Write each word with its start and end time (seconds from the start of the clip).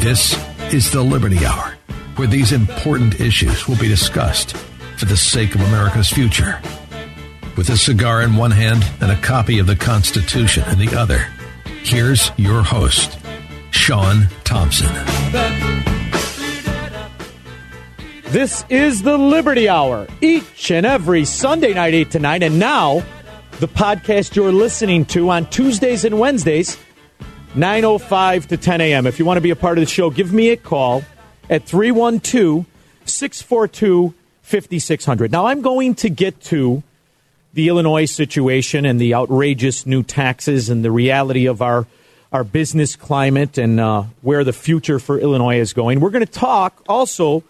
This 0.00 0.38
is 0.72 0.92
the 0.92 1.02
Liberty 1.02 1.44
Hour, 1.44 1.76
where 2.14 2.28
these 2.28 2.52
important 2.52 3.20
issues 3.20 3.66
will 3.66 3.76
be 3.78 3.88
discussed 3.88 4.56
for 4.96 5.06
the 5.06 5.16
sake 5.16 5.56
of 5.56 5.60
America's 5.60 6.08
future. 6.08 6.62
With 7.56 7.68
a 7.68 7.76
cigar 7.76 8.22
in 8.22 8.36
one 8.36 8.52
hand 8.52 8.88
and 9.00 9.10
a 9.10 9.20
copy 9.20 9.58
of 9.58 9.66
the 9.66 9.74
Constitution 9.74 10.62
in 10.68 10.78
the 10.78 10.96
other, 10.96 11.26
here's 11.82 12.30
your 12.36 12.62
host, 12.62 13.18
Sean 13.72 14.28
Thompson. 14.44 14.86
This 18.26 18.64
is 18.68 19.02
the 19.02 19.18
Liberty 19.18 19.68
Hour, 19.68 20.06
each 20.20 20.70
and 20.70 20.86
every 20.86 21.24
Sunday 21.24 21.74
night, 21.74 21.94
8 21.94 22.10
to 22.12 22.18
9. 22.20 22.42
And 22.44 22.58
now, 22.60 23.02
the 23.58 23.68
podcast 23.68 24.36
you're 24.36 24.52
listening 24.52 25.06
to 25.06 25.28
on 25.30 25.50
Tuesdays 25.50 26.04
and 26.04 26.20
Wednesdays, 26.20 26.78
9.05 27.54 28.46
to 28.46 28.56
10 28.56 28.80
a.m. 28.80 29.06
If 29.06 29.18
you 29.18 29.24
want 29.24 29.38
to 29.38 29.42
be 29.42 29.50
a 29.50 29.56
part 29.56 29.78
of 29.78 29.82
the 29.82 29.90
show, 29.90 30.10
give 30.10 30.32
me 30.32 30.50
a 30.50 30.56
call 30.56 31.02
at 31.48 31.64
312 31.64 32.66
642 33.04 34.14
5600. 34.42 35.32
Now, 35.32 35.46
I'm 35.46 35.62
going 35.62 35.94
to 35.96 36.10
get 36.10 36.40
to 36.44 36.82
the 37.54 37.68
Illinois 37.68 38.04
situation 38.04 38.84
and 38.84 39.00
the 39.00 39.14
outrageous 39.14 39.86
new 39.86 40.02
taxes 40.02 40.68
and 40.68 40.84
the 40.84 40.90
reality 40.90 41.46
of 41.46 41.60
our, 41.62 41.86
our 42.32 42.44
business 42.44 42.96
climate 42.96 43.58
and 43.58 43.80
uh, 43.80 44.04
where 44.22 44.44
the 44.44 44.52
future 44.52 44.98
for 44.98 45.18
Illinois 45.18 45.58
is 45.58 45.72
going. 45.72 46.00
We're 46.00 46.10
going 46.10 46.24
to 46.24 46.32
talk 46.32 46.82
also 46.88 47.44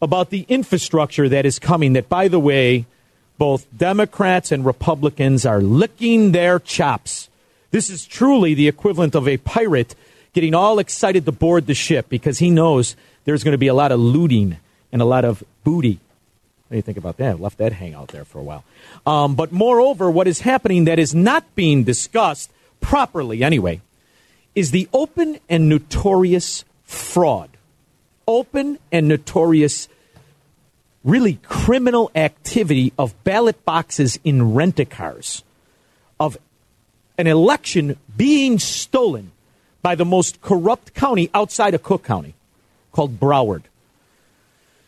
about 0.00 0.30
the 0.30 0.46
infrastructure 0.48 1.28
that 1.28 1.44
is 1.44 1.58
coming, 1.58 1.94
that, 1.94 2.08
by 2.08 2.28
the 2.28 2.40
way, 2.40 2.86
both 3.36 3.66
Democrats 3.76 4.52
and 4.52 4.64
Republicans 4.64 5.44
are 5.44 5.60
licking 5.60 6.32
their 6.32 6.58
chops. 6.60 7.28
This 7.74 7.90
is 7.90 8.06
truly 8.06 8.54
the 8.54 8.68
equivalent 8.68 9.16
of 9.16 9.26
a 9.26 9.36
pirate 9.36 9.96
getting 10.32 10.54
all 10.54 10.78
excited 10.78 11.24
to 11.24 11.32
board 11.32 11.66
the 11.66 11.74
ship 11.74 12.08
because 12.08 12.38
he 12.38 12.48
knows 12.48 12.94
there's 13.24 13.42
going 13.42 13.50
to 13.50 13.58
be 13.58 13.66
a 13.66 13.74
lot 13.74 13.90
of 13.90 13.98
looting 13.98 14.58
and 14.92 15.02
a 15.02 15.04
lot 15.04 15.24
of 15.24 15.42
booty. 15.64 15.98
What 16.68 16.70
do 16.70 16.76
you 16.76 16.82
think 16.82 16.98
about 16.98 17.16
that? 17.16 17.40
Left 17.40 17.58
that 17.58 17.72
hang 17.72 17.92
out 17.92 18.10
there 18.10 18.24
for 18.24 18.38
a 18.38 18.44
while. 18.44 18.62
Um, 19.04 19.34
but 19.34 19.50
moreover, 19.50 20.08
what 20.08 20.28
is 20.28 20.38
happening 20.38 20.84
that 20.84 21.00
is 21.00 21.16
not 21.16 21.52
being 21.56 21.82
discussed 21.82 22.48
properly 22.80 23.42
anyway 23.42 23.80
is 24.54 24.70
the 24.70 24.88
open 24.92 25.40
and 25.48 25.68
notorious 25.68 26.64
fraud. 26.84 27.50
Open 28.28 28.78
and 28.92 29.08
notorious 29.08 29.88
really 31.02 31.40
criminal 31.42 32.12
activity 32.14 32.92
of 32.96 33.20
ballot 33.24 33.64
boxes 33.64 34.20
in 34.22 34.54
rent 34.54 34.78
a 34.78 34.84
cars, 34.84 35.42
of 36.20 36.38
an 37.18 37.26
election 37.26 37.96
being 38.16 38.58
stolen 38.58 39.30
by 39.82 39.94
the 39.94 40.04
most 40.04 40.40
corrupt 40.40 40.94
county 40.94 41.30
outside 41.34 41.74
of 41.74 41.82
Cook 41.82 42.04
County, 42.04 42.34
called 42.92 43.20
Broward. 43.20 43.62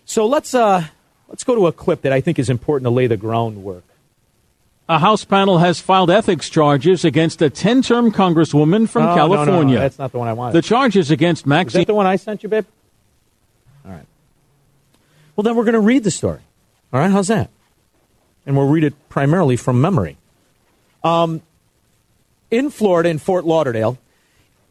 So 0.04 0.26
let's 0.26 0.54
uh, 0.54 0.84
let's 1.28 1.44
go 1.44 1.54
to 1.54 1.66
a 1.66 1.72
clip 1.72 2.02
that 2.02 2.12
I 2.12 2.20
think 2.20 2.38
is 2.38 2.48
important 2.48 2.84
to 2.86 2.90
lay 2.90 3.06
the 3.06 3.16
groundwork. 3.16 3.84
A 4.88 5.00
House 5.00 5.24
panel 5.24 5.58
has 5.58 5.80
filed 5.80 6.10
ethics 6.10 6.48
charges 6.48 7.04
against 7.04 7.42
a 7.42 7.50
10 7.50 7.82
term 7.82 8.12
Congresswoman 8.12 8.88
from 8.88 9.06
Oh, 9.06 9.14
California. 9.16 9.74
No, 9.74 9.80
no, 9.80 9.80
that's 9.80 9.98
not 9.98 10.12
the 10.12 10.18
one 10.18 10.28
I 10.28 10.32
wanted. 10.32 10.52
The 10.52 10.62
charges 10.62 11.10
against 11.10 11.44
is 11.46 11.72
that 11.72 11.86
the 11.88 11.94
one 11.94 12.06
I 12.06 12.16
sent 12.16 12.44
you, 12.44 12.48
babe? 12.48 12.66
All 13.84 13.90
right. 13.90 14.06
Well, 15.34 15.42
then 15.42 15.56
we're 15.56 15.64
going 15.64 15.74
to 15.74 15.80
read 15.80 16.04
the 16.04 16.10
story. 16.12 16.40
All 16.92 17.00
right, 17.00 17.10
how's 17.10 17.28
that? 17.28 17.50
And 18.46 18.56
we'll 18.56 18.68
read 18.68 18.84
it 18.84 18.94
primarily 19.08 19.56
from 19.56 19.80
memory. 19.80 20.16
Um, 21.02 21.42
in 22.50 22.70
Florida, 22.70 23.08
in 23.08 23.18
Fort 23.18 23.44
Lauderdale, 23.44 23.98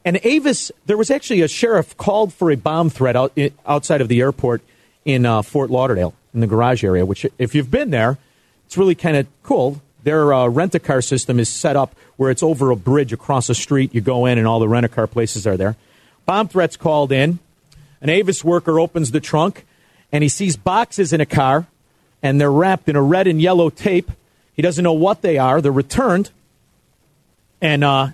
and 0.06 0.20
Avis, 0.24 0.72
there 0.86 0.98
was 0.98 1.10
actually 1.10 1.42
a 1.42 1.48
sheriff 1.48 1.98
called 1.98 2.32
for 2.32 2.52
a 2.52 2.56
bomb 2.56 2.92
threat 2.92 3.16
out, 3.16 3.36
outside 3.66 4.02
of 4.02 4.08
the 4.08 4.22
airport 4.22 4.62
in 5.04 5.26
uh, 5.26 5.42
Fort 5.42 5.72
Lauderdale, 5.72 6.14
in 6.32 6.42
the 6.42 6.48
garage 6.48 6.84
area, 6.84 7.06
which, 7.06 7.26
if 7.40 7.56
you've 7.56 7.72
been 7.72 7.90
there, 7.90 8.20
it's 8.68 8.78
really 8.78 8.94
kind 8.94 9.18
of 9.18 9.26
cool. 9.42 9.82
Their 10.04 10.32
uh, 10.32 10.48
rent 10.48 10.76
a 10.76 10.80
car 10.80 11.02
system 11.02 11.40
is 11.40 11.50
set 11.50 11.76
up 11.76 11.96
where 12.18 12.30
it's 12.30 12.44
over 12.44 12.70
a 12.70 12.76
bridge 12.76 13.14
across 13.14 13.50
a 13.50 13.56
street. 13.56 13.96
You 13.96 14.02
go 14.02 14.28
in, 14.28 14.38
and 14.38 14.48
all 14.48 14.60
the 14.60 14.68
rent 14.68 14.86
a 14.86 14.90
car 14.90 15.08
places 15.08 15.48
are 15.48 15.58
there. 15.58 15.76
Bomb 16.28 16.48
threats 16.50 16.78
called 16.78 17.12
in. 17.12 17.40
An 18.00 18.10
Avis 18.10 18.44
worker 18.44 18.80
opens 18.80 19.10
the 19.10 19.20
trunk, 19.20 19.66
and 20.12 20.22
he 20.22 20.30
sees 20.30 20.56
boxes 20.56 21.14
in 21.14 21.22
a 21.22 21.26
car, 21.26 21.66
and 22.22 22.40
they're 22.40 22.52
wrapped 22.52 22.88
in 22.88 22.96
a 22.96 23.02
red 23.02 23.26
and 23.26 23.42
yellow 23.42 23.72
tape. 23.72 24.12
He 24.54 24.62
doesn't 24.62 24.84
know 24.84 24.94
what 24.94 25.24
they 25.24 25.40
are. 25.40 25.62
They're 25.62 25.72
returned. 25.72 26.30
And 27.66 27.84
uh, 27.84 28.10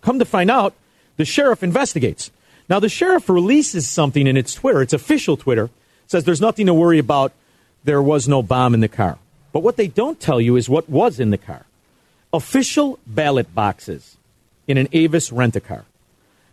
come 0.00 0.18
to 0.18 0.24
find 0.24 0.50
out, 0.50 0.72
the 1.18 1.26
sheriff 1.26 1.62
investigates. 1.62 2.30
Now, 2.70 2.80
the 2.80 2.88
sheriff 2.88 3.28
releases 3.28 3.86
something 3.86 4.26
in 4.26 4.34
its 4.34 4.54
Twitter, 4.54 4.80
its 4.80 4.94
official 4.94 5.36
Twitter, 5.36 5.68
says 6.06 6.24
there's 6.24 6.40
nothing 6.40 6.64
to 6.64 6.72
worry 6.72 6.98
about. 6.98 7.34
There 7.84 8.00
was 8.00 8.26
no 8.26 8.42
bomb 8.42 8.72
in 8.72 8.80
the 8.80 8.88
car. 8.88 9.18
But 9.52 9.62
what 9.62 9.76
they 9.76 9.88
don't 9.88 10.18
tell 10.18 10.40
you 10.40 10.56
is 10.56 10.70
what 10.70 10.88
was 10.88 11.20
in 11.20 11.28
the 11.28 11.36
car 11.36 11.66
official 12.32 12.98
ballot 13.06 13.54
boxes 13.54 14.16
in 14.66 14.78
an 14.78 14.88
Avis 14.92 15.32
rent 15.32 15.56
a 15.56 15.60
car. 15.60 15.84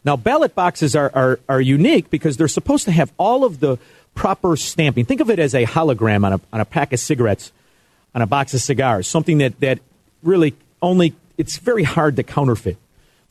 Now, 0.03 0.17
ballot 0.17 0.55
boxes 0.55 0.93
are, 0.93 1.11
are, 1.13 1.39
are 1.47 1.61
unique 1.61 2.09
because 2.09 2.35
they're 2.35 2.49
supposed 2.49 2.83
to 2.85 2.91
have 2.91 3.13
all 3.17 3.45
of 3.45 3.61
the 3.61 3.77
proper 4.13 4.57
stamping. 4.57 5.05
Think 5.05 5.21
of 5.21 5.29
it 5.29 5.39
as 5.39 5.55
a 5.55 5.65
hologram 5.65 6.25
on 6.25 6.33
a, 6.33 6.41
on 6.51 6.59
a 6.59 6.65
pack 6.65 6.91
of 6.91 6.99
cigarettes, 6.99 7.53
on 8.13 8.21
a 8.21 8.27
box 8.27 8.53
of 8.53 8.61
cigars, 8.61 9.07
something 9.07 9.37
that, 9.37 9.57
that 9.61 9.79
really 10.21 10.53
only, 10.81 11.13
it's 11.37 11.57
very 11.57 11.83
hard 11.83 12.15
to 12.15 12.23
counterfeit. 12.23 12.77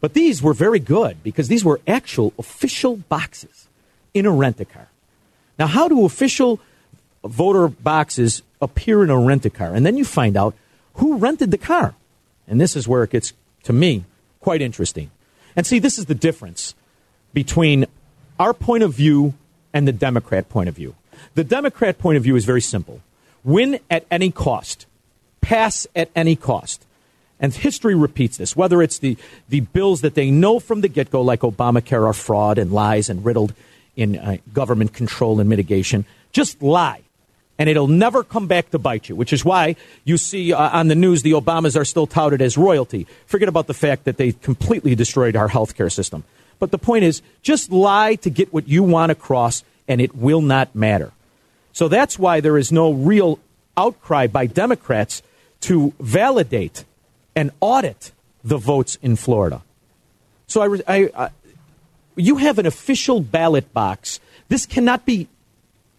But 0.00 0.14
these 0.14 0.42
were 0.42 0.52
very 0.52 0.80
good 0.80 1.22
because 1.22 1.48
these 1.48 1.64
were 1.64 1.80
actual 1.86 2.32
official 2.38 2.96
boxes 2.96 3.68
in 4.12 4.26
a 4.26 4.30
rent 4.30 4.60
a 4.60 4.64
car. 4.64 4.88
Now, 5.58 5.66
how 5.66 5.88
do 5.88 6.04
official 6.04 6.60
voter 7.24 7.68
boxes 7.68 8.42
appear 8.60 9.02
in 9.02 9.10
a 9.10 9.18
rent 9.18 9.46
a 9.46 9.50
car? 9.50 9.74
And 9.74 9.86
then 9.86 9.96
you 9.96 10.04
find 10.04 10.36
out 10.36 10.54
who 10.94 11.16
rented 11.16 11.50
the 11.50 11.58
car. 11.58 11.94
And 12.46 12.60
this 12.60 12.76
is 12.76 12.86
where 12.86 13.02
it 13.02 13.10
gets, 13.10 13.32
to 13.62 13.72
me, 13.72 14.04
quite 14.40 14.60
interesting. 14.60 15.10
And 15.56 15.66
see, 15.66 15.78
this 15.78 15.98
is 15.98 16.06
the 16.06 16.14
difference 16.14 16.74
between 17.32 17.86
our 18.38 18.52
point 18.52 18.82
of 18.82 18.92
view 18.92 19.34
and 19.72 19.88
the 19.88 19.92
Democrat 19.92 20.48
point 20.48 20.68
of 20.68 20.76
view. 20.76 20.94
The 21.34 21.44
Democrat 21.44 21.98
point 21.98 22.16
of 22.16 22.22
view 22.22 22.36
is 22.36 22.44
very 22.44 22.60
simple 22.60 23.00
win 23.42 23.78
at 23.90 24.06
any 24.10 24.30
cost, 24.30 24.86
pass 25.40 25.86
at 25.94 26.10
any 26.16 26.36
cost. 26.36 26.83
And 27.44 27.52
history 27.52 27.94
repeats 27.94 28.38
this, 28.38 28.56
whether 28.56 28.80
it's 28.80 29.00
the, 29.00 29.18
the 29.50 29.60
bills 29.60 30.00
that 30.00 30.14
they 30.14 30.30
know 30.30 30.58
from 30.58 30.80
the 30.80 30.88
get 30.88 31.10
go, 31.10 31.20
like 31.20 31.40
Obamacare, 31.40 32.06
are 32.06 32.14
fraud 32.14 32.56
and 32.56 32.72
lies 32.72 33.10
and 33.10 33.22
riddled 33.22 33.52
in 33.96 34.16
uh, 34.16 34.38
government 34.54 34.94
control 34.94 35.38
and 35.40 35.50
mitigation, 35.50 36.06
just 36.32 36.62
lie. 36.62 37.02
And 37.58 37.68
it'll 37.68 37.86
never 37.86 38.24
come 38.24 38.46
back 38.46 38.70
to 38.70 38.78
bite 38.78 39.10
you, 39.10 39.14
which 39.14 39.30
is 39.30 39.44
why 39.44 39.76
you 40.04 40.16
see 40.16 40.54
uh, 40.54 40.70
on 40.70 40.88
the 40.88 40.94
news 40.94 41.20
the 41.20 41.32
Obamas 41.32 41.78
are 41.78 41.84
still 41.84 42.06
touted 42.06 42.40
as 42.40 42.56
royalty. 42.56 43.06
Forget 43.26 43.50
about 43.50 43.66
the 43.66 43.74
fact 43.74 44.04
that 44.04 44.16
they 44.16 44.32
completely 44.32 44.94
destroyed 44.94 45.36
our 45.36 45.50
healthcare 45.50 45.92
system. 45.92 46.24
But 46.58 46.70
the 46.70 46.78
point 46.78 47.04
is, 47.04 47.20
just 47.42 47.70
lie 47.70 48.14
to 48.14 48.30
get 48.30 48.54
what 48.54 48.68
you 48.68 48.82
want 48.82 49.12
across, 49.12 49.64
and 49.86 50.00
it 50.00 50.16
will 50.16 50.40
not 50.40 50.74
matter. 50.74 51.12
So 51.74 51.88
that's 51.88 52.18
why 52.18 52.40
there 52.40 52.56
is 52.56 52.72
no 52.72 52.90
real 52.90 53.38
outcry 53.76 54.28
by 54.28 54.46
Democrats 54.46 55.22
to 55.60 55.92
validate 56.00 56.86
and 57.36 57.50
audit 57.60 58.12
the 58.42 58.58
votes 58.58 58.98
in 59.02 59.16
Florida. 59.16 59.62
So 60.46 60.62
I, 60.62 60.82
I, 60.86 61.10
I, 61.16 61.30
you 62.16 62.36
have 62.36 62.58
an 62.58 62.66
official 62.66 63.20
ballot 63.20 63.72
box. 63.72 64.20
This 64.48 64.66
cannot 64.66 65.04
be 65.06 65.28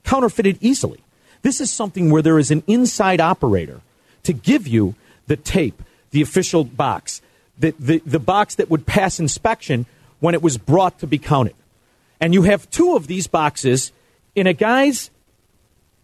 counterfeited 0.03 0.57
easily. 0.61 0.99
This 1.41 1.59
is 1.59 1.71
something 1.71 2.09
where 2.09 2.21
there 2.21 2.39
is 2.39 2.51
an 2.51 2.63
inside 2.67 3.19
operator 3.19 3.81
to 4.23 4.33
give 4.33 4.67
you 4.67 4.95
the 5.27 5.35
tape, 5.35 5.81
the 6.11 6.21
official 6.21 6.63
box, 6.63 7.21
the, 7.57 7.73
the, 7.79 8.01
the 8.05 8.19
box 8.19 8.55
that 8.55 8.69
would 8.69 8.85
pass 8.85 9.19
inspection 9.19 9.85
when 10.19 10.35
it 10.35 10.41
was 10.41 10.57
brought 10.57 10.99
to 10.99 11.07
be 11.07 11.17
counted. 11.17 11.55
And 12.19 12.33
you 12.33 12.43
have 12.43 12.69
two 12.69 12.95
of 12.95 13.07
these 13.07 13.27
boxes 13.27 13.91
in 14.35 14.47
a 14.47 14.53
guy's 14.53 15.09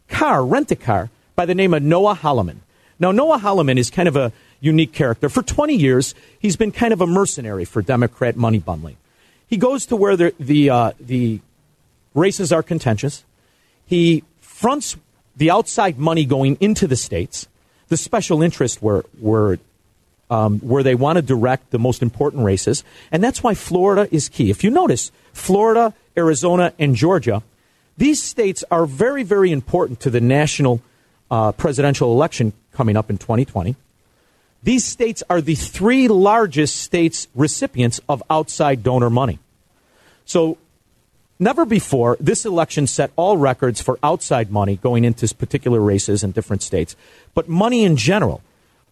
car, 0.10 0.46
rent 0.46 0.72
a 0.72 0.76
car, 0.76 1.10
by 1.36 1.46
the 1.46 1.56
name 1.56 1.74
of 1.74 1.82
Noah 1.82 2.16
Holloman. 2.16 2.58
Now, 3.00 3.12
Noah 3.12 3.40
Holloman 3.40 3.78
is 3.78 3.90
kind 3.90 4.08
of 4.08 4.16
a 4.16 4.32
unique 4.62 4.94
character. 4.94 5.28
For 5.28 5.44
20 5.44 5.76
years, 5.76 6.16
he's 6.40 6.56
been 6.56 6.72
kind 6.72 6.94
of 6.94 7.02
a 7.02 7.08
mercenary 7.08 7.66
for 7.66 7.82
Democrat 7.82 8.38
money 8.38 8.60
bundling. 8.60 8.96
He 9.48 9.58
goes 9.58 9.86
to 9.88 9.98
where 9.98 10.16
the, 10.16 10.34
the, 10.40 10.70
uh, 10.70 10.92
the 11.00 11.42
races 12.14 12.54
are 12.54 12.64
contentious. 12.64 13.26
He 13.86 14.24
fronts 14.40 14.96
the 15.36 15.52
outside 15.52 16.00
money 16.00 16.24
going 16.24 16.56
into 16.62 16.88
the 16.88 16.96
states, 16.96 17.48
the 17.90 17.98
special 17.98 18.42
interest 18.42 18.82
where, 18.82 19.04
where, 19.20 19.58
um, 20.30 20.60
where 20.60 20.84
they 20.84 20.96
want 20.96 21.18
to 21.18 21.22
direct 21.22 21.72
the 21.72 21.80
most 21.80 22.02
important 22.02 22.46
races. 22.46 22.84
And 23.12 23.24
that's 23.24 23.44
why 23.44 23.56
Florida 23.56 24.08
is 24.12 24.30
key. 24.30 24.50
If 24.50 24.64
you 24.64 24.70
notice, 24.70 25.12
Florida, 25.34 25.94
Arizona, 26.16 26.74
and 26.80 26.96
Georgia, 26.96 27.44
these 27.98 28.24
states 28.24 28.64
are 28.72 28.86
very, 28.86 29.24
very 29.24 29.52
important 29.52 30.00
to 30.02 30.10
the 30.10 30.22
national 30.22 30.82
uh, 31.30 31.52
presidential 31.52 32.14
election 32.14 32.54
coming 32.72 32.96
up 32.96 33.10
in 33.10 33.18
2020. 33.18 33.76
These 34.64 34.86
states 34.86 35.24
are 35.30 35.42
the 35.42 35.56
three 35.56 36.08
largest 36.08 36.78
states 36.78 37.28
recipients 37.34 38.00
of 38.08 38.22
outside 38.30 38.84
donor 38.84 39.10
money. 39.10 39.40
So, 40.26 40.58
never 41.40 41.66
before, 41.66 42.16
this 42.20 42.46
election 42.46 42.86
set 42.86 43.12
all 43.16 43.38
records 43.38 43.82
for 43.82 43.98
outside 44.04 44.52
money 44.52 44.78
going 44.78 45.04
into 45.04 45.34
particular 45.34 45.82
races 45.82 46.24
in 46.24 46.32
different 46.32 46.62
states, 46.62 46.96
but 47.34 47.50
money 47.50 47.84
in 47.84 47.98
general. 47.98 48.42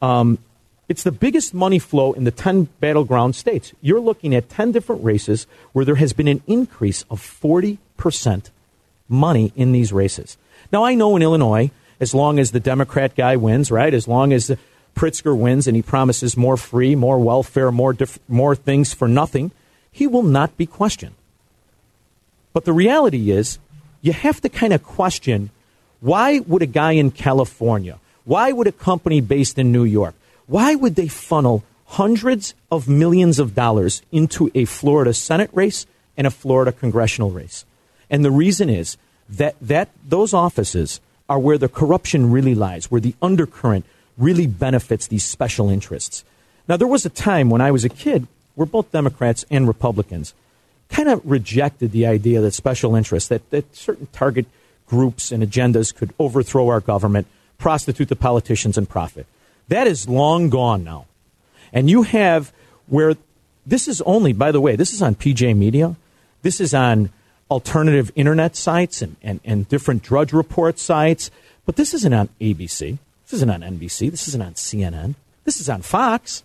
Um, 0.02 0.40
it's 0.88 1.04
the 1.04 1.12
biggest 1.12 1.54
money 1.54 1.78
flow 1.78 2.14
in 2.14 2.24
the 2.24 2.32
10 2.32 2.64
battleground 2.80 3.36
states. 3.36 3.74
You're 3.80 4.00
looking 4.00 4.34
at 4.34 4.50
10 4.50 4.72
different 4.72 5.04
races 5.04 5.46
where 5.72 5.86
there 5.86 5.96
has 5.96 6.14
been 6.14 6.28
an 6.28 6.42
increase 6.48 7.06
of 7.12 7.22
40% 7.22 8.50
money 9.08 9.54
in 9.56 9.72
these 9.72 9.94
races. 9.94 10.36
Now, 10.72 10.84
I 10.84 10.96
know 10.96 11.16
in 11.16 11.22
Illinois, 11.22 11.70
as 12.00 12.16
long 12.16 12.40
as 12.40 12.52
the 12.52 12.60
Democrat 12.60 13.16
guy 13.16 13.36
wins, 13.36 13.70
right, 13.70 13.94
as 13.94 14.08
long 14.08 14.34
as 14.34 14.56
Pritzker 15.00 15.36
wins 15.36 15.66
and 15.66 15.78
he 15.78 15.82
promises 15.82 16.36
more 16.36 16.58
free, 16.58 16.94
more 16.94 17.20
welfare, 17.20 17.72
more, 17.72 17.94
diff- 17.94 18.20
more 18.28 18.54
things 18.54 18.94
for 18.94 19.08
nothing, 19.08 19.52
he 19.90 20.06
will 20.06 20.24
not 20.24 20.58
be 20.58 20.66
questioned. 20.66 21.16
But 22.52 22.66
the 22.66 22.74
reality 22.74 23.32
is, 23.32 23.60
you 24.02 24.12
have 24.12 24.42
to 24.42 24.50
kind 24.50 24.74
of 24.74 24.84
question 24.84 25.52
why 26.02 26.40
would 26.40 26.62
a 26.62 26.66
guy 26.66 26.94
in 26.94 27.12
California, 27.12 27.98
why 28.26 28.52
would 28.52 28.68
a 28.68 28.74
company 28.74 29.22
based 29.22 29.58
in 29.58 29.72
New 29.72 29.86
York, 29.86 30.16
why 30.48 30.76
would 30.76 30.96
they 30.96 31.08
funnel 31.08 31.64
hundreds 31.86 32.54
of 32.70 32.90
millions 32.90 33.40
of 33.40 33.56
dollars 33.56 34.02
into 34.12 34.52
a 34.54 34.66
Florida 34.66 35.14
Senate 35.14 35.50
race 35.54 35.88
and 36.18 36.28
a 36.28 36.32
Florida 36.32 36.74
congressional 36.74 37.32
race? 37.32 37.64
And 38.10 38.26
the 38.26 38.32
reason 38.32 38.68
is 38.68 38.98
that, 39.30 39.56
that 39.62 39.88
those 40.06 40.34
offices 40.34 41.00
are 41.30 41.40
where 41.40 41.58
the 41.58 41.70
corruption 41.70 42.32
really 42.32 42.56
lies, 42.56 42.92
where 42.92 43.00
the 43.00 43.16
undercurrent 43.22 43.86
really 44.20 44.46
benefits 44.46 45.08
these 45.08 45.24
special 45.24 45.70
interests. 45.70 46.24
Now, 46.68 46.78
there 46.78 46.88
was 46.88 47.06
a 47.06 47.10
time 47.10 47.50
when 47.50 47.62
I 47.62 47.72
was 47.72 47.84
a 47.84 47.90
kid 47.90 48.28
where 48.56 48.66
both 48.66 48.92
Democrats 48.92 49.46
and 49.50 49.68
Republicans 49.68 50.34
kind 50.90 51.10
of 51.10 51.22
rejected 51.24 51.92
the 51.92 52.06
idea 52.06 52.42
that 52.42 52.54
special 52.54 52.96
interests, 52.96 53.30
that, 53.30 53.50
that 53.52 53.76
certain 53.76 54.08
target 54.12 54.46
groups 54.86 55.32
and 55.32 55.42
agendas 55.44 55.96
could 55.96 56.14
overthrow 56.20 56.68
our 56.68 56.80
government, 56.80 57.28
prostitute 57.58 58.10
the 58.10 58.16
politicians, 58.16 58.78
and 58.78 58.90
profit. 58.90 59.26
That 59.68 59.88
is 59.88 60.10
long 60.10 60.50
gone 60.50 60.84
now. 60.84 61.06
And 61.72 61.90
you 61.90 62.04
have 62.04 62.52
where 62.88 63.16
this 63.66 63.88
is 63.88 64.02
only, 64.02 64.34
by 64.34 64.52
the 64.52 64.60
way, 64.60 64.76
this 64.76 64.94
is 64.94 65.02
on 65.02 65.16
PJ 65.16 65.56
Media, 65.56 65.96
this 66.42 66.60
is 66.60 66.74
on 66.74 67.12
alternative 67.52 68.12
internet 68.16 68.56
sites 68.56 69.02
and, 69.02 69.16
and, 69.22 69.40
and 69.46 69.70
different 69.70 70.04
Drudge 70.04 70.34
Report 70.34 70.80
sites, 70.80 71.30
but 71.66 71.76
this 71.76 71.94
isn't 71.94 72.14
on 72.14 72.30
ABC. 72.42 72.98
This 73.30 73.38
isn't 73.38 73.52
on 73.52 73.62
NBC. 73.62 74.10
This 74.10 74.28
isn't 74.28 74.42
on 74.42 74.54
CNN. 74.56 75.14
This 75.44 75.62
is 75.62 75.70
on 75.70 75.84
Fox. 75.84 76.44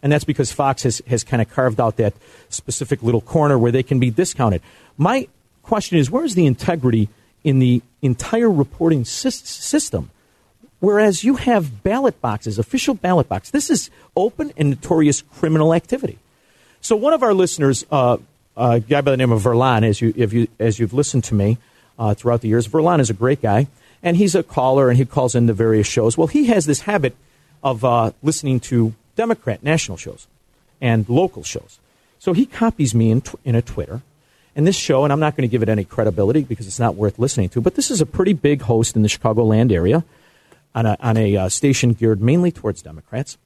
And 0.00 0.12
that's 0.12 0.22
because 0.22 0.52
Fox 0.52 0.84
has, 0.84 1.02
has 1.08 1.24
kind 1.24 1.42
of 1.42 1.50
carved 1.50 1.80
out 1.80 1.96
that 1.96 2.14
specific 2.50 3.02
little 3.02 3.20
corner 3.20 3.58
where 3.58 3.72
they 3.72 3.82
can 3.82 3.98
be 3.98 4.10
discounted. 4.10 4.62
My 4.96 5.26
question 5.64 5.98
is 5.98 6.08
where's 6.08 6.36
the 6.36 6.46
integrity 6.46 7.08
in 7.42 7.58
the 7.58 7.82
entire 8.00 8.48
reporting 8.48 9.04
system? 9.04 10.10
Whereas 10.78 11.24
you 11.24 11.34
have 11.34 11.82
ballot 11.82 12.20
boxes, 12.20 12.60
official 12.60 12.94
ballot 12.94 13.28
boxes. 13.28 13.50
This 13.50 13.68
is 13.68 13.90
open 14.16 14.52
and 14.56 14.70
notorious 14.70 15.22
criminal 15.22 15.74
activity. 15.74 16.18
So 16.80 16.94
one 16.94 17.12
of 17.12 17.24
our 17.24 17.34
listeners, 17.34 17.84
uh, 17.90 18.18
a 18.56 18.78
guy 18.78 19.00
by 19.00 19.10
the 19.10 19.16
name 19.16 19.32
of 19.32 19.42
Verlan, 19.42 19.82
as, 19.82 20.00
you, 20.00 20.14
you, 20.16 20.48
as 20.60 20.78
you've 20.78 20.94
listened 20.94 21.24
to 21.24 21.34
me 21.34 21.58
uh, 21.98 22.14
throughout 22.14 22.40
the 22.40 22.48
years, 22.48 22.68
Verlan 22.68 23.00
is 23.00 23.10
a 23.10 23.14
great 23.14 23.42
guy 23.42 23.66
and 24.02 24.16
he's 24.16 24.34
a 24.34 24.42
caller 24.42 24.88
and 24.88 24.98
he 24.98 25.04
calls 25.04 25.34
in 25.34 25.46
the 25.46 25.52
various 25.52 25.86
shows. 25.86 26.16
Well, 26.16 26.26
he 26.26 26.46
has 26.46 26.66
this 26.66 26.82
habit 26.82 27.14
of 27.62 27.84
uh, 27.84 28.12
listening 28.22 28.60
to 28.60 28.94
Democrat 29.16 29.62
national 29.62 29.98
shows 29.98 30.26
and 30.80 31.08
local 31.08 31.42
shows. 31.42 31.78
So 32.18 32.32
he 32.32 32.46
copies 32.46 32.94
me 32.94 33.10
in, 33.10 33.20
tw- 33.20 33.36
in 33.44 33.54
a 33.54 33.62
Twitter. 33.62 34.02
And 34.56 34.66
this 34.66 34.76
show, 34.76 35.04
and 35.04 35.12
I'm 35.12 35.20
not 35.20 35.36
going 35.36 35.48
to 35.48 35.50
give 35.50 35.62
it 35.62 35.68
any 35.68 35.84
credibility 35.84 36.42
because 36.42 36.66
it's 36.66 36.80
not 36.80 36.96
worth 36.96 37.18
listening 37.18 37.48
to, 37.50 37.60
but 37.60 37.76
this 37.76 37.90
is 37.90 38.00
a 38.00 38.06
pretty 38.06 38.32
big 38.32 38.62
host 38.62 38.96
in 38.96 39.02
the 39.02 39.08
Chicagoland 39.08 39.70
area 39.72 40.04
on 40.74 40.86
a, 40.86 40.96
on 41.00 41.16
a 41.16 41.36
uh, 41.36 41.48
station 41.48 41.92
geared 41.92 42.20
mainly 42.20 42.50
towards 42.50 42.82
Democrats. 42.82 43.38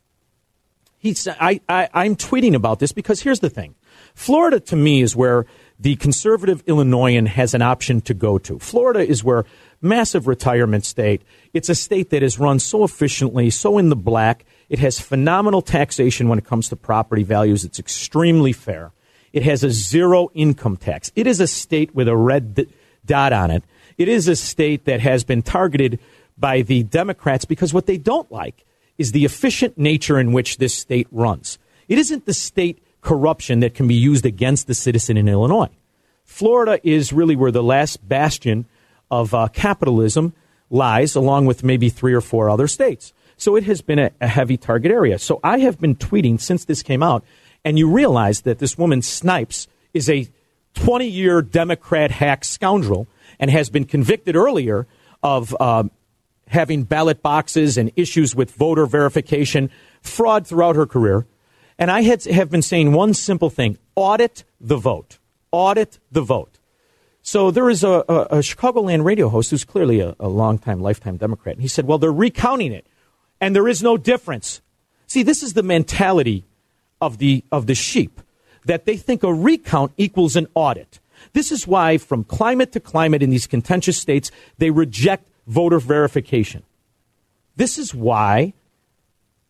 He's, 0.98 1.28
I, 1.28 1.60
I, 1.68 1.88
I'm 1.92 2.16
tweeting 2.16 2.54
about 2.54 2.78
this 2.78 2.92
because 2.92 3.20
here's 3.20 3.40
the 3.40 3.50
thing 3.50 3.74
Florida, 4.14 4.60
to 4.60 4.76
me, 4.76 5.02
is 5.02 5.14
where 5.14 5.44
the 5.78 5.96
conservative 5.96 6.62
Illinoisan 6.66 7.26
has 7.26 7.54
an 7.54 7.62
option 7.62 8.00
to 8.02 8.14
go 8.14 8.38
to. 8.38 8.58
Florida 8.58 9.00
is 9.00 9.24
where 9.24 9.44
massive 9.82 10.26
retirement 10.26 10.84
state. 10.84 11.22
It's 11.52 11.68
a 11.68 11.74
state 11.74 12.10
that 12.10 12.22
is 12.22 12.38
run 12.38 12.58
so 12.58 12.84
efficiently, 12.84 13.50
so 13.50 13.78
in 13.78 13.88
the 13.88 13.96
black. 13.96 14.44
It 14.68 14.78
has 14.78 15.00
phenomenal 15.00 15.62
taxation 15.62 16.28
when 16.28 16.38
it 16.38 16.46
comes 16.46 16.68
to 16.68 16.76
property 16.76 17.22
values. 17.22 17.64
It's 17.64 17.78
extremely 17.78 18.52
fair. 18.52 18.92
It 19.32 19.42
has 19.42 19.64
a 19.64 19.70
zero 19.70 20.30
income 20.32 20.76
tax. 20.76 21.10
It 21.16 21.26
is 21.26 21.40
a 21.40 21.46
state 21.46 21.94
with 21.94 22.08
a 22.08 22.16
red 22.16 22.66
dot 23.04 23.32
on 23.32 23.50
it. 23.50 23.64
It 23.98 24.08
is 24.08 24.28
a 24.28 24.36
state 24.36 24.84
that 24.84 25.00
has 25.00 25.24
been 25.24 25.42
targeted 25.42 25.98
by 26.38 26.62
the 26.62 26.84
Democrats 26.84 27.44
because 27.44 27.74
what 27.74 27.86
they 27.86 27.98
don't 27.98 28.30
like 28.30 28.64
is 28.96 29.12
the 29.12 29.24
efficient 29.24 29.76
nature 29.76 30.18
in 30.18 30.32
which 30.32 30.58
this 30.58 30.74
state 30.74 31.08
runs. 31.10 31.58
It 31.88 31.98
isn't 31.98 32.26
the 32.26 32.34
state 32.34 32.82
corruption 33.04 33.60
that 33.60 33.74
can 33.74 33.86
be 33.86 33.94
used 33.94 34.26
against 34.26 34.66
the 34.66 34.74
citizen 34.74 35.16
in 35.16 35.28
Illinois. 35.28 35.70
Florida 36.24 36.80
is 36.82 37.12
really 37.12 37.36
where 37.36 37.52
the 37.52 37.62
last 37.62 38.06
bastion 38.08 38.66
of 39.10 39.32
uh, 39.34 39.48
capitalism 39.48 40.32
lies, 40.70 41.14
along 41.14 41.46
with 41.46 41.62
maybe 41.62 41.88
three 41.90 42.14
or 42.14 42.20
four 42.20 42.50
other 42.50 42.66
states. 42.66 43.12
So 43.36 43.56
it 43.56 43.64
has 43.64 43.82
been 43.82 43.98
a, 43.98 44.10
a 44.20 44.26
heavy 44.26 44.56
target 44.56 44.90
area. 44.90 45.18
So 45.18 45.38
I 45.44 45.58
have 45.58 45.78
been 45.78 45.94
tweeting 45.94 46.40
since 46.40 46.64
this 46.64 46.82
came 46.82 47.02
out, 47.02 47.24
and 47.64 47.78
you 47.78 47.88
realize 47.90 48.40
that 48.42 48.58
this 48.58 48.78
woman 48.78 49.02
Snipes 49.02 49.68
is 49.92 50.08
a 50.08 50.28
20 50.74 51.06
year 51.06 51.42
Democrat 51.42 52.10
hack 52.10 52.44
scoundrel 52.44 53.06
and 53.38 53.50
has 53.50 53.70
been 53.70 53.84
convicted 53.84 54.34
earlier 54.34 54.86
of 55.22 55.54
uh, 55.60 55.84
having 56.48 56.84
ballot 56.84 57.22
boxes 57.22 57.76
and 57.78 57.92
issues 57.96 58.34
with 58.34 58.50
voter 58.50 58.86
verification, 58.86 59.70
fraud 60.00 60.46
throughout 60.46 60.76
her 60.76 60.86
career. 60.86 61.26
And 61.78 61.90
I 61.90 62.02
had, 62.02 62.24
have 62.24 62.50
been 62.50 62.62
saying 62.62 62.92
one 62.92 63.14
simple 63.14 63.50
thing 63.50 63.78
audit 63.96 64.44
the 64.60 64.76
vote. 64.76 65.18
Audit 65.50 65.98
the 66.10 66.22
vote. 66.22 66.58
So 67.22 67.50
there 67.50 67.70
is 67.70 67.82
a, 67.82 68.04
a, 68.08 68.20
a 68.22 68.38
Chicagoland 68.38 69.04
radio 69.04 69.28
host 69.28 69.50
who's 69.50 69.64
clearly 69.64 70.00
a, 70.00 70.14
a 70.20 70.28
longtime, 70.28 70.80
lifetime 70.80 71.16
Democrat. 71.16 71.56
And 71.56 71.62
he 71.62 71.68
said, 71.68 71.86
Well, 71.86 71.98
they're 71.98 72.12
recounting 72.12 72.72
it, 72.72 72.86
and 73.40 73.56
there 73.56 73.68
is 73.68 73.82
no 73.82 73.96
difference. 73.96 74.60
See, 75.06 75.22
this 75.22 75.42
is 75.42 75.54
the 75.54 75.62
mentality 75.62 76.44
of 77.00 77.18
the, 77.18 77.44
of 77.50 77.66
the 77.66 77.74
sheep 77.74 78.20
that 78.64 78.84
they 78.84 78.96
think 78.96 79.22
a 79.22 79.32
recount 79.32 79.92
equals 79.96 80.36
an 80.36 80.48
audit. 80.54 81.00
This 81.32 81.50
is 81.50 81.66
why, 81.66 81.98
from 81.98 82.24
climate 82.24 82.72
to 82.72 82.80
climate 82.80 83.22
in 83.22 83.30
these 83.30 83.46
contentious 83.46 83.98
states, 83.98 84.30
they 84.58 84.70
reject 84.70 85.28
voter 85.46 85.78
verification. 85.78 86.62
This 87.56 87.78
is 87.78 87.94
why 87.94 88.52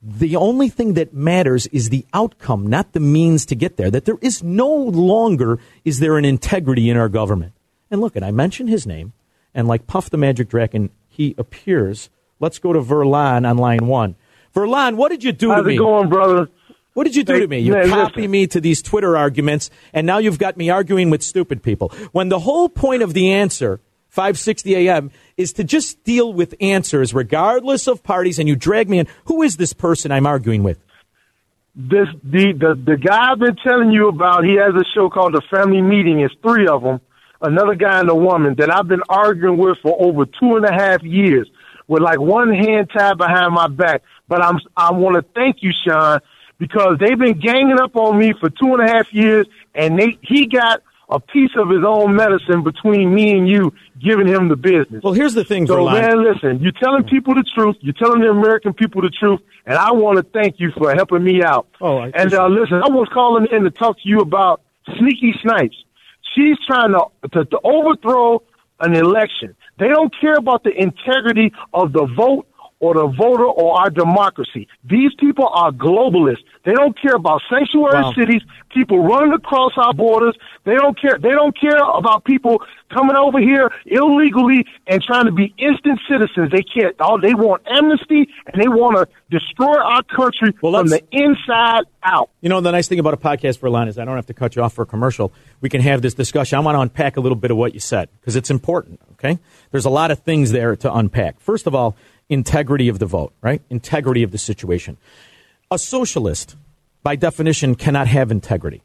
the 0.06 0.37
only 0.37 0.68
thing 0.68 0.94
that 0.94 1.14
matters 1.14 1.66
is 1.68 1.88
the 1.88 2.04
outcome, 2.12 2.66
not 2.66 2.92
the 2.92 3.00
means 3.00 3.46
to 3.46 3.54
get 3.54 3.78
there. 3.78 3.90
That 3.90 4.04
there 4.04 4.18
is 4.20 4.42
no 4.42 4.68
longer 4.68 5.58
is 5.84 5.99
there 5.99 6.18
an 6.18 6.26
integrity 6.26 6.90
in 6.90 6.96
our 6.99 7.08
government. 7.08 7.52
And 7.90 8.00
look, 8.00 8.14
and 8.14 8.25
I 8.25 8.30
mentioned 8.30 8.68
his 8.68 8.87
name, 8.87 9.14
and 9.54 9.66
like 9.66 9.87
Puff 9.87 10.11
the 10.11 10.18
Magic 10.18 10.49
Dragon, 10.49 10.90
he 11.08 11.34
appears. 11.38 12.11
Let's 12.38 12.58
go 12.58 12.73
to 12.73 12.80
Verlan 12.80 13.49
on 13.49 13.56
line 13.56 13.87
one. 13.87 14.16
Verlan, 14.54 14.96
what 14.96 15.11
did 15.11 15.25
you 15.25 15.32
do 15.32 15.50
How's 15.50 15.62
to 15.62 15.68
me? 15.68 15.76
How's 15.76 15.80
it 15.80 15.84
going, 15.84 16.08
brother? 16.11 16.49
What 16.92 17.04
did 17.04 17.16
you 17.16 17.25
do 17.25 17.34
hey, 17.34 17.40
to 17.40 17.49
me? 17.49 17.58
You 17.61 17.75
hey, 17.75 17.88
copy 17.88 18.23
listen. 18.23 18.30
me 18.30 18.46
to 18.49 18.61
these 18.61 18.82
Twitter 18.82 19.16
arguments, 19.16 19.70
and 19.92 20.06
now 20.06 20.18
you've 20.18 20.38
got 20.38 20.56
me 20.56 20.70
arguing 20.70 21.11
with 21.11 21.23
stupid 21.23 21.62
people. 21.62 21.88
When 22.12 22.28
the 22.28 22.40
whole 22.40 22.68
point 22.68 23.02
of 23.02 23.14
the 23.14 23.32
answer, 23.32 23.80
560 24.14 24.76
AM, 24.76 25.11
is 25.37 25.52
to 25.54 25.64
just 25.64 26.04
deal 26.04 26.33
with 26.33 26.54
answers 26.61 27.12
regardless 27.12 27.88
of 27.88 28.04
parties, 28.04 28.38
and 28.38 28.49
you 28.49 28.54
drag 28.54 28.88
me 28.88 29.00
in. 29.00 29.09
Who 29.25 29.42
is 29.42 29.56
this 29.56 29.73
person 29.73 30.12
I'm 30.12 30.25
arguing 30.25 30.62
with? 30.62 30.78
This 31.75 32.06
the, 32.23 32.52
the 32.52 32.80
the 32.92 32.97
guy 32.97 33.33
I've 33.33 33.40
been 33.40 33.56
telling 33.56 33.90
you 33.90 34.06
about. 34.06 34.44
He 34.44 34.54
has 34.54 34.73
a 34.80 34.85
show 34.94 35.11
called 35.11 35.35
The 35.35 35.42
Family 35.50 35.83
Meeting. 35.83 36.21
It's 36.21 36.33
three 36.40 36.68
of 36.68 36.83
them. 36.83 37.00
Another 37.42 37.75
guy 37.75 37.99
and 37.99 38.09
a 38.09 38.14
woman 38.14 38.54
that 38.59 38.73
I've 38.73 38.87
been 38.87 39.02
arguing 39.09 39.59
with 39.59 39.78
for 39.83 40.00
over 40.00 40.25
two 40.25 40.54
and 40.54 40.64
a 40.64 40.73
half 40.73 41.02
years, 41.02 41.50
with 41.88 42.00
like 42.00 42.21
one 42.21 42.54
hand 42.54 42.90
tied 42.97 43.18
behind 43.18 43.52
my 43.52 43.66
back. 43.66 44.02
But 44.28 44.44
I'm 44.44 44.61
I 44.76 44.92
want 44.92 45.16
to 45.16 45.23
thank 45.35 45.56
you, 45.64 45.73
Sean, 45.85 46.21
because 46.59 46.99
they've 47.00 47.18
been 47.18 47.40
ganging 47.40 47.80
up 47.80 47.97
on 47.97 48.16
me 48.21 48.33
for 48.38 48.49
two 48.49 48.75
and 48.75 48.80
a 48.80 48.87
half 48.87 49.12
years, 49.12 49.49
and 49.75 49.99
they 49.99 50.16
he 50.23 50.47
got 50.47 50.80
a 51.08 51.20
piece 51.20 51.50
of 51.56 51.68
his 51.68 51.84
own 51.87 52.16
medicine 52.16 52.62
between 52.62 53.14
me 53.14 53.37
and 53.37 53.49
you, 53.49 53.73
giving 54.00 54.26
him 54.26 54.49
the 54.49 54.56
business. 54.56 55.02
Well, 55.02 55.12
here's 55.12 55.34
the 55.34 55.44
thing, 55.44 55.66
So, 55.66 55.76
Verlan. 55.76 56.00
man, 56.00 56.25
listen, 56.25 56.61
you're 56.61 56.73
telling 56.73 57.04
people 57.04 57.34
the 57.34 57.44
truth. 57.54 57.76
You're 57.80 57.94
telling 57.94 58.20
the 58.20 58.30
American 58.30 58.73
people 58.73 59.02
the 59.02 59.11
truth, 59.11 59.40
and 59.66 59.76
I 59.76 59.92
want 59.92 60.16
to 60.18 60.23
thank 60.23 60.58
you 60.58 60.73
for 60.76 60.94
helping 60.94 61.23
me 61.23 61.42
out. 61.42 61.68
Oh, 61.80 61.99
I 61.99 62.11
and 62.14 62.32
uh, 62.32 62.46
listen, 62.49 62.76
I 62.82 62.88
was 62.88 63.08
calling 63.12 63.46
in 63.52 63.64
to 63.64 63.70
talk 63.70 63.96
to 64.02 64.08
you 64.08 64.20
about 64.20 64.62
Sneaky 64.99 65.34
Snipes. 65.42 65.76
She's 66.34 66.56
trying 66.66 66.92
to, 66.92 67.06
to, 67.32 67.44
to 67.44 67.61
overthrow 67.62 68.42
an 68.80 68.94
election. 68.94 69.54
They 69.78 69.88
don't 69.88 70.12
care 70.20 70.34
about 70.34 70.64
the 70.64 70.70
integrity 70.70 71.52
of 71.73 71.92
the 71.92 72.06
vote 72.06 72.46
or 72.85 72.95
the 72.95 73.07
voter 73.07 73.45
or 73.47 73.81
our 73.81 73.91
democracy. 73.91 74.69
These 74.85 75.12
people 75.25 75.49
are 75.49 75.71
globalists. 75.73 76.45
They 76.64 76.73
don't 76.73 76.97
care 77.00 77.14
about 77.14 77.41
sanctuary 77.50 78.03
Wow. 78.03 78.12
cities, 78.14 78.43
people 78.71 78.99
running 79.03 79.33
across 79.33 79.73
our 79.76 79.95
borders. 79.95 80.37
They 80.64 80.75
don't 80.75 80.99
care. 81.00 81.17
They 81.19 81.31
don't 81.41 81.59
care 81.59 81.79
about 82.00 82.25
people 82.25 82.62
coming 82.91 83.17
over 83.17 83.38
here 83.38 83.71
illegally 83.87 84.67
and 84.87 85.03
trying 85.03 85.26
to 85.26 85.33
be 85.33 85.55
instant 85.59 86.00
citizens. 86.09 86.50
They 86.53 86.62
can't. 86.62 86.99
All 87.00 87.19
they 87.21 87.35
want 87.35 87.62
amnesty 87.67 88.29
and 88.47 88.62
they 88.62 88.69
want 88.69 88.97
to 88.97 89.09
destroy 89.31 89.76
our 89.79 90.03
country 90.05 90.55
Well, 90.62 90.73
from 90.79 90.88
the 90.88 91.03
inside 91.12 91.85
out. 92.03 92.31
You 92.41 92.49
know, 92.49 92.61
the 92.61 92.71
nice 92.73 92.88
thing 92.88 92.99
about 92.99 93.14
a 93.14 93.19
podcast, 93.19 93.59
Verlan, 93.61 93.88
is 93.88 93.99
I 93.99 94.05
don't 94.05 94.17
have 94.17 94.26
to 94.26 94.35
cut 94.35 94.57
you 94.57 94.62
off 94.62 94.73
for 94.75 94.83
a 94.83 94.87
commercial. 94.87 95.33
We 95.61 95.69
can 95.69 95.81
have 95.81 96.03
this 96.03 96.14
discussion. 96.14 96.57
I 96.59 96.61
want 96.61 96.76
to 96.76 96.81
unpack 96.81 97.17
a 97.17 97.21
little 97.21 97.37
bit 97.37 97.50
of 97.50 97.57
what 97.57 97.75
you 97.75 97.81
said 97.81 98.09
because 98.21 98.37
it's 98.37 98.50
important, 98.50 99.00
okay? 99.14 99.38
There's 99.71 99.87
a 99.87 99.91
lot 99.91 100.11
of 100.11 100.19
things 100.21 100.53
there 100.53 100.76
to 100.76 100.95
unpack. 100.95 101.41
First 101.41 101.67
of 101.67 101.75
all, 101.75 101.97
integrity 102.28 102.88
of 102.88 102.99
the 102.99 103.07
vote, 103.07 103.33
right? 103.40 103.62
Integrity 103.71 104.23
of 104.23 104.31
the 104.31 104.38
situation. 104.38 104.97
A 105.71 105.78
socialist, 105.78 106.57
by 107.02 107.16
definition, 107.16 107.75
cannot 107.75 108.07
have 108.07 108.31
integrity 108.31 108.83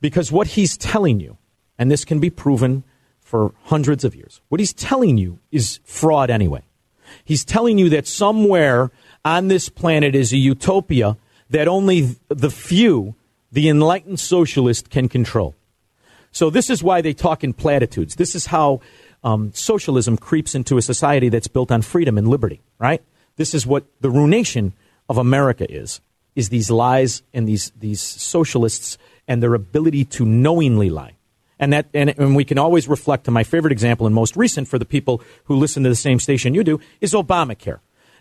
because 0.00 0.30
what 0.30 0.48
he's 0.48 0.76
telling 0.76 1.20
you, 1.20 1.36
and 1.78 1.90
this 1.90 2.04
can 2.04 2.20
be 2.20 2.30
proven 2.30 2.84
for 3.20 3.52
hundreds 3.64 4.04
of 4.04 4.14
years, 4.14 4.40
what 4.48 4.60
he's 4.60 4.72
telling 4.72 5.18
you 5.18 5.38
is 5.50 5.80
fraud 5.84 6.30
anyway. 6.30 6.62
He's 7.24 7.44
telling 7.44 7.78
you 7.78 7.88
that 7.90 8.06
somewhere 8.06 8.90
on 9.24 9.48
this 9.48 9.68
planet 9.68 10.14
is 10.14 10.32
a 10.32 10.36
utopia 10.36 11.16
that 11.50 11.68
only 11.68 12.16
the 12.28 12.50
few, 12.50 13.14
the 13.52 13.68
enlightened 13.68 14.20
socialist, 14.20 14.90
can 14.90 15.08
control. 15.08 15.54
So 16.32 16.50
this 16.50 16.68
is 16.68 16.82
why 16.82 17.00
they 17.00 17.14
talk 17.14 17.42
in 17.42 17.52
platitudes. 17.52 18.16
This 18.16 18.34
is 18.34 18.46
how 18.46 18.80
um, 19.26 19.52
socialism 19.52 20.16
creeps 20.16 20.54
into 20.54 20.78
a 20.78 20.82
society 20.82 21.28
that's 21.28 21.48
built 21.48 21.72
on 21.72 21.82
freedom 21.82 22.16
and 22.16 22.28
liberty, 22.28 22.62
right? 22.78 23.02
This 23.34 23.54
is 23.54 23.66
what 23.66 23.84
the 24.00 24.08
ruination 24.08 24.72
of 25.08 25.18
America 25.18 25.66
is, 25.68 26.00
is 26.36 26.48
these 26.48 26.70
lies 26.70 27.24
and 27.34 27.48
these, 27.48 27.72
these 27.76 28.00
socialists 28.00 28.98
and 29.26 29.42
their 29.42 29.54
ability 29.54 30.04
to 30.04 30.24
knowingly 30.24 30.90
lie. 30.90 31.16
And 31.58 31.72
that, 31.72 31.86
and, 31.92 32.14
and 32.16 32.36
we 32.36 32.44
can 32.44 32.56
always 32.56 32.86
reflect 32.86 33.24
to 33.24 33.32
my 33.32 33.42
favorite 33.42 33.72
example 33.72 34.06
and 34.06 34.14
most 34.14 34.36
recent 34.36 34.68
for 34.68 34.78
the 34.78 34.84
people 34.84 35.20
who 35.46 35.56
listen 35.56 35.82
to 35.82 35.88
the 35.88 35.96
same 35.96 36.20
station 36.20 36.54
you 36.54 36.62
do 36.62 36.78
is 37.00 37.12
Obamacare. 37.12 37.80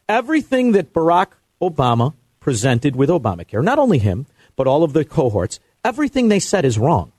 Everything 0.10 0.72
that 0.72 0.92
Barack 0.92 1.34
Obama 1.62 2.16
presented 2.40 2.96
with 2.96 3.10
Obamacare, 3.10 3.64
not 3.64 3.78
only 3.78 4.00
him, 4.00 4.26
but 4.56 4.66
all 4.66 4.84
of 4.84 4.94
the 4.94 5.06
cohorts, 5.06 5.60
everything 5.84 6.30
they 6.30 6.40
said 6.40 6.66
is 6.66 6.80
wrong. 6.80 7.12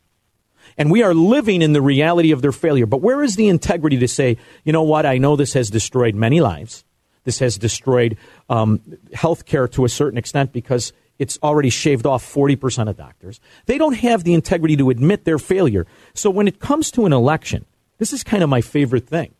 And 0.79 0.91
we 0.91 1.03
are 1.03 1.15
living 1.15 1.63
in 1.63 1.73
the 1.73 1.81
reality 1.81 2.33
of 2.33 2.43
their 2.43 2.53
failure. 2.53 2.87
But 2.87 3.01
where 3.01 3.23
is 3.23 3.37
the 3.37 3.49
integrity 3.49 3.99
to 3.99 4.09
say, 4.09 4.37
you 4.65 4.73
know 4.73 4.83
what, 4.83 5.07
I 5.07 5.19
know 5.19 5.37
this 5.37 5.55
has 5.55 5.71
destroyed 5.71 6.15
many 6.15 6.41
lives. 6.41 6.85
This 7.25 7.39
has 7.41 7.59
destroyed 7.59 8.17
um, 8.49 8.81
health 9.13 9.47
care 9.47 9.67
to 9.69 9.85
a 9.85 9.89
certain 9.89 10.19
extent 10.19 10.53
because 10.53 10.93
it's 11.19 11.39
already 11.43 11.71
shaved 11.71 12.07
off 12.07 12.25
40% 12.25 12.89
of 12.89 12.97
doctors. 12.97 13.41
They 13.65 13.79
don't 13.79 13.95
have 13.95 14.25
the 14.25 14.35
integrity 14.35 14.77
to 14.77 14.91
admit 14.91 15.25
their 15.25 15.39
failure. 15.39 15.87
So 16.15 16.31
when 16.31 16.47
it 16.47 16.61
comes 16.61 16.91
to 16.93 17.07
an 17.07 17.13
election, 17.13 17.65
this 17.99 18.13
is 18.13 18.23
kind 18.23 18.43
of 18.43 18.51
my 18.51 18.61
favorite 18.61 19.09
thing. 19.09 19.35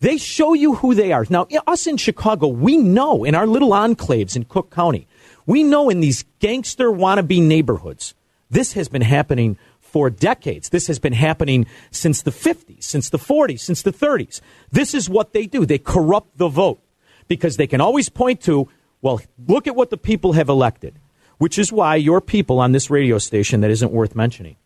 They 0.00 0.18
show 0.18 0.52
you 0.52 0.74
who 0.74 0.94
they 0.94 1.12
are. 1.12 1.24
Now, 1.30 1.46
us 1.66 1.86
in 1.86 1.96
Chicago, 1.96 2.48
we 2.48 2.76
know 2.76 3.24
in 3.24 3.34
our 3.34 3.46
little 3.46 3.70
enclaves 3.70 4.36
in 4.36 4.44
Cook 4.44 4.70
County, 4.70 5.06
we 5.46 5.62
know 5.62 5.88
in 5.88 6.00
these 6.00 6.24
gangster 6.40 6.90
wannabe 6.90 7.40
neighborhoods, 7.40 8.14
this 8.50 8.74
has 8.74 8.88
been 8.88 9.02
happening 9.02 9.56
for 9.94 10.10
decades. 10.10 10.70
This 10.70 10.88
has 10.88 10.98
been 10.98 11.12
happening 11.12 11.66
since 11.92 12.20
the 12.20 12.32
50s, 12.32 12.82
since 12.82 13.08
the 13.10 13.18
40s, 13.30 13.60
since 13.60 13.80
the 13.82 13.92
30s. 13.92 14.40
This 14.72 14.92
is 14.92 15.08
what 15.08 15.32
they 15.32 15.46
do. 15.46 15.64
They 15.64 15.78
corrupt 15.78 16.36
the 16.36 16.48
vote 16.48 16.80
because 17.28 17.56
they 17.58 17.68
can 17.68 17.80
always 17.80 18.08
point 18.08 18.40
to, 18.42 18.68
well, 19.02 19.20
look 19.46 19.68
at 19.68 19.76
what 19.76 19.90
the 19.90 19.96
people 19.96 20.32
have 20.32 20.48
elected, 20.48 20.98
which 21.38 21.60
is 21.60 21.70
why 21.70 21.94
your 21.94 22.20
people 22.20 22.58
on 22.58 22.72
this 22.72 22.90
radio 22.90 23.18
station 23.18 23.60
that 23.60 23.70
isn't 23.70 23.92
worth 23.92 24.16
mentioning 24.16 24.56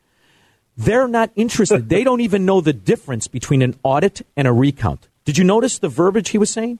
they're 0.78 1.08
not 1.08 1.30
interested. 1.36 1.88
they 1.94 2.04
don't 2.04 2.20
even 2.22 2.46
know 2.46 2.60
the 2.62 2.72
difference 2.72 3.26
between 3.28 3.60
an 3.60 3.74
audit 3.82 4.24
and 4.34 4.48
a 4.48 4.52
recount. 4.52 5.08
Did 5.26 5.36
you 5.36 5.44
notice 5.44 5.78
the 5.78 5.88
verbiage 5.90 6.30
he 6.30 6.38
was 6.38 6.48
saying? 6.50 6.78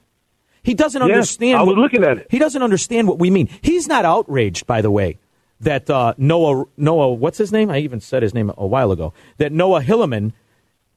He 0.62 0.72
doesn't 0.72 1.02
Yes, 1.02 1.10
understand. 1.10 1.58
I 1.58 1.62
was 1.62 1.76
what- 1.76 1.82
looking 1.82 2.02
at 2.04 2.16
it. 2.18 2.26
He 2.30 2.38
doesn't 2.38 2.62
understand 2.62 3.08
what 3.08 3.18
we 3.18 3.28
mean. 3.28 3.48
He's 3.60 3.86
not 3.88 4.06
outraged, 4.06 4.66
by 4.66 4.80
the 4.80 4.90
way, 4.90 5.18
that 5.60 5.90
uh, 5.90 6.14
Noah 6.16 6.66
Noah 6.76 7.12
what's 7.12 7.38
his 7.38 7.52
name? 7.52 7.70
I 7.70 7.78
even 7.78 8.00
said 8.00 8.22
his 8.22 8.34
name 8.34 8.52
a 8.56 8.66
while 8.66 8.92
ago. 8.92 9.12
That 9.38 9.52
Noah 9.52 9.82
Hilliman, 9.82 10.32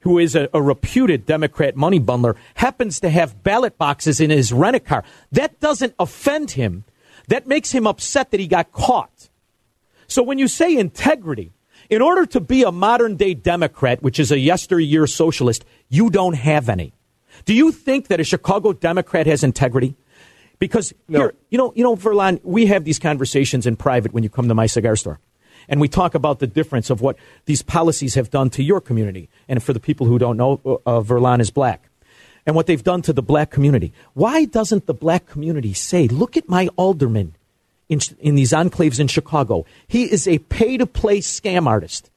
who 0.01 0.19
is 0.19 0.35
a, 0.35 0.49
a 0.53 0.61
reputed 0.61 1.25
Democrat 1.25 1.75
money 1.75 1.99
bundler, 1.99 2.35
happens 2.55 2.99
to 2.99 3.09
have 3.09 3.43
ballot 3.43 3.77
boxes 3.77 4.19
in 4.19 4.29
his 4.29 4.53
rent 4.53 4.75
a 4.75 4.79
car. 4.79 5.03
That 5.31 5.59
doesn't 5.59 5.95
offend 5.99 6.51
him. 6.51 6.83
That 7.27 7.47
makes 7.47 7.71
him 7.71 7.87
upset 7.87 8.31
that 8.31 8.39
he 8.39 8.47
got 8.47 8.71
caught. 8.71 9.29
So 10.07 10.23
when 10.23 10.37
you 10.37 10.47
say 10.47 10.75
integrity, 10.75 11.53
in 11.89 12.01
order 12.01 12.25
to 12.27 12.39
be 12.39 12.63
a 12.63 12.71
modern 12.71 13.15
day 13.15 13.33
Democrat, 13.33 14.01
which 14.01 14.19
is 14.19 14.31
a 14.31 14.39
yesteryear 14.39 15.07
socialist, 15.07 15.65
you 15.89 16.09
don't 16.09 16.35
have 16.35 16.69
any. 16.69 16.93
Do 17.45 17.53
you 17.53 17.71
think 17.71 18.07
that 18.07 18.19
a 18.19 18.23
Chicago 18.23 18.73
Democrat 18.73 19.27
has 19.27 19.43
integrity? 19.43 19.95
Because 20.61 20.93
here, 21.07 21.33
you 21.49 21.57
know, 21.57 21.73
you 21.75 21.83
know, 21.83 21.95
Verlon, 21.95 22.39
we 22.43 22.67
have 22.67 22.83
these 22.83 22.99
conversations 22.99 23.65
in 23.65 23.75
private 23.75 24.13
when 24.13 24.21
you 24.21 24.29
come 24.29 24.47
to 24.47 24.53
my 24.53 24.67
cigar 24.67 24.95
store. 24.95 25.19
And 25.67 25.81
we 25.81 25.87
talk 25.87 26.13
about 26.13 26.37
the 26.37 26.45
difference 26.45 26.91
of 26.91 27.01
what 27.01 27.17
these 27.45 27.63
policies 27.63 28.13
have 28.13 28.29
done 28.29 28.51
to 28.51 28.61
your 28.61 28.79
community. 28.79 29.27
And 29.47 29.63
for 29.63 29.73
the 29.73 29.79
people 29.79 30.05
who 30.05 30.19
don't 30.19 30.37
know, 30.37 30.61
uh, 30.85 31.01
Verlon 31.01 31.39
is 31.39 31.49
black. 31.49 31.89
And 32.45 32.55
what 32.55 32.67
they've 32.67 32.83
done 32.83 33.01
to 33.03 33.13
the 33.13 33.23
black 33.23 33.49
community. 33.49 33.91
Why 34.13 34.45
doesn't 34.45 34.85
the 34.85 34.93
black 34.93 35.25
community 35.25 35.73
say, 35.73 36.07
look 36.07 36.37
at 36.37 36.47
my 36.47 36.69
alderman 36.75 37.33
in, 37.89 37.99
in 38.19 38.35
these 38.35 38.51
enclaves 38.51 38.99
in 38.99 39.07
Chicago? 39.07 39.65
He 39.87 40.03
is 40.03 40.27
a 40.27 40.37
pay 40.37 40.77
to 40.77 40.85
play 40.85 41.21
scam 41.21 41.65
artist. 41.65 42.11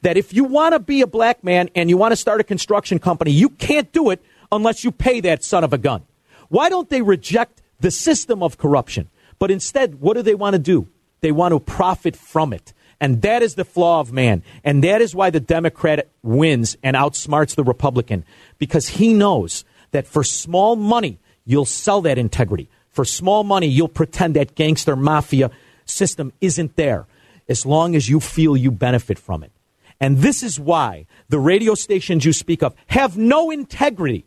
That 0.00 0.16
if 0.16 0.32
you 0.32 0.44
want 0.44 0.72
to 0.72 0.78
be 0.78 1.02
a 1.02 1.06
black 1.06 1.44
man 1.44 1.68
and 1.74 1.90
you 1.90 1.98
want 1.98 2.12
to 2.12 2.16
start 2.16 2.40
a 2.40 2.44
construction 2.44 2.98
company, 2.98 3.30
you 3.30 3.50
can't 3.50 3.92
do 3.92 4.08
it 4.08 4.24
unless 4.50 4.84
you 4.84 4.90
pay 4.90 5.20
that 5.20 5.44
son 5.44 5.64
of 5.64 5.74
a 5.74 5.78
gun. 5.78 6.02
Why 6.48 6.70
don't 6.70 6.88
they 6.88 7.02
reject 7.02 7.60
the 7.80 7.90
system 7.90 8.42
of 8.42 8.58
corruption? 8.58 9.08
But 9.38 9.50
instead, 9.50 10.00
what 10.00 10.14
do 10.14 10.22
they 10.22 10.34
want 10.34 10.54
to 10.54 10.58
do? 10.58 10.88
They 11.20 11.32
want 11.32 11.52
to 11.52 11.60
profit 11.60 12.16
from 12.16 12.52
it. 12.52 12.72
And 13.00 13.22
that 13.22 13.42
is 13.42 13.54
the 13.54 13.64
flaw 13.64 14.00
of 14.00 14.12
man. 14.12 14.42
And 14.62 14.84
that 14.84 15.00
is 15.00 15.14
why 15.14 15.30
the 15.30 15.40
Democrat 15.40 16.08
wins 16.22 16.76
and 16.82 16.96
outsmarts 16.96 17.54
the 17.54 17.64
Republican 17.64 18.24
because 18.58 18.88
he 18.88 19.14
knows 19.14 19.64
that 19.92 20.06
for 20.06 20.22
small 20.22 20.76
money, 20.76 21.18
you'll 21.46 21.64
sell 21.64 22.02
that 22.02 22.18
integrity. 22.18 22.68
For 22.90 23.04
small 23.04 23.44
money, 23.44 23.68
you'll 23.68 23.88
pretend 23.88 24.36
that 24.36 24.54
gangster 24.54 24.96
mafia 24.96 25.50
system 25.86 26.32
isn't 26.40 26.76
there 26.76 27.06
as 27.48 27.64
long 27.64 27.96
as 27.96 28.08
you 28.08 28.20
feel 28.20 28.56
you 28.56 28.70
benefit 28.70 29.18
from 29.18 29.42
it. 29.42 29.50
And 29.98 30.18
this 30.18 30.42
is 30.42 30.58
why 30.58 31.06
the 31.28 31.38
radio 31.38 31.74
stations 31.74 32.24
you 32.24 32.32
speak 32.32 32.62
of 32.62 32.74
have 32.86 33.16
no 33.16 33.50
integrity. 33.50 34.24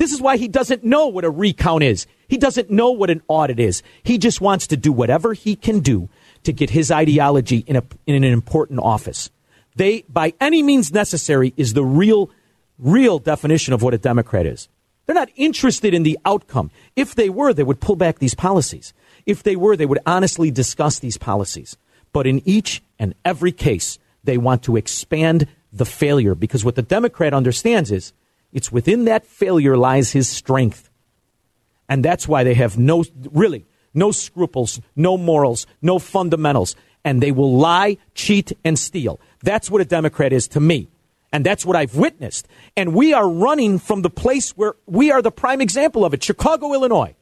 This 0.00 0.12
is 0.12 0.20
why 0.22 0.38
he 0.38 0.48
doesn't 0.48 0.82
know 0.82 1.08
what 1.08 1.26
a 1.26 1.30
recount 1.30 1.82
is. 1.82 2.06
He 2.26 2.38
doesn't 2.38 2.70
know 2.70 2.90
what 2.90 3.10
an 3.10 3.20
audit 3.28 3.60
is. 3.60 3.82
He 4.02 4.16
just 4.16 4.40
wants 4.40 4.66
to 4.68 4.76
do 4.78 4.92
whatever 4.92 5.34
he 5.34 5.54
can 5.54 5.80
do 5.80 6.08
to 6.44 6.54
get 6.54 6.70
his 6.70 6.90
ideology 6.90 7.58
in, 7.66 7.76
a, 7.76 7.82
in 8.06 8.14
an 8.14 8.24
important 8.24 8.80
office. 8.80 9.28
They, 9.76 10.06
by 10.08 10.32
any 10.40 10.62
means 10.62 10.90
necessary, 10.90 11.52
is 11.58 11.74
the 11.74 11.84
real, 11.84 12.30
real 12.78 13.18
definition 13.18 13.74
of 13.74 13.82
what 13.82 13.92
a 13.92 13.98
Democrat 13.98 14.46
is. 14.46 14.70
They're 15.04 15.14
not 15.14 15.28
interested 15.36 15.92
in 15.92 16.02
the 16.02 16.18
outcome. 16.24 16.70
If 16.96 17.14
they 17.14 17.28
were, 17.28 17.52
they 17.52 17.62
would 17.62 17.80
pull 17.80 17.96
back 17.96 18.20
these 18.20 18.34
policies. 18.34 18.94
If 19.26 19.42
they 19.42 19.54
were, 19.54 19.76
they 19.76 19.84
would 19.84 20.00
honestly 20.06 20.50
discuss 20.50 20.98
these 20.98 21.18
policies. 21.18 21.76
But 22.14 22.26
in 22.26 22.40
each 22.48 22.82
and 22.98 23.14
every 23.22 23.52
case, 23.52 23.98
they 24.24 24.38
want 24.38 24.62
to 24.62 24.78
expand 24.78 25.46
the 25.70 25.84
failure 25.84 26.34
because 26.34 26.64
what 26.64 26.76
the 26.76 26.82
Democrat 26.82 27.34
understands 27.34 27.92
is 27.92 28.14
it's 28.52 28.72
within 28.72 29.04
that 29.04 29.26
failure 29.26 29.76
lies 29.76 30.12
his 30.12 30.28
strength. 30.28 30.90
And 31.88 32.04
that's 32.04 32.28
why 32.28 32.44
they 32.44 32.54
have 32.54 32.78
no, 32.78 33.04
really, 33.32 33.66
no 33.94 34.10
scruples, 34.10 34.80
no 34.94 35.16
morals, 35.16 35.66
no 35.82 35.98
fundamentals. 35.98 36.76
And 37.04 37.22
they 37.22 37.32
will 37.32 37.56
lie, 37.56 37.98
cheat, 38.14 38.52
and 38.64 38.78
steal. 38.78 39.20
That's 39.42 39.70
what 39.70 39.80
a 39.80 39.84
Democrat 39.84 40.32
is 40.32 40.48
to 40.48 40.60
me. 40.60 40.88
And 41.32 41.46
that's 41.46 41.64
what 41.64 41.76
I've 41.76 41.96
witnessed. 41.96 42.48
And 42.76 42.94
we 42.94 43.12
are 43.12 43.28
running 43.28 43.78
from 43.78 44.02
the 44.02 44.10
place 44.10 44.50
where 44.50 44.74
we 44.86 45.10
are 45.12 45.22
the 45.22 45.30
prime 45.30 45.60
example 45.60 46.04
of 46.04 46.12
it 46.12 46.22
Chicago, 46.22 46.72
Illinois. 46.72 47.14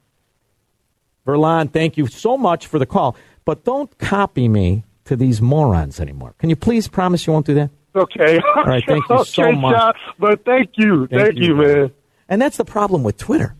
Verlon, 1.26 1.70
thank 1.70 1.98
you 1.98 2.06
so 2.06 2.38
much 2.38 2.66
for 2.66 2.78
the 2.78 2.86
call. 2.86 3.16
But 3.44 3.64
don't 3.64 3.96
copy 3.98 4.48
me 4.48 4.84
to 5.04 5.16
these 5.16 5.40
morons 5.40 6.00
anymore. 6.00 6.34
Can 6.38 6.50
you 6.50 6.56
please 6.56 6.88
promise 6.88 7.26
you 7.26 7.32
won't 7.32 7.46
do 7.46 7.54
that? 7.54 7.70
Okay. 7.98 8.40
All 8.56 8.64
right. 8.64 8.82
Thank 8.86 9.08
you 9.08 9.16
okay, 9.16 9.30
so 9.30 9.52
much. 9.52 9.76
Sean, 9.76 9.92
but 10.18 10.44
thank 10.44 10.70
you. 10.76 11.06
Thank, 11.06 11.22
Thank 11.22 11.38
you, 11.38 11.46
you. 11.46 11.56
man. 11.56 11.90
And 12.28 12.40
that's 12.40 12.56
the 12.56 12.64
problem 12.64 13.02
with 13.02 13.16
Twitter. 13.16 13.54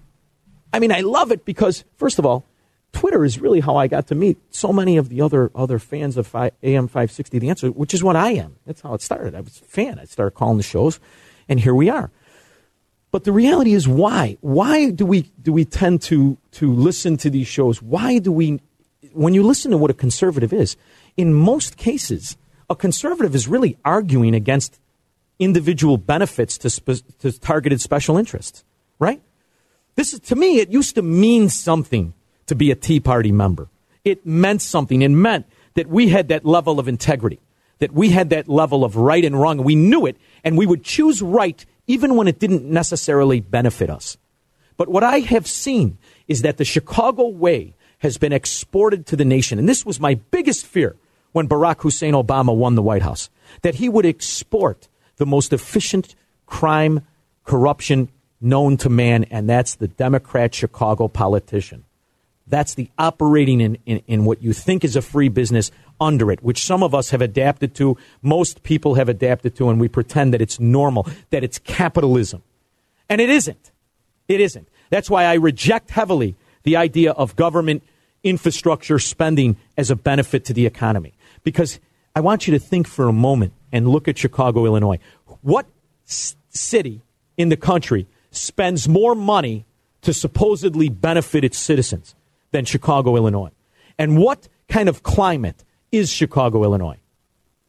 I 0.73 0.79
mean, 0.79 0.93
I 0.93 1.01
love 1.01 1.33
it 1.33 1.45
because, 1.45 1.85
first 1.97 2.19
of 2.19 2.27
all, 2.27 2.45
Twitter 2.93 3.25
is 3.25 3.41
really 3.41 3.61
how 3.61 3.77
I 3.77 3.87
got 3.87 4.07
to 4.09 4.15
meet 4.15 4.39
so 4.51 4.73
many 4.73 4.97
of 4.97 5.09
the 5.09 5.21
other 5.21 5.51
other 5.55 5.79
fans 5.79 6.17
of 6.17 6.27
fi- 6.27 6.51
AM 6.63 6.89
560 6.89 7.39
The 7.39 7.49
Answer, 7.49 7.69
which 7.69 7.95
is 7.95 8.03
what 8.03 8.17
I 8.17 8.33
am. 8.33 8.57
That's 8.67 8.81
how 8.81 8.95
it 8.95 9.03
started. 9.03 9.35
I 9.35 9.41
was 9.41 9.61
a 9.61 9.65
fan. 9.65 9.99
I 9.99 10.05
started 10.05 10.33
calling 10.33 10.57
the 10.57 10.63
shows, 10.63 10.99
and 11.49 11.61
here 11.61 11.75
we 11.75 11.89
are. 11.91 12.11
But 13.11 13.25
the 13.25 13.33
reality 13.33 13.73
is, 13.73 13.89
why? 13.89 14.37
Why 14.41 14.91
do 14.91 15.07
we 15.07 15.23
do 15.43 15.53
we 15.53 15.65
tend 15.65 16.03
to 16.03 16.37
to 16.53 16.73
listen 16.73 17.17
to 17.19 17.31
these 17.31 17.47
shows? 17.47 17.83
Why 17.83 18.19
do 18.19 18.33
we? 18.33 18.61
When 19.13 19.35
you 19.35 19.43
listen 19.43 19.71
to 19.71 19.79
what 19.79 19.91
a 19.91 19.95
conservative 19.95 20.53
is, 20.53 20.77
in 21.17 21.33
most 21.33 21.77
cases, 21.77 22.37
a 22.71 22.77
conservative 22.77 23.35
is 23.35 23.49
really 23.49 23.77
arguing 23.85 24.35
against 24.35 24.79
individual 25.39 25.97
benefits 25.97 26.59
to, 26.59 26.71
spe- 26.71 27.05
to 27.21 27.33
targeted 27.39 27.81
special 27.81 28.17
interests, 28.17 28.65
right? 28.99 29.23
This 29.95 30.13
is 30.13 30.21
to 30.21 30.37
me, 30.37 30.59
it 30.59 30.71
used 30.71 30.95
to 30.97 31.03
mean 31.03 31.49
something 31.49 32.15
to 32.47 32.55
be 32.55 32.71
a 32.71 32.75
Tea 32.75 33.01
Party 33.01 33.33
member. 33.33 33.69
It 34.05 34.27
meant 34.27 34.63
something. 34.63 35.03
It 35.03 35.11
meant 35.11 35.47
that 35.75 35.89
we 35.89 36.09
had 36.09 36.29
that 36.29 36.45
level 36.45 36.79
of 36.79 36.89
integrity, 36.89 37.41
that 37.79 37.93
we 37.93 38.11
had 38.11 38.31
that 38.31 38.49
level 38.49 38.85
of 38.85 38.97
right 38.97 39.25
and 39.25 39.39
wrong. 39.41 39.63
We 39.63 39.77
knew 39.77 40.07
it, 40.07 40.17
and 40.45 40.57
we 40.57 40.67
would 40.67 40.85
choose 40.85 41.23
right 41.23 41.65
even 41.87 42.17
when 42.17 42.29
it 42.29 42.39
didn't 42.39 42.65
necessarily 42.65 43.41
benefit 43.41 43.91
us. 43.91 44.19
But 44.77 44.89
what 44.89 45.03
I 45.03 45.21
have 45.21 45.47
seen 45.47 45.99
is 46.29 46.43
that 46.43 46.59
the 46.59 46.65
Chicago 46.65 47.27
way 47.27 47.75
has 47.99 48.19
been 48.19 48.33
exported 48.33 49.07
to 49.07 49.17
the 49.17 49.25
nation. 49.25 49.59
And 49.59 49.69
this 49.69 49.85
was 49.85 49.99
my 49.99 50.15
biggest 50.15 50.65
fear 50.65 50.97
when 51.39 51.49
Barack 51.49 51.83
Hussein 51.83 52.15
Obama 52.15 52.53
won 52.53 52.75
the 52.75 52.83
White 52.83 53.03
House 53.03 53.31
that 53.63 53.77
he 53.77 53.89
would 53.89 54.05
export 54.05 54.89
the 55.19 55.25
most 55.25 55.53
efficient 55.53 56.17
crime, 56.47 57.07
corruption 57.45 58.09
known 58.41 58.77
to 58.79 58.89
man, 58.89 59.23
and 59.31 59.49
that's 59.49 59.77
the 59.77 59.87
Democrat 59.87 60.53
Chicago 60.53 61.07
politician. 61.07 61.85
That's 62.49 62.75
the 62.75 62.91
operating 62.99 63.61
in, 63.61 63.79
in, 63.87 64.03
in, 64.09 64.25
what 64.25 64.43
you 64.43 64.53
think 64.53 64.83
is 64.83 64.97
a 64.97 65.03
free 65.03 65.29
business 65.29 65.71
under 66.01 66.33
it, 66.33 66.43
which 66.43 66.65
some 66.65 66.83
of 66.83 66.93
us 66.93 67.11
have 67.11 67.23
adapted 67.23 67.73
to, 67.77 67.97
most 68.21 68.65
people 68.65 68.95
have 68.95 69.09
adapted 69.09 69.55
to, 69.59 69.71
and 69.71 69.79
we 69.79 69.87
pretend 69.87 70.35
that 70.35 70.43
it's 70.43 70.59
normal, 70.59 71.07
that 71.31 71.45
it's 71.45 71.61
capitalism. 71.61 72.43
And 73.09 73.21
it 73.21 73.31
isn't. 73.31 73.71
It 74.27 74.41
isn't. 74.41 74.67
That's 74.91 75.09
why 75.09 75.25
I 75.25 75.35
reject 75.35 75.91
heavily 75.91 76.35
the 76.65 76.75
idea 76.75 77.13
of 77.13 77.37
government 77.37 77.85
infrastructure 78.25 78.99
spending 78.99 79.57
as 79.77 79.89
a 79.89 79.97
benefit 79.97 80.45
to 80.47 80.53
the 80.53 80.67
economy. 80.67 81.15
Because 81.49 81.81
I 82.15 82.21
want 82.21 82.47
you 82.47 82.53
to 82.53 82.59
think 82.59 82.87
for 82.87 83.09
a 83.09 83.13
moment 83.13 83.55
and 83.73 83.89
look 83.89 84.07
at 84.07 84.19
Chicago, 84.19 84.67
Illinois. 84.67 84.99
What 85.41 85.67
s- 86.07 86.37
city 86.51 87.01
in 87.39 87.49
the 87.49 87.57
country 87.57 88.07
spends 88.31 88.87
more 88.87 89.15
money 89.15 89.65
to 90.03 90.13
supposedly 90.13 90.91
benefit 90.91 91.45
its 91.45 91.57
citizens 91.57 92.15
than 92.51 92.67
Chicago, 92.67 93.17
Illinois? 93.17 93.51
And 93.99 94.19
what 94.19 94.47
kind 94.69 94.91
of 94.91 95.03
climate 95.03 95.65
is 95.91 96.11
Chicago, 96.11 96.65
Illinois? 96.65 96.99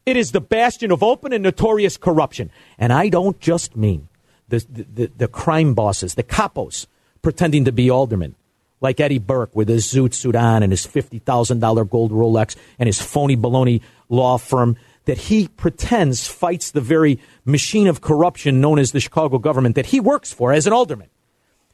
It 0.06 0.18
is 0.18 0.32
the 0.32 0.42
bastion 0.42 0.92
of 0.92 1.02
open 1.02 1.32
and 1.32 1.44
notorious 1.44 1.96
corruption. 1.96 2.52
And 2.78 2.92
I 2.92 3.08
don't 3.08 3.40
just 3.40 3.78
mean 3.78 4.10
the, 4.50 4.66
the, 4.70 5.12
the 5.16 5.28
crime 5.30 5.74
bosses, 5.74 6.16
the 6.16 6.24
capos, 6.24 6.86
pretending 7.22 7.64
to 7.64 7.72
be 7.72 7.90
aldermen, 7.90 8.36
like 8.82 9.00
Eddie 9.00 9.20
Burke 9.20 9.56
with 9.56 9.68
his 9.68 9.86
zoot 9.86 10.14
suit 10.14 10.36
on 10.36 10.64
and 10.64 10.72
his 10.72 10.86
$50,000 10.86 11.90
gold 11.90 12.12
Rolex 12.12 12.56
and 12.78 12.88
his 12.88 13.02
phony 13.02 13.36
baloney 13.36 13.82
law 14.08 14.38
firm 14.38 14.78
that 15.06 15.18
he 15.18 15.48
pretends 15.48 16.28
fights 16.28 16.72
the 16.72 16.82
very 16.82 17.20
machine 17.46 17.88
of 17.88 18.02
corruption 18.02 18.62
known 18.62 18.80
as 18.80 18.92
the 18.92 19.00
Chicago 19.00 19.38
government 19.38 19.76
that 19.76 19.88
he 19.88 20.00
works 20.00 20.32
for 20.32 20.54
as 20.54 20.68
an 20.68 20.74
alderman. 20.74 21.10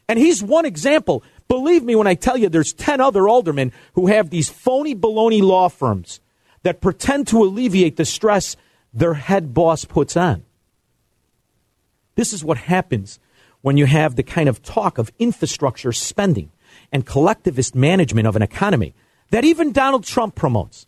And 0.08 0.20
he's 0.20 0.42
one 0.44 0.66
example. 0.66 1.24
Believe 1.48 1.84
me 1.84 1.96
when 1.96 2.08
I 2.08 2.14
tell 2.14 2.38
you 2.38 2.50
there's 2.50 2.74
10 2.74 3.02
other 3.02 3.28
aldermen 3.28 3.72
who 3.94 4.08
have 4.08 4.30
these 4.30 4.50
phony 4.50 4.96
baloney 4.96 5.42
law 5.42 5.70
firms 5.70 6.20
that 6.64 6.82
pretend 6.82 7.28
to 7.28 7.44
alleviate 7.44 7.98
the 7.98 8.06
stress 8.06 8.56
their 8.94 9.16
head 9.16 9.54
boss 9.54 9.86
puts 9.86 10.16
on. 10.16 10.44
This 12.16 12.32
is 12.32 12.44
what 12.44 12.58
happens 12.58 13.20
when 13.62 13.78
you 13.78 13.86
have 13.86 14.16
the 14.16 14.24
kind 14.24 14.48
of 14.48 14.64
talk 14.64 14.98
of 14.98 15.12
infrastructure 15.20 15.92
spending 15.92 16.52
and 16.92 17.06
collectivist 17.06 17.76
management 17.76 18.28
of 18.28 18.36
an 18.36 18.42
economy 18.42 18.94
that 19.32 19.46
even 19.46 19.72
Donald 19.72 20.04
Trump 20.04 20.36
promotes. 20.36 20.86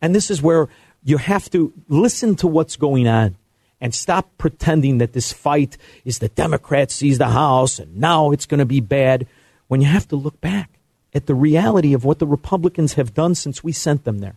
And 0.00 0.14
this 0.14 0.30
is 0.30 0.42
where 0.42 0.68
you 1.04 1.18
have 1.18 1.50
to 1.50 1.72
listen 1.88 2.36
to 2.36 2.46
what's 2.46 2.76
going 2.76 3.06
on 3.06 3.36
and 3.80 3.94
stop 3.94 4.30
pretending 4.38 4.98
that 4.98 5.12
this 5.12 5.32
fight 5.32 5.76
is 6.04 6.18
the 6.18 6.28
Democrats 6.28 6.94
seize 6.94 7.18
the 7.18 7.28
House 7.28 7.78
and 7.78 7.96
now 7.96 8.30
it's 8.30 8.46
going 8.46 8.60
to 8.60 8.66
be 8.66 8.80
bad 8.80 9.26
when 9.68 9.80
you 9.80 9.88
have 9.88 10.06
to 10.08 10.16
look 10.16 10.40
back 10.40 10.70
at 11.14 11.26
the 11.26 11.34
reality 11.34 11.92
of 11.92 12.04
what 12.04 12.18
the 12.18 12.26
Republicans 12.26 12.94
have 12.94 13.14
done 13.14 13.34
since 13.34 13.62
we 13.62 13.72
sent 13.72 14.04
them 14.04 14.20
there. 14.20 14.36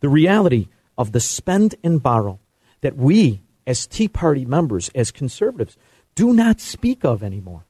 The 0.00 0.08
reality 0.08 0.68
of 0.96 1.12
the 1.12 1.20
spend 1.20 1.74
and 1.84 2.02
borrow 2.02 2.38
that 2.80 2.96
we, 2.96 3.42
as 3.66 3.86
Tea 3.86 4.08
Party 4.08 4.44
members, 4.44 4.90
as 4.94 5.10
conservatives, 5.10 5.76
do 6.14 6.32
not 6.32 6.60
speak 6.60 7.04
of 7.04 7.22
anymore. 7.22 7.64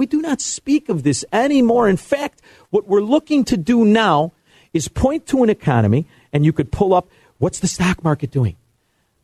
We 0.00 0.06
do 0.06 0.22
not 0.22 0.40
speak 0.40 0.88
of 0.88 1.02
this 1.02 1.26
anymore. 1.30 1.86
In 1.86 1.98
fact, 1.98 2.40
what 2.70 2.88
we're 2.88 3.02
looking 3.02 3.44
to 3.44 3.58
do 3.58 3.84
now 3.84 4.32
is 4.72 4.88
point 4.88 5.26
to 5.26 5.42
an 5.42 5.50
economy, 5.50 6.06
and 6.32 6.42
you 6.42 6.54
could 6.54 6.72
pull 6.72 6.94
up 6.94 7.10
what's 7.36 7.58
the 7.58 7.66
stock 7.66 8.02
market 8.02 8.30
doing? 8.30 8.56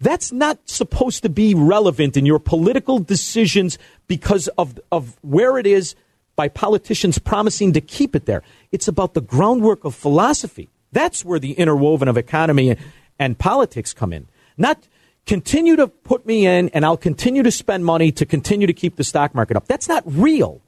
That's 0.03 0.33
not 0.33 0.59
supposed 0.69 1.23
to 1.23 1.31
be 1.31 1.55
relevant 1.55 2.15
in 2.19 2.27
your 2.27 2.39
political 2.39 2.99
decisions 2.99 3.79
because 4.07 4.49
of, 4.59 4.79
of 4.93 5.17
where 5.23 5.57
it 5.57 5.67
is 5.67 5.95
by 6.37 6.49
politicians 6.49 7.19
promising 7.19 7.73
to 7.73 7.81
keep 7.81 8.15
it 8.15 8.27
there. 8.27 8.43
It's 8.71 8.87
about 8.87 9.15
the 9.15 9.23
groundwork 9.23 9.83
of 9.87 9.95
philosophy. 9.95 10.69
That's 10.93 11.25
where 11.25 11.39
the 11.39 11.53
interwoven 11.53 12.07
of 12.07 12.19
economy 12.19 12.77
and 13.19 13.39
politics 13.39 13.95
come 13.95 14.13
in. 14.13 14.29
Not 14.59 14.87
continue 15.25 15.77
to 15.77 15.89
put 15.89 16.27
me 16.27 16.47
in 16.47 16.69
and 16.69 16.85
I'll 16.85 16.99
continue 16.99 17.43
to 17.45 17.51
spend 17.51 17.87
money 17.87 18.13
to 18.13 18.27
continue 18.27 18.67
to 18.67 18.75
keep 18.75 18.97
the 18.97 19.05
stock 19.05 19.35
market 19.35 19.57
up. 19.57 19.69
That's 19.69 19.89
not 19.89 20.03
real. 20.07 20.61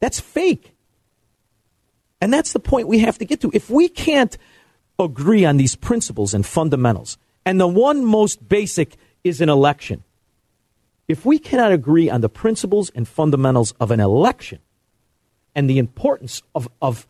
That's 0.00 0.20
fake. 0.20 0.74
And 2.20 2.32
that's 2.32 2.52
the 2.52 2.60
point 2.60 2.88
we 2.88 3.00
have 3.00 3.18
to 3.18 3.24
get 3.24 3.40
to. 3.42 3.50
If 3.52 3.70
we 3.70 3.88
can't 3.88 4.36
agree 4.98 5.44
on 5.44 5.56
these 5.56 5.76
principles 5.76 6.34
and 6.34 6.44
fundamentals, 6.44 7.18
and 7.44 7.60
the 7.60 7.68
one 7.68 8.04
most 8.04 8.48
basic 8.48 8.96
is 9.22 9.40
an 9.40 9.48
election, 9.48 10.02
if 11.08 11.24
we 11.24 11.38
cannot 11.38 11.72
agree 11.72 12.10
on 12.10 12.20
the 12.20 12.28
principles 12.28 12.90
and 12.90 13.06
fundamentals 13.06 13.72
of 13.78 13.90
an 13.90 14.00
election 14.00 14.58
and 15.54 15.70
the 15.70 15.78
importance 15.78 16.42
of, 16.54 16.68
of, 16.82 17.06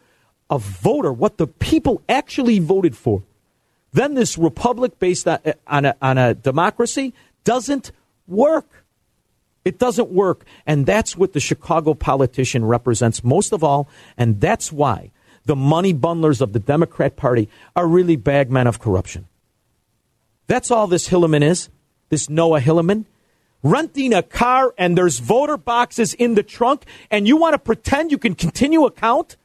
of 0.51 0.63
voter, 0.63 1.13
what 1.13 1.39
the 1.39 1.47
people 1.47 2.03
actually 2.09 2.59
voted 2.59 2.97
for, 2.97 3.23
then 3.93 4.15
this 4.15 4.37
republic 4.37 4.99
based 4.99 5.27
on, 5.27 5.39
on, 5.67 5.85
a, 5.87 5.97
on 6.03 6.19
a 6.19 6.35
democracy 6.35 7.15
doesn't 7.45 7.93
work. 8.27 8.85
It 9.67 9.81
doesn't 9.81 10.11
work. 10.11 10.45
And 10.65 10.87
that's 10.87 11.17
what 11.17 11.33
the 11.33 11.41
Chicago 11.41 11.93
politician 11.93 12.65
represents 12.65 13.25
most 13.25 13.53
of 13.53 13.65
all. 13.65 13.89
And 14.17 14.41
that's 14.41 14.71
why 14.71 15.11
the 15.45 15.57
money 15.57 15.93
bundlers 15.93 16.41
of 16.41 16.53
the 16.53 16.61
Democrat 16.61 17.17
Party 17.17 17.49
are 17.75 17.89
really 17.89 18.15
bagmen 18.15 18.69
of 18.69 18.79
corruption. 18.79 19.27
That's 20.47 20.71
all 20.71 20.87
this 20.87 21.09
Hilleman 21.09 21.43
is, 21.43 21.69
this 22.11 22.31
Noah 22.31 22.61
Hilleman. 22.61 23.07
Renting 23.65 24.15
a 24.15 24.23
car 24.23 24.73
and 24.79 24.97
there's 24.97 25.19
voter 25.19 25.57
boxes 25.57 26.15
in 26.15 26.37
the 26.37 26.45
trunk, 26.45 26.85
and 27.11 27.27
you 27.27 27.37
want 27.37 27.55
to 27.55 27.59
pretend 27.59 28.13
you 28.13 28.19
can 28.19 28.37
continue 28.37 28.85
a 28.85 28.93
count? 28.93 29.37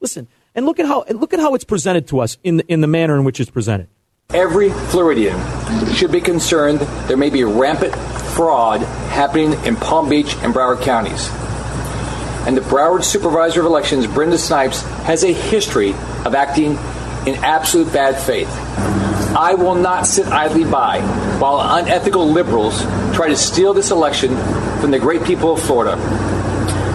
Listen, 0.00 0.26
and 0.56 0.66
look 0.66 0.80
at 0.80 0.86
how 0.86 1.04
look 1.10 1.32
at 1.32 1.38
how 1.38 1.54
it's 1.54 1.62
presented 1.62 2.08
to 2.08 2.18
us 2.18 2.38
in 2.42 2.56
the, 2.56 2.66
in 2.66 2.80
the 2.80 2.88
manner 2.88 3.14
in 3.14 3.22
which 3.22 3.38
it's 3.38 3.50
presented. 3.50 3.86
Every 4.34 4.70
Floridian 4.70 5.38
should 5.94 6.10
be 6.10 6.20
concerned 6.20 6.80
there 7.06 7.16
may 7.16 7.30
be 7.30 7.44
rampant 7.44 7.94
fraud 8.34 8.80
happening 8.80 9.52
in 9.64 9.76
Palm 9.76 10.08
Beach 10.08 10.34
and 10.38 10.52
Broward 10.52 10.82
counties. 10.82 11.30
And 12.44 12.56
the 12.56 12.60
Broward 12.60 13.04
Supervisor 13.04 13.60
of 13.60 13.66
Elections, 13.66 14.08
Brenda 14.08 14.36
Snipes, 14.36 14.82
has 15.04 15.22
a 15.22 15.32
history 15.32 15.90
of 16.24 16.34
acting 16.34 16.72
in 17.28 17.36
absolute 17.44 17.92
bad 17.92 18.20
faith. 18.20 18.50
I 19.36 19.54
will 19.54 19.76
not 19.76 20.04
sit 20.04 20.26
idly 20.26 20.64
by 20.64 21.00
while 21.38 21.78
unethical 21.78 22.28
liberals 22.28 22.82
try 23.14 23.28
to 23.28 23.36
steal 23.36 23.72
this 23.72 23.92
election 23.92 24.36
from 24.80 24.90
the 24.90 24.98
great 24.98 25.22
people 25.22 25.52
of 25.52 25.62
Florida. 25.62 25.96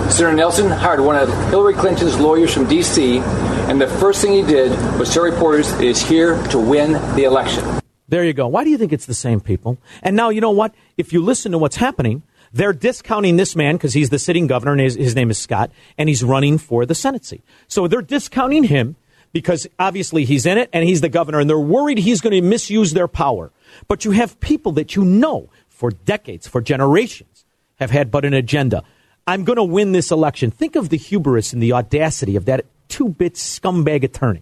Senator 0.10 0.36
Nelson 0.36 0.70
hired 0.70 1.00
one 1.00 1.16
of 1.16 1.30
Hillary 1.50 1.76
Clinton's 1.76 2.20
lawyers 2.20 2.52
from 2.52 2.68
D.C., 2.68 3.20
and 3.20 3.80
the 3.80 3.88
first 3.88 4.22
thing 4.22 4.34
he 4.34 4.42
did 4.42 4.72
was 4.98 5.14
tell 5.14 5.24
reporters 5.24 5.72
it 5.74 5.84
is 5.84 6.02
here 6.02 6.42
to 6.48 6.58
win 6.58 6.94
the 7.16 7.26
election. 7.26 7.64
There 8.08 8.26
you 8.26 8.34
go. 8.34 8.48
Why 8.48 8.64
do 8.64 8.72
you 8.72 8.78
think 8.78 8.92
it's 8.92 9.06
the 9.06 9.14
same 9.14 9.40
people? 9.40 9.78
And 10.02 10.16
now, 10.16 10.30
you 10.30 10.42
know 10.42 10.50
what? 10.50 10.74
If 10.98 11.14
you 11.14 11.24
listen 11.24 11.52
to 11.52 11.60
what's 11.60 11.76
happening, 11.76 12.24
they're 12.52 12.74
discounting 12.74 13.38
this 13.38 13.56
man 13.56 13.76
because 13.76 13.94
he's 13.94 14.10
the 14.10 14.18
sitting 14.18 14.48
governor 14.48 14.72
and 14.72 14.82
his, 14.82 14.96
his 14.96 15.16
name 15.16 15.30
is 15.30 15.38
Scott, 15.38 15.70
and 15.96 16.10
he's 16.10 16.24
running 16.24 16.58
for 16.58 16.88
the 16.88 16.96
Senate 16.96 17.24
seat. 17.24 17.44
So 17.68 17.88
they're 17.88 18.02
discounting 18.02 18.64
him 18.64 18.96
because 19.32 19.68
obviously 19.78 20.26
he's 20.26 20.48
in 20.48 20.58
it 20.58 20.72
and 20.74 20.84
he's 20.84 21.02
the 21.02 21.10
governor, 21.10 21.40
and 21.40 21.48
they're 21.48 21.60
worried 21.60 22.00
he's 22.00 22.20
going 22.20 22.34
to 22.34 22.42
misuse 22.42 22.94
their 22.94 23.08
power. 23.08 23.52
But 23.88 24.06
you 24.06 24.12
have 24.12 24.40
people 24.40 24.72
that 24.74 24.96
you 24.96 25.06
know 25.06 25.50
for 25.68 25.92
decades, 25.92 26.48
for 26.48 26.62
generations, 26.62 27.46
have 27.76 27.92
had 27.92 28.10
but 28.10 28.26
an 28.26 28.34
agenda. 28.34 28.84
I'm 29.30 29.44
going 29.44 29.58
to 29.58 29.64
win 29.64 29.92
this 29.92 30.10
election. 30.10 30.50
Think 30.50 30.76
of 30.76 30.90
the 30.90 30.98
hubris 30.98 31.54
and 31.54 31.62
the 31.62 31.74
audacity 31.74 32.36
of 32.36 32.46
that 32.46 32.66
two 32.88 33.10
bit 33.10 33.36
scumbag 33.36 34.04
attorney. 34.04 34.42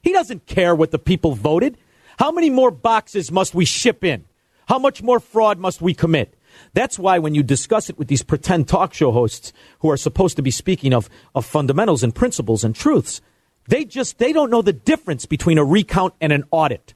He 0.00 0.12
doesn't 0.12 0.46
care 0.46 0.76
what 0.76 0.92
the 0.92 0.98
people 1.00 1.34
voted. 1.34 1.76
How 2.20 2.30
many 2.30 2.48
more 2.48 2.70
boxes 2.70 3.32
must 3.32 3.52
we 3.52 3.64
ship 3.64 4.04
in? 4.04 4.26
How 4.68 4.78
much 4.78 5.02
more 5.02 5.18
fraud 5.18 5.58
must 5.58 5.82
we 5.82 5.92
commit? 5.92 6.38
That's 6.72 7.00
why 7.00 7.18
when 7.18 7.34
you 7.34 7.42
discuss 7.42 7.90
it 7.90 7.98
with 7.98 8.06
these 8.06 8.22
pretend 8.22 8.68
talk 8.68 8.94
show 8.94 9.10
hosts 9.10 9.52
who 9.80 9.90
are 9.90 9.96
supposed 9.96 10.36
to 10.36 10.42
be 10.42 10.52
speaking 10.52 10.94
of, 10.94 11.10
of 11.34 11.44
fundamentals 11.44 12.04
and 12.04 12.14
principles 12.14 12.62
and 12.62 12.76
truths, 12.76 13.20
they 13.66 13.84
just 13.84 14.18
they 14.18 14.32
don't 14.32 14.50
know 14.50 14.62
the 14.62 14.72
difference 14.72 15.26
between 15.26 15.58
a 15.58 15.64
recount 15.64 16.14
and 16.20 16.32
an 16.32 16.44
audit. 16.52 16.94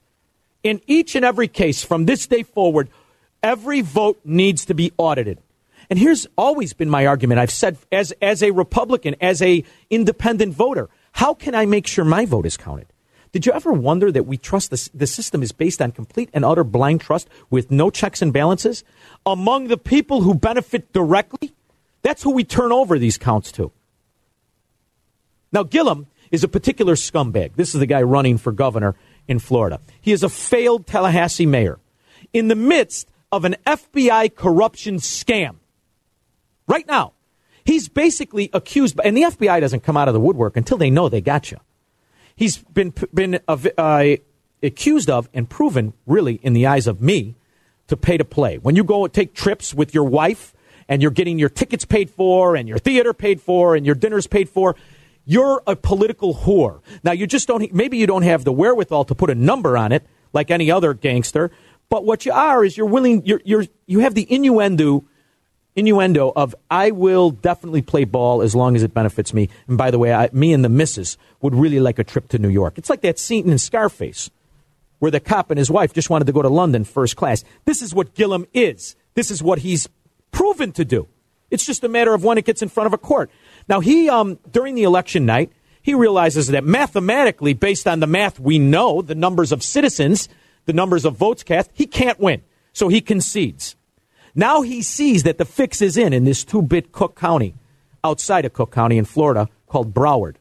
In 0.63 0.79
each 0.87 1.13
and 1.13 1.25
every 1.25 1.49
case 1.49 1.83
from 1.83 2.05
this 2.05 2.25
day 2.25 2.43
forward, 2.43 2.87
every 3.43 3.81
vote 3.81 4.21
needs 4.23 4.63
to 4.67 4.73
be 4.73 4.93
audited. 4.97 5.39
And 5.93 5.99
here's 5.99 6.25
always 6.39 6.73
been 6.73 6.89
my 6.89 7.05
argument. 7.05 7.39
I've 7.39 7.51
said 7.51 7.77
as 7.91 8.11
as 8.19 8.41
a 8.41 8.49
Republican, 8.49 9.15
as 9.21 9.43
a 9.43 9.63
independent 9.91 10.55
voter, 10.55 10.89
how 11.11 11.35
can 11.35 11.53
I 11.53 11.67
make 11.67 11.85
sure 11.85 12.03
my 12.03 12.25
vote 12.25 12.47
is 12.47 12.57
counted? 12.57 12.87
Did 13.31 13.45
you 13.45 13.51
ever 13.51 13.71
wonder 13.71 14.11
that 14.11 14.23
we 14.23 14.37
trust 14.37 14.71
the, 14.71 14.89
the 14.95 15.05
system 15.05 15.43
is 15.43 15.51
based 15.51 15.83
on 15.83 15.91
complete 15.91 16.31
and 16.33 16.43
utter 16.43 16.63
blind 16.63 17.01
trust 17.01 17.29
with 17.51 17.69
no 17.69 17.91
checks 17.91 18.23
and 18.23 18.33
balances? 18.33 18.83
Among 19.23 19.67
the 19.67 19.77
people 19.77 20.21
who 20.21 20.33
benefit 20.33 20.91
directly, 20.93 21.53
that's 22.01 22.23
who 22.23 22.31
we 22.31 22.43
turn 22.43 22.71
over 22.71 22.97
these 22.97 23.19
counts 23.19 23.51
to. 23.51 23.71
Now, 25.51 25.61
Gillum 25.61 26.07
is 26.31 26.43
a 26.43 26.47
particular 26.47 26.95
scumbag. 26.95 27.53
This 27.55 27.75
is 27.75 27.79
the 27.79 27.85
guy 27.85 28.01
running 28.01 28.39
for 28.39 28.51
governor 28.51 28.95
in 29.27 29.37
Florida. 29.37 29.79
He 30.01 30.11
is 30.11 30.23
a 30.23 30.29
failed 30.29 30.87
Tallahassee 30.87 31.45
mayor 31.45 31.77
in 32.33 32.47
the 32.47 32.55
midst 32.55 33.07
of 33.31 33.45
an 33.45 33.57
FBI 33.67 34.33
corruption 34.33 34.95
scam. 34.95 35.57
Right 36.67 36.87
now, 36.87 37.13
he's 37.65 37.89
basically 37.89 38.49
accused, 38.53 38.99
and 39.03 39.15
the 39.15 39.23
FBI 39.23 39.59
doesn't 39.59 39.81
come 39.81 39.97
out 39.97 40.07
of 40.07 40.13
the 40.13 40.19
woodwork 40.19 40.57
until 40.57 40.77
they 40.77 40.89
know 40.89 41.09
they 41.09 41.21
got 41.21 41.51
you 41.51 41.59
he's 42.35 42.57
been 42.57 42.93
been 43.13 43.39
uh, 43.47 44.05
accused 44.61 45.09
of 45.09 45.29
and 45.33 45.49
proven, 45.49 45.93
really, 46.05 46.35
in 46.35 46.53
the 46.53 46.67
eyes 46.67 46.87
of 46.87 47.01
me, 47.01 47.35
to 47.87 47.97
pay 47.97 48.17
to 48.17 48.25
play. 48.25 48.57
When 48.57 48.75
you 48.75 48.83
go 48.83 49.05
and 49.05 49.13
take 49.13 49.33
trips 49.33 49.73
with 49.73 49.93
your 49.93 50.05
wife 50.05 50.53
and 50.87 51.01
you're 51.01 51.11
getting 51.11 51.39
your 51.39 51.49
tickets 51.49 51.85
paid 51.85 52.09
for 52.09 52.55
and 52.55 52.67
your 52.67 52.77
theater 52.77 53.13
paid 53.13 53.41
for 53.41 53.75
and 53.75 53.85
your 53.85 53.95
dinners 53.95 54.27
paid 54.27 54.49
for, 54.49 54.75
you're 55.25 55.61
a 55.67 55.75
political 55.75 56.35
whore. 56.35 56.81
Now 57.03 57.11
you 57.11 57.27
just 57.27 57.47
don't. 57.47 57.73
Maybe 57.73 57.97
you 57.97 58.07
don't 58.07 58.23
have 58.23 58.43
the 58.43 58.53
wherewithal 58.53 59.05
to 59.05 59.15
put 59.15 59.29
a 59.29 59.35
number 59.35 59.77
on 59.77 59.91
it 59.91 60.05
like 60.33 60.51
any 60.51 60.71
other 60.71 60.93
gangster. 60.93 61.51
But 61.89 62.05
what 62.05 62.25
you 62.25 62.31
are 62.31 62.63
is 62.63 62.77
you're 62.77 62.87
willing. 62.87 63.25
You're, 63.25 63.41
you're 63.45 63.65
you 63.85 63.99
have 63.99 64.15
the 64.15 64.25
innuendo 64.31 65.05
innuendo 65.75 66.31
of 66.35 66.55
I 66.69 66.91
will 66.91 67.31
definitely 67.31 67.81
play 67.81 68.03
ball 68.03 68.41
as 68.41 68.55
long 68.55 68.75
as 68.75 68.83
it 68.83 68.93
benefits 68.93 69.33
me. 69.33 69.49
And 69.67 69.77
by 69.77 69.91
the 69.91 69.99
way, 69.99 70.13
I, 70.13 70.29
me 70.33 70.53
and 70.53 70.63
the 70.63 70.69
missus 70.69 71.17
would 71.41 71.55
really 71.55 71.79
like 71.79 71.99
a 71.99 72.03
trip 72.03 72.29
to 72.29 72.37
New 72.37 72.49
York. 72.49 72.77
It's 72.77 72.89
like 72.89 73.01
that 73.01 73.19
scene 73.19 73.49
in 73.49 73.57
Scarface 73.57 74.29
where 74.99 75.11
the 75.11 75.19
cop 75.19 75.51
and 75.51 75.57
his 75.57 75.69
wife 75.69 75.93
just 75.93 76.09
wanted 76.09 76.25
to 76.25 76.31
go 76.31 76.41
to 76.41 76.49
London 76.49 76.85
first 76.85 77.17
class. 77.17 77.43
This 77.65 77.81
is 77.81 77.93
what 77.93 78.13
Gillum 78.13 78.45
is. 78.53 78.95
This 79.15 79.31
is 79.31 79.43
what 79.43 79.59
he's 79.59 79.89
proven 80.31 80.71
to 80.73 80.85
do. 80.85 81.07
It's 81.51 81.65
just 81.65 81.83
a 81.83 81.89
matter 81.89 82.13
of 82.13 82.23
when 82.23 82.37
it 82.37 82.45
gets 82.45 82.61
in 82.61 82.69
front 82.69 82.87
of 82.87 82.93
a 82.93 82.97
court. 82.97 83.29
Now 83.67 83.79
he 83.79 84.09
um, 84.09 84.39
during 84.49 84.75
the 84.75 84.83
election 84.83 85.25
night, 85.25 85.51
he 85.81 85.93
realizes 85.93 86.47
that 86.47 86.63
mathematically, 86.63 87.53
based 87.53 87.85
on 87.85 87.99
the 87.99 88.07
math 88.07 88.39
we 88.39 88.57
know, 88.57 89.01
the 89.01 89.13
numbers 89.13 89.51
of 89.51 89.61
citizens, 89.61 90.29
the 90.65 90.73
numbers 90.73 91.03
of 91.03 91.17
votes 91.17 91.43
cast, 91.43 91.69
he 91.73 91.85
can't 91.85 92.19
win. 92.19 92.41
So 92.71 92.87
he 92.87 93.01
concedes. 93.01 93.75
Now 94.35 94.61
he 94.61 94.81
sees 94.81 95.23
that 95.23 95.37
the 95.37 95.45
fix 95.45 95.81
is 95.81 95.97
in 95.97 96.13
in 96.13 96.23
this 96.23 96.43
two 96.43 96.61
bit 96.61 96.91
Cook 96.91 97.15
County, 97.15 97.55
outside 98.03 98.45
of 98.45 98.53
Cook 98.53 98.71
County 98.71 98.97
in 98.97 99.05
Florida, 99.05 99.47
called 99.67 99.93
Broward. 99.93 100.35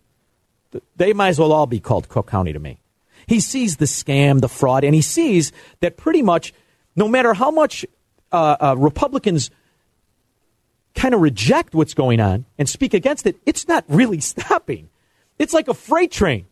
They 0.97 1.13
might 1.13 1.29
as 1.29 1.39
well 1.39 1.53
all 1.53 1.67
be 1.67 1.81
called 1.81 2.09
Cook 2.09 2.29
County 2.29 2.53
to 2.53 2.59
me. 2.59 2.79
He 3.27 3.41
sees 3.41 3.77
the 3.77 3.85
scam, 3.85 4.41
the 4.41 4.49
fraud, 4.49 4.85
and 4.85 4.95
he 4.95 5.03
sees 5.03 5.53
that 5.81 5.97
pretty 5.97 6.23
much 6.23 6.55
no 6.97 7.09
matter 7.09 7.35
how 7.35 7.51
much 7.51 7.87
uh, 8.31 8.57
uh, 8.61 8.75
Republicans 8.79 9.51
kind 10.95 11.15
of 11.15 11.21
reject 11.21 11.75
what's 11.75 11.95
going 11.95 12.21
on 12.21 12.45
and 12.59 12.69
speak 12.69 12.95
against 12.95 13.27
it, 13.27 13.37
it's 13.47 13.69
not 13.69 13.85
really 13.89 14.21
stopping. 14.33 14.89
It's 15.39 15.55
like 15.55 15.69
a 15.69 15.75
freight 15.75 16.13
train. 16.13 16.47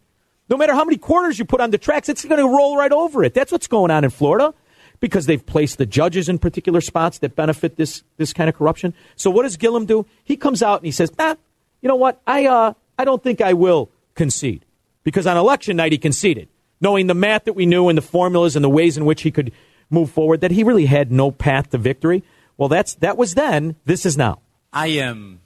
No 0.48 0.56
matter 0.56 0.74
how 0.74 0.84
many 0.84 0.96
quarters 0.96 1.38
you 1.38 1.44
put 1.44 1.60
on 1.60 1.70
the 1.70 1.78
tracks, 1.78 2.08
it's 2.08 2.24
going 2.24 2.40
to 2.40 2.48
roll 2.48 2.76
right 2.76 2.90
over 2.90 3.22
it. 3.22 3.34
That's 3.34 3.52
what's 3.52 3.68
going 3.68 3.90
on 3.90 4.02
in 4.02 4.10
Florida 4.10 4.52
because 5.00 5.26
they've 5.26 5.44
placed 5.44 5.78
the 5.78 5.86
judges 5.86 6.28
in 6.28 6.38
particular 6.38 6.80
spots 6.80 7.18
that 7.18 7.34
benefit 7.34 7.76
this 7.76 8.04
this 8.16 8.32
kind 8.32 8.48
of 8.48 8.56
corruption. 8.56 8.94
So 9.16 9.30
what 9.30 9.42
does 9.42 9.56
Gillum 9.56 9.86
do? 9.86 10.06
He 10.22 10.36
comes 10.36 10.62
out 10.62 10.80
and 10.80 10.86
he 10.86 10.92
says, 10.92 11.10
"Ah, 11.18 11.36
you 11.80 11.88
know 11.88 11.96
what? 11.96 12.20
I 12.26 12.46
uh, 12.46 12.74
I 12.98 13.04
don't 13.04 13.22
think 13.22 13.40
I 13.40 13.54
will 13.54 13.90
concede." 14.14 14.64
Because 15.02 15.26
on 15.26 15.36
election 15.36 15.76
night 15.76 15.92
he 15.92 15.98
conceded, 15.98 16.48
knowing 16.80 17.06
the 17.06 17.14
math 17.14 17.44
that 17.44 17.54
we 17.54 17.64
knew 17.64 17.88
and 17.88 17.96
the 17.96 18.02
formulas 18.02 18.54
and 18.54 18.64
the 18.64 18.68
ways 18.68 18.98
in 18.98 19.06
which 19.06 19.22
he 19.22 19.30
could 19.30 19.52
move 19.88 20.10
forward 20.10 20.40
that 20.42 20.50
he 20.50 20.62
really 20.62 20.86
had 20.86 21.10
no 21.10 21.30
path 21.30 21.70
to 21.70 21.78
victory. 21.78 22.22
Well, 22.56 22.68
that's 22.68 22.94
that 22.96 23.16
was 23.16 23.34
then, 23.34 23.76
this 23.86 24.04
is 24.04 24.16
now. 24.16 24.40
I 24.72 24.88
am 24.88 25.40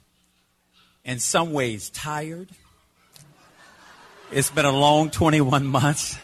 in 1.03 1.19
some 1.19 1.53
ways 1.53 1.89
tired. 1.89 2.49
It's 4.31 4.49
been 4.49 4.65
a 4.65 4.71
long 4.71 5.11
21 5.11 5.65
months. 5.65 6.17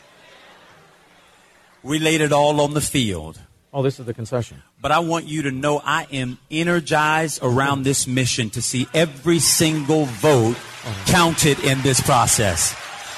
We 1.83 1.99
laid 1.99 2.21
it 2.21 2.31
all 2.31 2.61
on 2.61 2.73
the 2.73 2.81
field. 2.81 3.39
Oh, 3.73 3.81
this 3.81 3.99
is 3.99 4.05
the 4.05 4.13
concession. 4.13 4.61
But 4.81 4.91
I 4.91 4.99
want 4.99 5.27
you 5.27 5.43
to 5.43 5.51
know 5.51 5.81
I 5.83 6.05
am 6.11 6.37
energized 6.49 7.39
around 7.41 7.83
this 7.83 8.05
mission 8.05 8.49
to 8.51 8.61
see 8.61 8.87
every 8.93 9.39
single 9.39 10.05
vote 10.05 10.57
counted 11.05 11.59
in 11.59 11.81
this 11.81 12.01
process. 12.01 12.75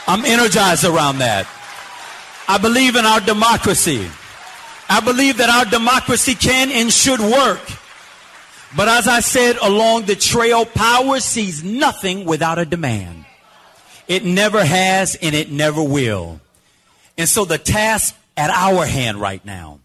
I'm 0.07 0.25
energized 0.25 0.85
around 0.85 1.19
that. 1.19 1.47
I 2.47 2.57
believe 2.57 2.95
in 2.95 3.05
our 3.05 3.19
democracy. 3.21 4.07
I 4.89 4.99
believe 4.99 5.37
that 5.37 5.49
our 5.49 5.65
democracy 5.65 6.35
can 6.35 6.69
and 6.71 6.91
should 6.91 7.19
work. 7.19 7.61
But 8.75 8.87
as 8.87 9.07
I 9.07 9.21
said 9.21 9.57
along 9.57 10.05
the 10.05 10.15
trail, 10.15 10.65
power 10.65 11.19
sees 11.19 11.63
nothing 11.63 12.25
without 12.25 12.59
a 12.59 12.65
demand. 12.65 13.25
It 14.07 14.25
never 14.25 14.63
has 14.63 15.15
and 15.15 15.33
it 15.33 15.51
never 15.51 15.81
will. 15.81 16.41
And 17.17 17.29
so 17.29 17.45
the 17.45 17.57
task 17.57 18.15
at 18.35 18.49
our 18.49 18.85
hand 18.85 19.19
right 19.19 19.43
now 19.45 19.79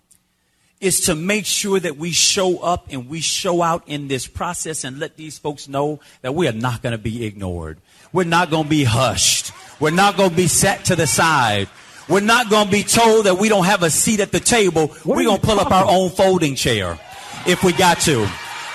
is 0.80 1.00
to 1.06 1.14
make 1.14 1.44
sure 1.44 1.80
that 1.80 1.96
we 1.96 2.12
show 2.12 2.58
up 2.58 2.87
and 2.90 3.08
we 3.08 3.20
show 3.20 3.62
out 3.62 3.82
in 3.87 4.08
this 4.08 4.26
process 4.26 4.84
and 4.84 4.98
let 4.98 5.16
these 5.16 5.38
folks 5.38 5.68
know 5.68 5.98
that 6.22 6.34
we 6.34 6.46
are 6.46 6.52
not 6.52 6.82
going 6.82 6.92
to 6.92 6.98
be 6.98 7.24
ignored. 7.24 7.78
We're 8.12 8.24
not 8.24 8.50
going 8.50 8.64
to 8.64 8.70
be 8.70 8.84
hushed. 8.84 9.52
We're 9.80 9.90
not 9.90 10.16
going 10.16 10.30
to 10.30 10.37
be 10.37 10.46
set 10.46 10.87
to 10.87 10.96
the 10.96 11.06
side. 11.06 11.68
We're 12.08 12.20
not 12.20 12.48
going 12.48 12.66
to 12.66 12.72
be 12.72 12.84
told 12.84 13.26
that 13.26 13.38
we 13.38 13.48
don't 13.48 13.66
have 13.66 13.82
a 13.82 13.90
seat 13.90 14.20
at 14.20 14.32
the 14.32 14.40
table. 14.40 14.88
What 14.88 15.16
we're 15.16 15.24
going 15.24 15.40
to 15.40 15.46
pull 15.46 15.61
up 15.61 15.72
our 15.72 15.84
own 15.87 16.11
folding 16.11 16.54
chair 16.54 16.98
if 17.46 17.62
we 17.64 17.72
got 17.72 18.00
to. 18.02 18.28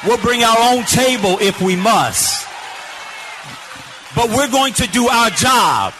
We'll 0.05 0.17
bring 0.17 0.43
our 0.43 0.73
own 0.73 0.83
table 0.83 1.37
if 1.39 1.61
we 1.61 1.75
must. 1.75 2.47
But 4.15 4.29
we're 4.29 4.51
going 4.51 4.73
to 4.73 4.87
do 4.87 5.07
our 5.07 5.29
job 5.29 5.93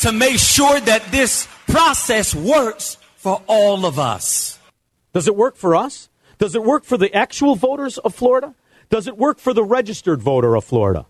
to 0.00 0.12
make 0.12 0.38
sure 0.38 0.80
that 0.80 1.04
this 1.12 1.46
process 1.68 2.34
works 2.34 2.96
for 3.16 3.42
all 3.46 3.86
of 3.86 3.98
us. 3.98 4.58
Does 5.12 5.28
it 5.28 5.36
work 5.36 5.56
for 5.56 5.76
us? 5.76 6.08
Does 6.38 6.54
it 6.54 6.62
work 6.62 6.84
for 6.84 6.96
the 6.96 7.14
actual 7.14 7.56
voters 7.56 7.98
of 7.98 8.14
Florida? 8.14 8.54
Does 8.90 9.06
it 9.06 9.16
work 9.16 9.38
for 9.38 9.52
the 9.52 9.64
registered 9.64 10.22
voter 10.22 10.56
of 10.56 10.64
Florida? 10.64 11.06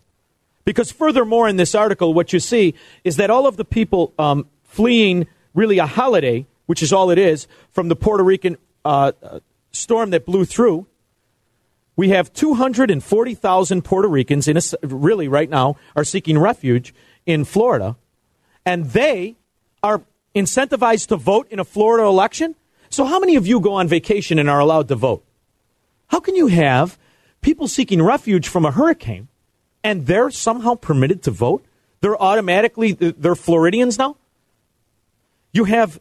Because 0.65 0.91
furthermore, 0.91 1.47
in 1.47 1.55
this 1.55 1.73
article, 1.73 2.13
what 2.13 2.33
you 2.33 2.39
see 2.39 2.75
is 3.03 3.15
that 3.15 3.29
all 3.29 3.47
of 3.47 3.57
the 3.57 3.65
people 3.65 4.13
um, 4.19 4.47
fleeing 4.63 5.27
really 5.53 5.79
a 5.79 5.85
holiday, 5.85 6.45
which 6.65 6.83
is 6.83 6.91
all 6.93 7.09
it 7.09 7.17
is, 7.17 7.47
from 7.71 7.87
the 7.87 7.95
Puerto 7.95 8.23
Rican 8.23 8.57
uh, 8.85 9.11
uh 9.21 9.39
storm 9.71 10.09
that 10.09 10.25
blew 10.25 10.45
through, 10.45 10.87
we 11.95 12.09
have 12.09 12.33
240,000 12.33 13.81
Puerto 13.83 14.07
Ricans, 14.07 14.47
in 14.47 14.57
a, 14.57 14.61
really 14.83 15.27
right 15.27 15.49
now, 15.49 15.75
are 15.95 16.03
seeking 16.03 16.39
refuge 16.39 16.93
in 17.25 17.43
Florida, 17.45 17.97
and 18.65 18.85
they 18.91 19.35
are 19.83 20.01
incentivized 20.39 21.07
to 21.07 21.15
vote 21.15 21.47
in 21.49 21.59
a 21.59 21.63
Florida 21.63 22.07
election? 22.07 22.55
So, 22.89 23.05
how 23.05 23.19
many 23.19 23.35
of 23.35 23.45
you 23.45 23.59
go 23.59 23.73
on 23.73 23.87
vacation 23.87 24.39
and 24.39 24.49
are 24.49 24.59
allowed 24.59 24.87
to 24.87 24.95
vote? 24.95 25.23
How 26.07 26.19
can 26.19 26.35
you 26.35 26.47
have 26.47 26.97
people 27.41 27.67
seeking 27.67 28.01
refuge 28.01 28.47
from 28.47 28.65
a 28.65 28.71
hurricane 28.71 29.27
and 29.83 30.07
they're 30.07 30.31
somehow 30.31 30.75
permitted 30.75 31.21
to 31.23 31.31
vote? 31.31 31.63
They're 32.01 32.21
automatically, 32.21 32.93
they're 32.93 33.35
Floridians 33.35 33.97
now? 33.97 34.15
You 35.51 35.65
have 35.65 35.99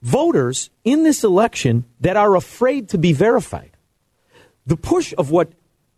voters 0.00 0.70
in 0.84 1.02
this 1.02 1.24
election 1.24 1.84
that 2.00 2.16
are 2.16 2.34
afraid 2.34 2.88
to 2.90 2.98
be 2.98 3.12
verified. 3.12 3.70
The 4.66 4.76
push 4.76 5.12
of 5.18 5.30
what 5.30 5.52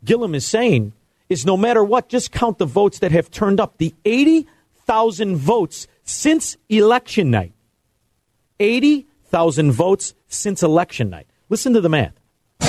Gillum 0.05 0.35
is 0.35 0.47
saying 0.47 0.93
is 1.29 1.47
no 1.47 1.57
matter 1.57 1.85
what, 1.85 2.09
just 2.09 2.33
count 2.33 2.59
the 2.59 2.67
votes 2.67 2.99
that 2.99 3.13
have 3.13 3.31
turned 3.31 3.61
up. 3.61 3.79
The 3.79 3.95
80 4.05 4.47
80,000 4.85 5.37
votes 5.37 5.87
since 6.05 6.57
election 6.69 7.31
night. 7.31 7.53
80,000 8.61 9.73
votes 9.73 10.15
since 10.29 10.63
election 10.63 11.11
night. 11.11 11.27
Listen 11.49 11.73
to 11.73 11.81
the 11.81 11.89
math. 11.89 12.15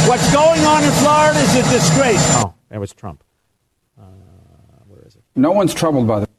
What's 0.07 0.33
going 0.33 0.61
on 0.61 0.83
in 0.83 0.91
Florida 0.91 1.39
is 1.39 1.55
a 1.55 1.71
disgrace. 1.71 2.21
Oh, 2.35 2.53
that 2.69 2.79
was 2.79 2.93
Trump. 2.93 3.23
Uh, 3.99 4.03
where 4.87 5.03
is 5.05 5.15
it? 5.15 5.23
No 5.35 5.51
one's 5.51 5.73
troubled 5.73 6.07
by 6.07 6.21
the 6.21 6.29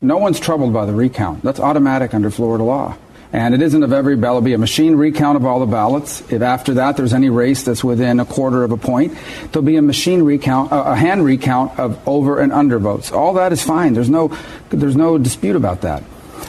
no 0.00 0.18
one's 0.18 0.38
troubled 0.38 0.72
by 0.72 0.84
the 0.84 0.92
recount. 0.92 1.42
That's 1.42 1.60
automatic 1.60 2.12
under 2.12 2.30
Florida 2.30 2.62
law. 2.62 2.96
And 3.34 3.52
it 3.52 3.60
isn't 3.62 3.82
of 3.82 3.92
every 3.92 4.14
ballot. 4.14 4.42
It'll 4.42 4.44
be 4.44 4.52
a 4.52 4.58
machine 4.58 4.94
recount 4.94 5.34
of 5.34 5.44
all 5.44 5.58
the 5.58 5.66
ballots. 5.66 6.20
If 6.30 6.40
after 6.40 6.74
that 6.74 6.96
there's 6.96 7.12
any 7.12 7.30
race 7.30 7.64
that's 7.64 7.82
within 7.82 8.20
a 8.20 8.24
quarter 8.24 8.62
of 8.62 8.70
a 8.70 8.76
point, 8.76 9.18
there'll 9.50 9.66
be 9.66 9.74
a 9.74 9.82
machine 9.82 10.22
recount, 10.22 10.68
a 10.70 10.94
hand 10.94 11.24
recount 11.24 11.76
of 11.76 11.98
over 12.06 12.38
and 12.38 12.52
under 12.52 12.78
votes. 12.78 13.10
All 13.10 13.32
that 13.32 13.52
is 13.52 13.60
fine. 13.60 13.92
There's 13.92 14.08
no, 14.08 14.28
there's 14.70 14.94
no 14.94 15.18
dispute 15.18 15.56
about 15.56 15.80
that. 15.80 16.04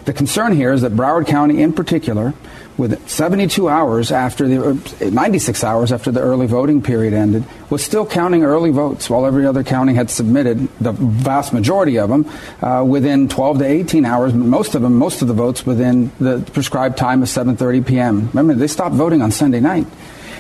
The 0.05 0.13
concern 0.13 0.53
here 0.53 0.73
is 0.73 0.81
that 0.81 0.91
Broward 0.91 1.25
County, 1.25 1.59
in 1.63 1.73
particular, 1.73 2.35
with 2.77 3.07
72 3.09 3.69
hours 3.69 4.11
after 4.11 4.47
the 4.47 5.09
96 5.11 5.63
hours 5.63 5.91
after 5.91 6.11
the 6.11 6.21
early 6.21 6.47
voting 6.47 6.81
period 6.81 7.13
ended 7.13 7.43
was 7.69 7.83
still 7.83 8.05
counting 8.05 8.43
early 8.43 8.71
votes 8.71 9.09
while 9.09 9.25
every 9.25 9.45
other 9.45 9.63
county 9.63 9.93
had 9.93 10.09
submitted 10.09 10.67
the 10.79 10.91
vast 10.91 11.53
majority 11.53 11.97
of 11.97 12.09
them 12.09 12.29
uh, 12.61 12.83
within 12.83 13.27
12 13.27 13.59
to 13.59 13.65
18 13.65 14.05
hours 14.05 14.33
most 14.33 14.75
of 14.75 14.81
them 14.81 14.95
most 14.95 15.21
of 15.21 15.27
the 15.27 15.33
votes 15.33 15.65
within 15.65 16.11
the 16.19 16.39
prescribed 16.53 16.97
time 16.97 17.21
of 17.21 17.29
7:30 17.29 17.85
p.m. 17.85 18.27
remember 18.29 18.53
they 18.53 18.67
stopped 18.67 18.95
voting 18.95 19.21
on 19.21 19.31
Sunday 19.31 19.59
night 19.59 19.87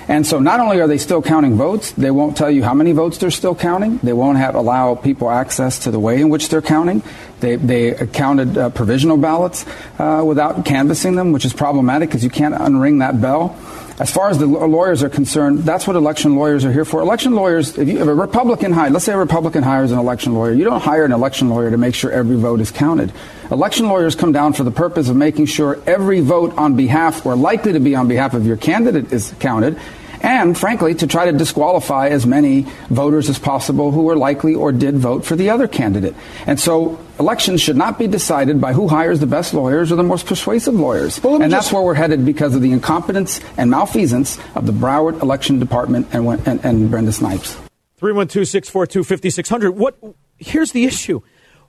and 0.07 0.25
so 0.25 0.39
not 0.39 0.59
only 0.59 0.79
are 0.81 0.87
they 0.87 0.99
still 0.99 1.21
counting 1.21 1.55
votes, 1.55 1.91
they 1.93 2.11
won't 2.11 2.37
tell 2.37 2.51
you 2.51 2.63
how 2.63 2.75
many 2.75 2.91
votes 2.91 3.17
they're 3.17 3.31
still 3.31 3.55
counting. 3.55 3.97
They 3.97 4.13
won't 4.13 4.37
have 4.37 4.53
allow 4.53 4.93
people 4.93 5.31
access 5.31 5.79
to 5.79 5.91
the 5.91 5.99
way 5.99 6.21
in 6.21 6.29
which 6.29 6.49
they're 6.49 6.61
counting. 6.61 7.01
They, 7.39 7.57
they 7.57 8.07
counted 8.07 8.57
uh, 8.57 8.69
provisional 8.69 9.17
ballots 9.17 9.65
uh, 9.99 10.23
without 10.25 10.65
canvassing 10.65 11.15
them, 11.15 11.31
which 11.31 11.45
is 11.45 11.53
problematic 11.53 12.09
because 12.09 12.23
you 12.23 12.29
can't 12.29 12.55
unring 12.55 12.99
that 12.99 13.21
bell. 13.21 13.57
As 13.97 14.11
far 14.11 14.29
as 14.29 14.37
the 14.37 14.45
lawyers 14.45 15.03
are 15.03 15.09
concerned, 15.09 15.59
that's 15.59 15.87
what 15.87 15.95
election 15.95 16.35
lawyers 16.35 16.65
are 16.65 16.71
here 16.71 16.83
for. 16.83 16.99
Election 16.99 17.33
lawyers, 17.33 17.77
if, 17.77 17.87
you, 17.87 18.01
if 18.01 18.07
a 18.07 18.13
Republican 18.13 18.73
hires, 18.73 18.91
let's 18.91 19.05
say 19.05 19.13
a 19.13 19.17
Republican 19.17 19.63
hires 19.63 19.93
an 19.93 19.97
election 19.97 20.33
lawyer, 20.33 20.51
you 20.51 20.65
don't 20.65 20.81
hire 20.81 21.05
an 21.05 21.13
election 21.13 21.49
lawyer 21.49 21.71
to 21.71 21.77
make 21.77 21.95
sure 21.95 22.11
every 22.11 22.35
vote 22.35 22.59
is 22.59 22.71
counted. 22.71 23.13
Election 23.51 23.87
lawyers 23.87 24.13
come 24.13 24.33
down 24.33 24.51
for 24.51 24.63
the 24.63 24.71
purpose 24.71 25.07
of 25.07 25.15
making 25.15 25.45
sure 25.45 25.81
every 25.87 26.19
vote 26.19 26.57
on 26.57 26.75
behalf 26.75 27.25
or 27.25 27.37
likely 27.37 27.71
to 27.71 27.79
be 27.79 27.95
on 27.95 28.09
behalf 28.09 28.33
of 28.33 28.45
your 28.45 28.57
candidate 28.57 29.13
is 29.13 29.33
counted 29.39 29.79
and 30.25 30.57
frankly, 30.57 30.95
to 30.95 31.05
try 31.05 31.25
to 31.25 31.31
disqualify 31.31 32.09
as 32.09 32.25
many 32.25 32.65
voters 32.89 33.29
as 33.29 33.37
possible 33.37 33.91
who 33.91 34.01
were 34.01 34.17
likely 34.17 34.55
or 34.55 34.71
did 34.71 34.97
vote 34.97 35.23
for 35.23 35.35
the 35.35 35.51
other 35.51 35.67
candidate. 35.67 36.15
And 36.47 36.59
so 36.59 36.99
elections 37.19 37.61
should 37.61 37.77
not 37.77 37.99
be 37.99 38.07
decided 38.07 38.59
by 38.59 38.73
who 38.73 38.87
hires 38.87 39.19
the 39.19 39.27
best 39.27 39.53
lawyers 39.53 39.91
or 39.91 39.97
the 39.97 40.03
most 40.03 40.25
persuasive 40.25 40.73
lawyers. 40.73 41.23
Well, 41.23 41.41
and 41.41 41.53
that's 41.53 41.71
where 41.71 41.83
we're 41.83 41.93
headed 41.93 42.25
because 42.25 42.55
of 42.55 42.63
the 42.63 42.71
incompetence 42.71 43.39
and 43.55 43.69
malfeasance 43.69 44.39
of 44.55 44.65
the 44.65 44.73
Broward 44.73 45.21
Election 45.21 45.59
Department 45.59 46.07
and, 46.11 46.27
and, 46.47 46.65
and 46.65 46.89
Brenda 46.89 47.11
Snipes. 47.11 47.55
312 47.97 48.47
642 48.47 49.03
5600. 49.03 49.71
What? 49.71 49.95
Here's 50.37 50.71
the 50.71 50.85
issue. 50.85 51.21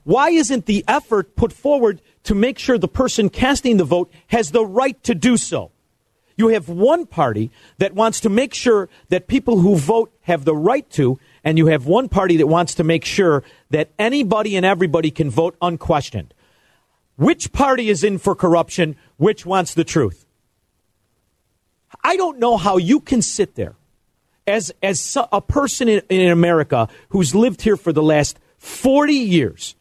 Why 0.03 0.29
isn't 0.29 0.65
the 0.65 0.83
effort 0.87 1.35
put 1.35 1.53
forward 1.53 2.01
to 2.23 2.33
make 2.33 2.57
sure 2.57 2.79
the 2.79 2.87
person 2.87 3.29
casting 3.29 3.77
the 3.77 3.83
vote 3.83 4.11
has 4.27 4.49
the 4.49 4.65
right 4.65 5.01
to 5.03 5.13
do 5.13 5.37
so? 5.37 5.71
You 6.37 6.49
have 6.49 6.69
one 6.69 7.07
party 7.07 7.51
that 7.79 7.93
wants 7.93 8.21
to 8.21 8.29
make 8.29 8.53
sure 8.53 8.87
that 9.09 9.27
people 9.27 9.59
who 9.59 9.75
vote 9.75 10.13
have 10.21 10.45
the 10.45 10.55
right 10.55 10.87
to, 10.91 11.19
and 11.43 11.57
you 11.57 11.65
have 11.67 11.87
one 11.87 12.07
party 12.07 12.37
that 12.37 12.47
wants 12.47 12.75
to 12.75 12.83
make 12.83 13.03
sure 13.03 13.43
that 13.71 13.89
anybody 13.97 14.55
and 14.55 14.65
everybody 14.65 15.11
can 15.11 15.31
vote 15.31 15.57
unquestioned. 15.61 16.33
Which 17.15 17.51
party 17.51 17.89
is 17.89 18.03
in 18.03 18.19
for 18.19 18.35
corruption? 18.35 18.95
Which 19.17 19.45
wants 19.45 19.73
the 19.73 19.83
truth? 19.83 20.25
I 22.03 22.15
don't 22.15 22.37
know 22.37 22.57
how 22.57 22.77
you 22.77 22.99
can 22.99 23.23
sit 23.23 23.55
there 23.55 23.75
as, 24.45 24.71
as 24.81 25.17
a 25.31 25.41
person 25.41 25.89
in, 25.89 26.01
in 26.09 26.31
America 26.31 26.87
who's 27.09 27.35
lived 27.35 27.61
here 27.61 27.77
for 27.77 27.91
the 27.91 28.03
last 28.03 28.39
40 28.59 29.13
years, 29.13 29.75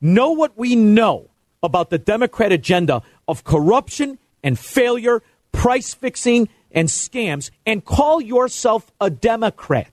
know 0.00 0.30
what 0.32 0.56
we 0.56 0.76
know 0.76 1.30
about 1.62 1.90
the 1.90 1.98
Democrat 1.98 2.52
agenda 2.52 3.02
of 3.26 3.44
corruption 3.44 4.18
and 4.42 4.58
failure 4.58 5.22
price 5.52 5.94
fixing, 5.94 6.48
and 6.72 6.88
scams 6.88 7.50
and 7.66 7.84
call 7.84 8.20
yourself 8.20 8.90
a 9.00 9.10
Democrat. 9.10 9.92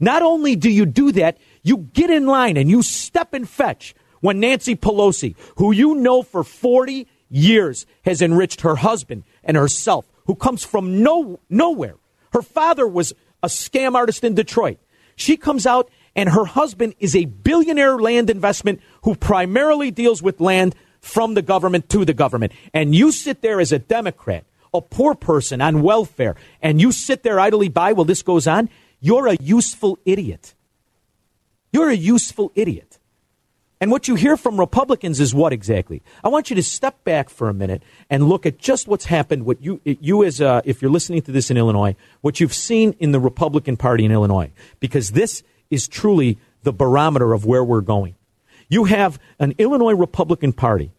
Not 0.00 0.22
only 0.22 0.56
do 0.56 0.70
you 0.70 0.86
do 0.86 1.12
that, 1.12 1.38
you 1.62 1.78
get 1.78 2.10
in 2.10 2.26
line 2.26 2.56
and 2.56 2.68
you 2.68 2.82
step 2.82 3.32
and 3.32 3.48
fetch 3.48 3.94
when 4.20 4.40
Nancy 4.40 4.74
Pelosi, 4.74 5.36
who 5.56 5.72
you 5.72 5.94
know 5.94 6.22
for 6.22 6.42
40 6.42 7.06
years 7.30 7.86
has 8.04 8.22
enriched 8.22 8.62
her 8.62 8.76
husband 8.76 9.24
and 9.44 9.56
herself, 9.56 10.10
who 10.26 10.34
comes 10.34 10.64
from 10.64 11.02
no, 11.02 11.40
nowhere. 11.48 11.96
Her 12.32 12.42
father 12.42 12.86
was 12.86 13.12
a 13.42 13.48
scam 13.48 13.94
artist 13.94 14.24
in 14.24 14.34
Detroit. 14.34 14.78
She 15.16 15.36
comes 15.36 15.66
out 15.66 15.90
and 16.16 16.28
her 16.28 16.44
husband 16.44 16.94
is 16.98 17.14
a 17.14 17.24
billionaire 17.26 17.98
land 17.98 18.30
investment 18.30 18.80
who 19.02 19.14
primarily 19.14 19.90
deals 19.90 20.22
with 20.22 20.40
land 20.40 20.74
from 21.00 21.34
the 21.34 21.42
government 21.42 21.88
to 21.90 22.04
the 22.04 22.14
government. 22.14 22.52
And 22.72 22.94
you 22.94 23.12
sit 23.12 23.42
there 23.42 23.60
as 23.60 23.72
a 23.72 23.78
Democrat 23.78 24.44
a 24.74 24.82
poor 24.82 25.14
person 25.14 25.60
on 25.60 25.82
welfare 25.82 26.36
and 26.60 26.80
you 26.80 26.92
sit 26.92 27.22
there 27.22 27.40
idly 27.40 27.68
by 27.68 27.92
while 27.92 28.04
this 28.04 28.22
goes 28.22 28.46
on, 28.46 28.68
you're 29.00 29.28
a 29.28 29.36
useful 29.40 29.98
idiot. 30.04 30.54
You're 31.72 31.90
a 31.90 31.96
useful 31.96 32.52
idiot. 32.54 32.98
And 33.80 33.90
what 33.90 34.08
you 34.08 34.14
hear 34.14 34.36
from 34.36 34.58
Republicans 34.58 35.20
is 35.20 35.34
what 35.34 35.52
exactly? 35.52 36.02
I 36.22 36.28
want 36.28 36.48
you 36.48 36.56
to 36.56 36.62
step 36.62 37.04
back 37.04 37.28
for 37.28 37.48
a 37.48 37.54
minute 37.54 37.82
and 38.08 38.28
look 38.28 38.46
at 38.46 38.58
just 38.58 38.88
what's 38.88 39.04
happened. 39.04 39.44
What 39.44 39.60
you, 39.60 39.80
you 39.84 40.24
as 40.24 40.40
uh, 40.40 40.62
if 40.64 40.80
you're 40.80 40.90
listening 40.90 41.22
to 41.22 41.32
this 41.32 41.50
in 41.50 41.56
Illinois, 41.56 41.96
what 42.20 42.40
you've 42.40 42.54
seen 42.54 42.94
in 42.98 43.12
the 43.12 43.20
Republican 43.20 43.76
Party 43.76 44.04
in 44.04 44.12
Illinois, 44.12 44.50
because 44.80 45.10
this 45.10 45.42
is 45.70 45.86
truly 45.88 46.38
the 46.62 46.72
barometer 46.72 47.32
of 47.32 47.44
where 47.44 47.62
we're 47.62 47.82
going. 47.82 48.14
You 48.68 48.84
have 48.84 49.18
an 49.38 49.54
Illinois 49.58 49.94
Republican 49.94 50.52
Party 50.52 50.92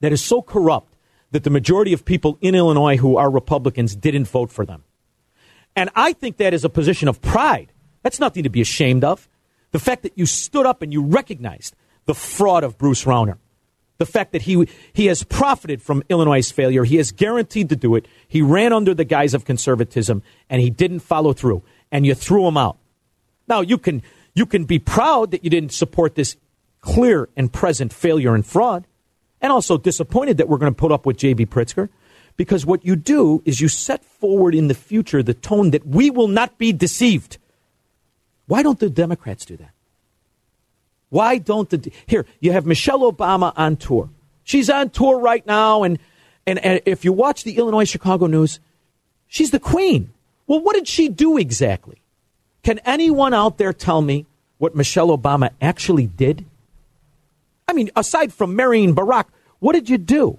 that 0.00 0.12
is 0.12 0.22
so 0.22 0.42
corrupt 0.42 0.92
that 1.30 1.44
the 1.44 1.50
majority 1.50 1.92
of 1.92 2.04
people 2.04 2.38
in 2.40 2.54
Illinois 2.54 2.96
who 2.96 3.16
are 3.16 3.30
Republicans 3.30 3.94
didn't 3.94 4.26
vote 4.26 4.50
for 4.50 4.64
them. 4.64 4.84
And 5.76 5.90
I 5.94 6.12
think 6.12 6.38
that 6.38 6.54
is 6.54 6.64
a 6.64 6.68
position 6.68 7.08
of 7.08 7.20
pride. 7.20 7.72
That's 8.02 8.20
nothing 8.20 8.42
to 8.44 8.48
be 8.48 8.60
ashamed 8.60 9.04
of. 9.04 9.28
The 9.72 9.78
fact 9.78 10.02
that 10.02 10.16
you 10.16 10.26
stood 10.26 10.66
up 10.66 10.82
and 10.82 10.92
you 10.92 11.02
recognized 11.02 11.76
the 12.06 12.14
fraud 12.14 12.64
of 12.64 12.78
Bruce 12.78 13.04
Rauner. 13.04 13.36
The 13.98 14.06
fact 14.06 14.32
that 14.32 14.42
he, 14.42 14.68
he 14.92 15.06
has 15.06 15.24
profited 15.24 15.82
from 15.82 16.02
Illinois' 16.08 16.50
failure. 16.50 16.84
He 16.84 16.96
has 16.96 17.12
guaranteed 17.12 17.68
to 17.68 17.76
do 17.76 17.96
it. 17.96 18.06
He 18.26 18.40
ran 18.40 18.72
under 18.72 18.94
the 18.94 19.04
guise 19.04 19.34
of 19.34 19.44
conservatism 19.44 20.22
and 20.48 20.62
he 20.62 20.70
didn't 20.70 21.00
follow 21.00 21.32
through. 21.32 21.62
And 21.92 22.06
you 22.06 22.14
threw 22.14 22.46
him 22.46 22.56
out. 22.56 22.78
Now, 23.46 23.60
you 23.60 23.76
can, 23.76 24.02
you 24.34 24.46
can 24.46 24.64
be 24.64 24.78
proud 24.78 25.32
that 25.32 25.42
you 25.42 25.50
didn't 25.50 25.72
support 25.72 26.14
this 26.14 26.36
clear 26.80 27.28
and 27.36 27.52
present 27.52 27.92
failure 27.92 28.34
and 28.34 28.46
fraud 28.46 28.86
and 29.40 29.52
also 29.52 29.78
disappointed 29.78 30.38
that 30.38 30.48
we're 30.48 30.58
going 30.58 30.72
to 30.72 30.78
put 30.78 30.92
up 30.92 31.06
with 31.06 31.16
J.B. 31.16 31.46
Pritzker 31.46 31.88
because 32.36 32.64
what 32.64 32.84
you 32.84 32.96
do 32.96 33.42
is 33.44 33.60
you 33.60 33.68
set 33.68 34.04
forward 34.04 34.54
in 34.54 34.68
the 34.68 34.74
future 34.74 35.22
the 35.22 35.34
tone 35.34 35.70
that 35.70 35.86
we 35.86 36.10
will 36.10 36.28
not 36.28 36.56
be 36.56 36.72
deceived. 36.72 37.38
Why 38.46 38.62
don't 38.62 38.78
the 38.78 38.88
Democrats 38.88 39.44
do 39.44 39.56
that? 39.58 39.72
Why 41.10 41.38
don't 41.38 41.68
the 41.70 41.92
here 42.06 42.26
you 42.40 42.52
have 42.52 42.66
Michelle 42.66 43.10
Obama 43.10 43.52
on 43.56 43.76
tour. 43.76 44.10
She's 44.44 44.70
on 44.70 44.90
tour 44.90 45.18
right 45.18 45.46
now, 45.46 45.82
and 45.82 45.98
and, 46.46 46.58
and 46.64 46.80
if 46.86 47.04
you 47.04 47.12
watch 47.12 47.44
the 47.44 47.56
Illinois 47.56 47.84
Chicago 47.84 48.26
news, 48.26 48.60
she's 49.26 49.50
the 49.50 49.60
queen. 49.60 50.12
Well, 50.46 50.60
what 50.60 50.74
did 50.74 50.88
she 50.88 51.08
do 51.08 51.36
exactly? 51.36 52.00
Can 52.62 52.78
anyone 52.80 53.34
out 53.34 53.58
there 53.58 53.72
tell 53.72 54.00
me 54.00 54.26
what 54.58 54.74
Michelle 54.74 55.16
Obama 55.16 55.50
actually 55.60 56.06
did? 56.06 56.46
I 57.68 57.74
mean, 57.74 57.90
aside 57.94 58.32
from 58.32 58.56
marrying 58.56 58.94
Barack, 58.94 59.26
what 59.58 59.74
did 59.74 59.90
you 59.90 59.98
do? 59.98 60.38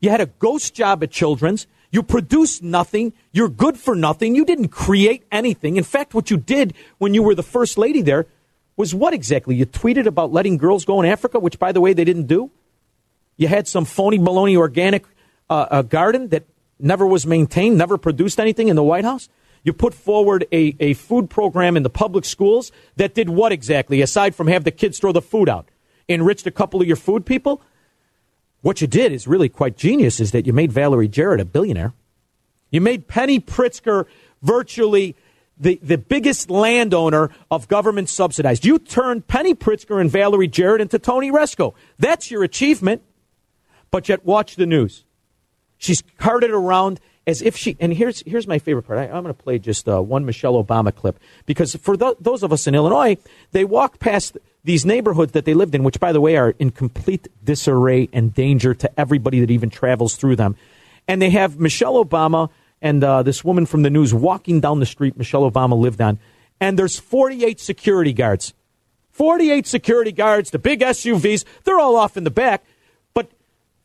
You 0.00 0.10
had 0.10 0.20
a 0.20 0.26
ghost 0.26 0.74
job 0.74 1.02
at 1.02 1.12
Children's. 1.12 1.68
You 1.92 2.02
produced 2.02 2.62
nothing. 2.62 3.12
You're 3.32 3.48
good 3.48 3.78
for 3.78 3.94
nothing. 3.94 4.34
You 4.34 4.44
didn't 4.44 4.68
create 4.68 5.24
anything. 5.30 5.76
In 5.76 5.84
fact, 5.84 6.12
what 6.12 6.30
you 6.30 6.36
did 6.36 6.74
when 6.98 7.14
you 7.14 7.22
were 7.22 7.36
the 7.36 7.42
first 7.42 7.78
lady 7.78 8.02
there 8.02 8.26
was 8.76 8.94
what 8.94 9.14
exactly? 9.14 9.54
You 9.54 9.66
tweeted 9.66 10.06
about 10.06 10.32
letting 10.32 10.56
girls 10.56 10.84
go 10.84 11.00
in 11.00 11.06
Africa, 11.06 11.38
which, 11.38 11.58
by 11.58 11.70
the 11.70 11.80
way, 11.80 11.92
they 11.92 12.04
didn't 12.04 12.26
do. 12.26 12.50
You 13.36 13.46
had 13.46 13.68
some 13.68 13.84
phony 13.84 14.18
baloney 14.18 14.56
organic 14.56 15.04
uh, 15.48 15.66
uh, 15.70 15.82
garden 15.82 16.28
that 16.28 16.44
never 16.78 17.06
was 17.06 17.26
maintained, 17.26 17.78
never 17.78 17.96
produced 17.96 18.40
anything 18.40 18.68
in 18.68 18.76
the 18.76 18.82
White 18.82 19.04
House. 19.04 19.28
You 19.62 19.72
put 19.72 19.94
forward 19.94 20.46
a, 20.50 20.74
a 20.80 20.94
food 20.94 21.30
program 21.30 21.76
in 21.76 21.84
the 21.84 21.90
public 21.90 22.24
schools 22.24 22.72
that 22.96 23.14
did 23.14 23.28
what 23.28 23.52
exactly, 23.52 24.00
aside 24.00 24.34
from 24.34 24.48
have 24.48 24.64
the 24.64 24.72
kids 24.72 24.98
throw 24.98 25.12
the 25.12 25.22
food 25.22 25.48
out? 25.48 25.68
Enriched 26.08 26.46
a 26.46 26.50
couple 26.50 26.80
of 26.80 26.86
your 26.86 26.96
food 26.96 27.26
people. 27.26 27.62
What 28.60 28.80
you 28.80 28.86
did 28.86 29.12
is 29.12 29.26
really 29.26 29.48
quite 29.48 29.76
genius 29.76 30.20
is 30.20 30.30
that 30.32 30.46
you 30.46 30.52
made 30.52 30.72
Valerie 30.72 31.08
Jarrett 31.08 31.40
a 31.40 31.44
billionaire. 31.44 31.92
You 32.70 32.80
made 32.80 33.08
Penny 33.08 33.40
Pritzker 33.40 34.06
virtually 34.40 35.16
the, 35.58 35.78
the 35.82 35.98
biggest 35.98 36.50
landowner 36.50 37.30
of 37.50 37.68
government 37.68 38.08
subsidized. 38.08 38.64
You 38.64 38.78
turned 38.78 39.26
Penny 39.26 39.54
Pritzker 39.54 40.00
and 40.00 40.10
Valerie 40.10 40.48
Jarrett 40.48 40.80
into 40.80 40.98
Tony 40.98 41.30
Rezko. 41.30 41.74
That's 41.98 42.30
your 42.30 42.42
achievement. 42.42 43.02
But 43.90 44.08
yet, 44.08 44.24
watch 44.24 44.56
the 44.56 44.66
news. 44.66 45.04
She's 45.76 46.02
carted 46.16 46.50
around 46.50 47.00
as 47.26 47.42
if 47.42 47.56
she. 47.56 47.76
And 47.80 47.92
here's 47.92 48.22
here's 48.22 48.46
my 48.46 48.58
favorite 48.58 48.84
part. 48.84 48.98
I, 48.98 49.04
am 49.04 49.22
going 49.22 49.26
to 49.26 49.34
play 49.34 49.58
just 49.58 49.88
uh, 49.88 50.00
one 50.00 50.24
Michelle 50.24 50.62
Obama 50.62 50.94
clip 50.94 51.18
because 51.46 51.74
for 51.76 51.96
th- 51.96 52.16
those 52.20 52.42
of 52.42 52.52
us 52.52 52.66
in 52.66 52.74
Illinois, 52.74 53.16
they 53.52 53.64
walked 53.64 54.00
past 54.00 54.36
these 54.64 54.86
neighborhoods 54.86 55.32
that 55.32 55.44
they 55.44 55.54
lived 55.54 55.74
in, 55.74 55.82
which 55.82 55.98
by 56.00 56.12
the 56.12 56.20
way 56.20 56.36
are 56.36 56.54
in 56.58 56.70
complete 56.70 57.28
disarray 57.44 58.08
and 58.12 58.34
danger 58.34 58.74
to 58.74 59.00
everybody 59.00 59.40
that 59.40 59.50
even 59.50 59.70
travels 59.70 60.16
through 60.16 60.36
them. 60.36 60.56
And 61.08 61.20
they 61.20 61.30
have 61.30 61.58
Michelle 61.58 62.04
Obama 62.04 62.50
and 62.80 63.02
uh, 63.02 63.22
this 63.22 63.44
woman 63.44 63.66
from 63.66 63.82
the 63.82 63.90
news 63.90 64.12
walking 64.12 64.60
down 64.60 64.80
the 64.80 64.86
street 64.86 65.16
Michelle 65.16 65.48
Obama 65.50 65.78
lived 65.78 66.00
on, 66.00 66.18
and 66.60 66.78
there's 66.78 66.98
48 66.98 67.60
security 67.60 68.12
guards. 68.12 68.54
48 69.12 69.66
security 69.66 70.12
guards, 70.12 70.50
the 70.50 70.58
big 70.58 70.80
SUVs, 70.80 71.44
they're 71.64 71.78
all 71.78 71.96
off 71.96 72.16
in 72.16 72.24
the 72.24 72.30
back. 72.30 72.64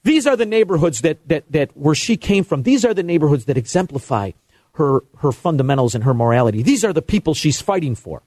But 0.08 0.14
these 0.14 0.26
are 0.26 0.38
the 0.38 0.46
neighborhoods 0.46 1.02
that, 1.02 1.18
that, 1.28 1.52
that 1.52 1.76
where 1.76 1.94
she 1.94 2.16
came 2.16 2.46
from. 2.46 2.64
These 2.64 2.86
are 2.86 2.94
the 2.94 3.04
neighborhoods 3.04 3.44
that 3.44 3.58
exemplify 3.58 4.32
her, 4.76 5.02
her 5.18 5.34
fundamentals 5.34 5.96
and 5.96 6.06
her 6.06 6.14
morality. 6.14 6.64
These 6.64 6.86
are 6.86 6.94
the 6.94 7.02
people 7.02 7.34
she's 7.34 7.60
fighting 7.60 7.94
for. 7.94 8.24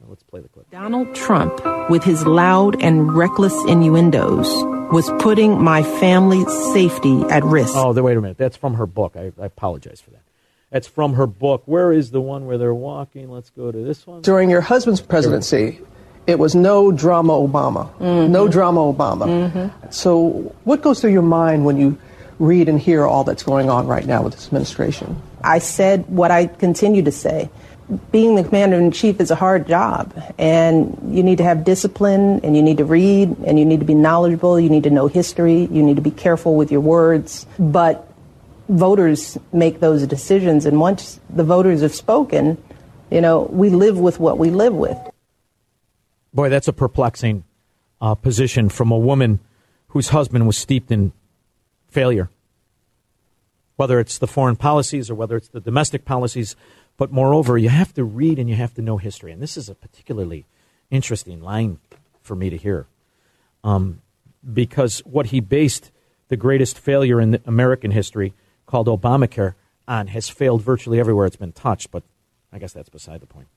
Now 0.00 0.06
let's 0.08 0.22
play 0.22 0.40
the 0.40 0.48
clip. 0.48 0.70
Donald 0.70 1.12
Trump, 1.12 1.60
with 1.90 2.04
his 2.04 2.24
loud 2.24 2.80
and 2.80 3.12
reckless 3.12 3.56
innuendos, 3.66 4.46
was 4.92 5.10
putting 5.18 5.60
my 5.60 5.82
family's 5.82 6.46
safety 6.72 7.22
at 7.28 7.42
risk. 7.42 7.74
Oh, 7.74 7.92
wait 7.92 8.16
a 8.16 8.20
minute. 8.20 8.38
That's 8.38 8.56
from 8.56 8.74
her 8.74 8.86
book. 8.86 9.16
I, 9.16 9.32
I 9.42 9.46
apologize 9.46 10.00
for 10.00 10.12
that. 10.12 10.22
That's 10.70 10.86
from 10.86 11.14
her 11.14 11.26
book. 11.26 11.64
Where 11.66 11.90
is 11.90 12.12
the 12.12 12.20
one 12.20 12.46
where 12.46 12.56
they're 12.56 12.72
walking? 12.72 13.32
Let's 13.32 13.50
go 13.50 13.72
to 13.72 13.78
this 13.82 14.06
one. 14.06 14.22
During 14.22 14.48
your 14.48 14.60
husband's 14.60 15.00
presidency, 15.00 15.80
it 16.26 16.38
was 16.38 16.54
no 16.54 16.90
drama 16.92 17.32
Obama. 17.32 17.92
Mm-hmm. 17.98 18.32
No 18.32 18.48
drama 18.48 18.80
Obama. 18.80 19.26
Mm-hmm. 19.26 19.90
So, 19.90 20.54
what 20.64 20.82
goes 20.82 21.00
through 21.00 21.12
your 21.12 21.22
mind 21.22 21.64
when 21.64 21.76
you 21.76 21.98
read 22.38 22.68
and 22.68 22.80
hear 22.80 23.06
all 23.06 23.24
that's 23.24 23.42
going 23.42 23.70
on 23.70 23.86
right 23.86 24.06
now 24.06 24.22
with 24.22 24.34
this 24.34 24.46
administration? 24.46 25.20
I 25.42 25.58
said 25.58 26.08
what 26.08 26.30
I 26.30 26.46
continue 26.46 27.02
to 27.02 27.12
say 27.12 27.50
being 28.10 28.34
the 28.34 28.44
commander 28.44 28.78
in 28.78 28.90
chief 28.90 29.20
is 29.20 29.30
a 29.30 29.34
hard 29.34 29.68
job, 29.68 30.14
and 30.38 30.98
you 31.14 31.22
need 31.22 31.38
to 31.38 31.44
have 31.44 31.64
discipline, 31.64 32.40
and 32.42 32.56
you 32.56 32.62
need 32.62 32.78
to 32.78 32.84
read, 32.84 33.36
and 33.44 33.58
you 33.58 33.64
need 33.64 33.80
to 33.80 33.86
be 33.86 33.94
knowledgeable. 33.94 34.58
You 34.58 34.70
need 34.70 34.84
to 34.84 34.90
know 34.90 35.06
history. 35.06 35.68
You 35.70 35.82
need 35.82 35.96
to 35.96 36.02
be 36.02 36.10
careful 36.10 36.56
with 36.56 36.72
your 36.72 36.80
words. 36.80 37.46
But 37.58 38.08
voters 38.68 39.36
make 39.52 39.80
those 39.80 40.06
decisions, 40.06 40.64
and 40.64 40.80
once 40.80 41.20
the 41.28 41.44
voters 41.44 41.82
have 41.82 41.94
spoken, 41.94 42.56
you 43.10 43.20
know, 43.20 43.42
we 43.52 43.68
live 43.68 43.98
with 43.98 44.18
what 44.18 44.38
we 44.38 44.50
live 44.50 44.74
with. 44.74 44.96
Boy, 46.34 46.48
that's 46.48 46.68
a 46.68 46.72
perplexing 46.72 47.44
uh, 48.00 48.14
position 48.14 48.68
from 48.68 48.90
a 48.90 48.98
woman 48.98 49.40
whose 49.88 50.08
husband 50.08 50.46
was 50.46 50.58
steeped 50.58 50.90
in 50.90 51.12
failure. 51.88 52.28
Whether 53.76 54.00
it's 54.00 54.18
the 54.18 54.26
foreign 54.26 54.56
policies 54.56 55.10
or 55.10 55.14
whether 55.14 55.36
it's 55.36 55.48
the 55.48 55.60
domestic 55.60 56.04
policies 56.04 56.56
but 56.96 57.10
moreover, 57.10 57.58
you 57.58 57.68
have 57.68 57.92
to 57.94 58.04
read 58.04 58.38
and 58.38 58.48
you 58.48 58.56
have 58.56 58.74
to 58.74 58.82
know 58.82 58.98
history. 58.98 59.32
And 59.32 59.42
this 59.42 59.56
is 59.56 59.68
a 59.68 59.74
particularly 59.74 60.44
interesting 60.90 61.40
line 61.40 61.78
for 62.22 62.36
me 62.36 62.50
to 62.50 62.56
hear. 62.56 62.86
Um, 63.62 64.00
because 64.52 65.00
what 65.00 65.26
he 65.26 65.40
based 65.40 65.90
the 66.28 66.36
greatest 66.36 66.78
failure 66.78 67.20
in 67.20 67.40
American 67.46 67.90
history, 67.90 68.32
called 68.66 68.86
Obamacare, 68.86 69.54
on 69.86 70.06
has 70.08 70.28
failed 70.28 70.62
virtually 70.62 70.98
everywhere 70.98 71.26
it's 71.26 71.36
been 71.36 71.52
touched. 71.52 71.90
But 71.90 72.02
I 72.52 72.58
guess 72.58 72.72
that's 72.72 72.88
beside 72.88 73.20
the 73.20 73.26
point. 73.26 73.48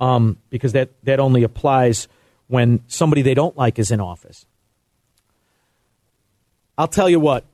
Um, 0.00 0.38
because 0.48 0.72
that, 0.72 0.90
that 1.02 1.18
only 1.18 1.42
applies 1.42 2.06
when 2.46 2.80
somebody 2.86 3.22
they 3.22 3.34
don't 3.34 3.56
like 3.56 3.78
is 3.78 3.90
in 3.90 4.00
office. 4.00 4.46
I'll 6.76 6.88
tell 6.88 7.10
you 7.10 7.18
what, 7.18 7.44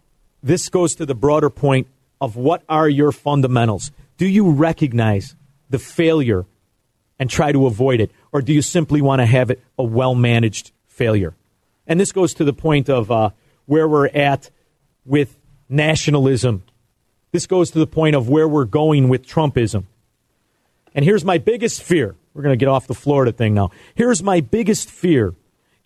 this 0.43 0.69
goes 0.69 0.95
to 0.97 1.07
the 1.07 1.15
broader 1.15 1.49
point 1.49 1.87
of 2.21 2.37
what 2.37 2.63
are 2.69 2.89
your 2.89 3.13
fundamentals. 3.13 3.91
Do 4.19 4.27
you 4.27 4.51
recognize 4.51 5.35
the 5.71 5.79
failure 5.79 6.45
and 7.19 7.31
try 7.31 7.53
to 7.53 7.67
avoid 7.67 8.01
it? 8.01 8.11
Or 8.33 8.43
do 8.43 8.53
you 8.53 8.63
simply 8.63 9.01
want 9.01 9.21
to 9.21 9.27
have 9.27 9.51
it 9.51 9.63
a 9.79 9.83
well 9.83 10.15
managed 10.15 10.73
failure? 10.87 11.35
And 11.87 11.99
this 11.99 12.13
goes 12.13 12.35
to 12.35 12.45
the 12.45 12.53
point 12.53 12.89
of 12.89 13.11
uh, 13.11 13.31
where 13.67 13.89
we're 13.89 14.09
at 14.09 14.51
with 15.05 15.39
nationalism. 15.69 16.63
This 17.33 17.47
goes 17.47 17.71
to 17.73 17.79
the 17.79 17.87
point 17.87 18.15
of 18.15 18.29
where 18.29 18.47
we're 18.47 18.65
going 18.65 19.09
with 19.09 19.27
Trumpism. 19.27 19.85
And 20.95 21.05
here's 21.05 21.25
my 21.25 21.39
biggest 21.39 21.83
fear. 21.83 22.15
We're 22.35 22.43
going 22.43 22.53
to 22.53 22.63
get 22.63 22.69
off 22.69 22.89
the 22.89 22.95
Florida 22.95 23.31
thing 23.31 23.55
now. 23.55 23.71
Here's 23.95 24.23
my 24.23 24.41
biggest 24.41 24.91
fear 24.91 25.35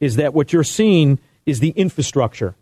is 0.01 0.17
that 0.17 0.33
what 0.33 0.53
you're 0.53 0.65
seeing 0.65 1.19
is 1.45 1.61
the 1.61 1.71
infrastructure. 1.71 2.55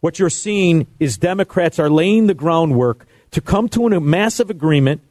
What 0.00 0.18
you're 0.18 0.30
seeing 0.30 0.86
is 0.98 1.18
Democrats 1.18 1.78
are 1.78 1.90
laying 1.90 2.26
the 2.26 2.34
groundwork 2.34 3.06
to 3.32 3.40
come 3.40 3.68
to 3.70 3.86
an, 3.86 3.92
a 3.92 4.00
massive 4.00 4.48
agreement, 4.48 5.02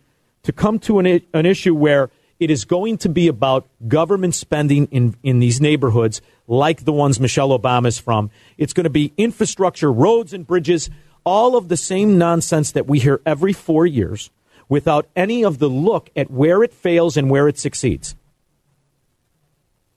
to 0.44 0.52
come 0.52 0.80
to 0.80 1.00
an, 1.00 1.22
an 1.34 1.46
issue 1.46 1.76
where 1.76 2.10
it 2.40 2.50
is 2.50 2.64
going 2.64 2.98
to 3.00 3.10
be 3.10 3.28
about 3.28 3.68
government 3.88 4.34
spending 4.34 4.86
in, 4.88 5.16
in 5.22 5.40
these 5.40 5.60
neighborhoods 5.60 6.22
like 6.48 6.86
the 6.86 6.94
ones 6.94 7.20
Michelle 7.20 7.58
Obama 7.58 7.88
is 7.88 8.00
from. 8.00 8.32
It's 8.58 8.74
going 8.74 8.86
to 8.86 8.90
be 8.90 9.14
infrastructure, 9.18 9.92
roads 9.92 10.34
and 10.34 10.48
bridges, 10.48 10.90
all 11.26 11.58
of 11.58 11.68
the 11.68 11.78
same 11.78 12.18
nonsense 12.18 12.72
that 12.72 12.88
we 12.88 13.00
hear 13.00 13.22
every 13.26 13.52
four 13.52 13.86
years 13.86 14.30
without 14.70 15.08
any 15.16 15.44
of 15.44 15.60
the 15.60 15.68
look 15.68 16.10
at 16.16 16.32
where 16.32 16.64
it 16.64 16.74
fails 16.74 17.18
and 17.18 17.30
where 17.30 17.48
it 17.48 17.58
succeeds. 17.58 18.16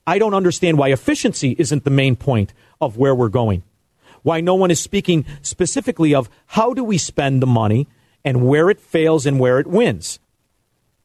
I 0.05 0.19
don't 0.19 0.33
understand 0.33 0.77
why 0.77 0.91
efficiency 0.91 1.55
isn't 1.57 1.85
the 1.85 1.89
main 1.89 2.17
point 2.17 2.53
of 2.81 2.97
where 2.97 3.15
we're 3.15 3.29
going. 3.29 3.63
Why 4.23 4.41
no 4.41 4.55
one 4.55 4.71
is 4.71 4.81
speaking 4.81 5.25
specifically 5.41 6.13
of 6.13 6.29
how 6.47 6.73
do 6.73 6.83
we 6.83 6.97
spend 6.97 7.41
the 7.41 7.47
money 7.47 7.87
and 8.25 8.47
where 8.47 8.69
it 8.69 8.79
fails 8.79 9.25
and 9.25 9.39
where 9.39 9.59
it 9.59 9.67
wins. 9.67 10.19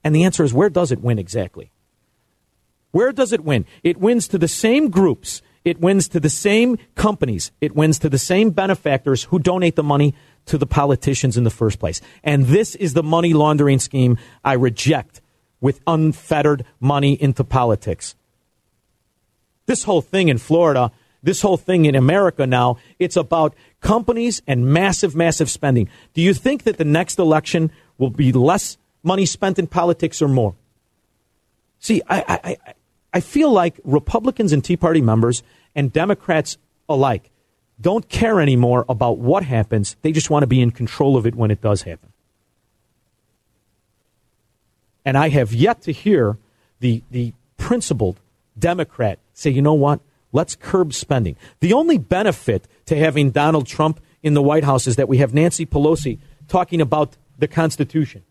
And 0.02 0.14
the 0.14 0.24
answer 0.24 0.44
is 0.44 0.54
where 0.54 0.70
does 0.70 0.90
it 0.90 1.00
win 1.00 1.18
exactly? 1.18 1.70
Where 2.90 3.12
does 3.12 3.33
it 3.33 3.44
win? 3.44 3.66
It 3.83 3.98
wins 3.98 4.28
to 4.28 4.38
the 4.38 4.48
same 4.48 4.88
groups, 4.88 5.42
it 5.64 5.81
wins 5.81 6.09
to 6.09 6.20
the 6.20 6.31
same 6.31 6.78
companies, 6.94 7.52
it 7.61 7.74
wins 7.74 7.98
to 8.00 8.09
the 8.09 8.18
same 8.18 8.50
benefactors 8.50 9.24
who 9.24 9.38
donate 9.38 9.76
the 9.76 9.83
money 9.83 10.14
to 10.48 10.58
the 10.58 10.66
politicians 10.66 11.37
in 11.37 11.44
the 11.44 11.50
first 11.50 11.78
place. 11.78 12.00
And 12.22 12.46
this 12.46 12.74
is 12.74 12.94
the 12.94 13.02
money 13.02 13.32
laundering 13.32 13.78
scheme 13.78 14.18
I 14.44 14.54
reject 14.54 15.20
with 15.61 15.80
unfettered 15.87 16.64
money 16.80 17.20
into 17.20 17.44
politics. 17.44 18.14
This 19.66 19.84
whole 19.84 20.00
thing 20.00 20.28
in 20.28 20.38
Florida, 20.38 20.90
this 21.22 21.42
whole 21.42 21.56
thing 21.56 21.84
in 21.84 21.94
America 21.94 22.46
now, 22.46 22.78
it's 22.98 23.16
about 23.16 23.54
companies 23.80 24.40
and 24.46 24.66
massive, 24.66 25.14
massive 25.14 25.50
spending. 25.50 25.88
Do 26.14 26.22
you 26.22 26.32
think 26.32 26.62
that 26.62 26.78
the 26.78 26.84
next 26.84 27.18
election 27.18 27.70
will 27.98 28.11
be 28.11 28.32
less 28.32 28.78
money 29.02 29.26
spent 29.26 29.58
in 29.58 29.66
politics 29.66 30.22
or 30.22 30.28
more? 30.28 30.54
See, 31.80 32.02
I, 32.08 32.40
I, 32.44 32.74
I 33.12 33.20
feel 33.20 33.52
like 33.52 33.80
Republicans 33.84 34.52
and 34.52 34.64
Tea 34.64 34.76
Party 34.76 35.00
members 35.00 35.42
and 35.74 35.92
Democrats 35.92 36.58
alike 36.88 37.30
don't 37.80 38.08
care 38.08 38.40
anymore 38.40 38.84
about 38.88 39.18
what 39.18 39.44
happens. 39.44 39.96
They 40.02 40.12
just 40.12 40.30
want 40.30 40.42
to 40.42 40.46
be 40.46 40.60
in 40.60 40.70
control 40.70 41.16
of 41.16 41.26
it 41.26 41.34
when 41.34 41.50
it 41.50 41.60
does 41.60 41.82
happen. 41.82 42.12
And 45.04 45.16
I 45.16 45.28
have 45.28 45.52
yet 45.52 45.82
to 45.82 45.92
hear 45.92 46.38
the, 46.80 47.02
the 47.10 47.32
principled 47.56 48.20
Democrat 48.58 49.18
say, 49.32 49.50
you 49.50 49.62
know 49.62 49.74
what? 49.74 50.00
Let's 50.32 50.56
curb 50.56 50.92
spending. 50.92 51.36
The 51.60 51.72
only 51.72 51.98
benefit 51.98 52.66
to 52.86 52.96
having 52.96 53.30
Donald 53.30 53.66
Trump 53.66 54.00
in 54.22 54.34
the 54.34 54.42
White 54.42 54.64
House 54.64 54.86
is 54.86 54.96
that 54.96 55.08
we 55.08 55.18
have 55.18 55.32
Nancy 55.32 55.64
Pelosi 55.64 56.18
talking 56.48 56.80
about 56.80 57.16
the 57.38 57.48
Constitution. 57.48 58.24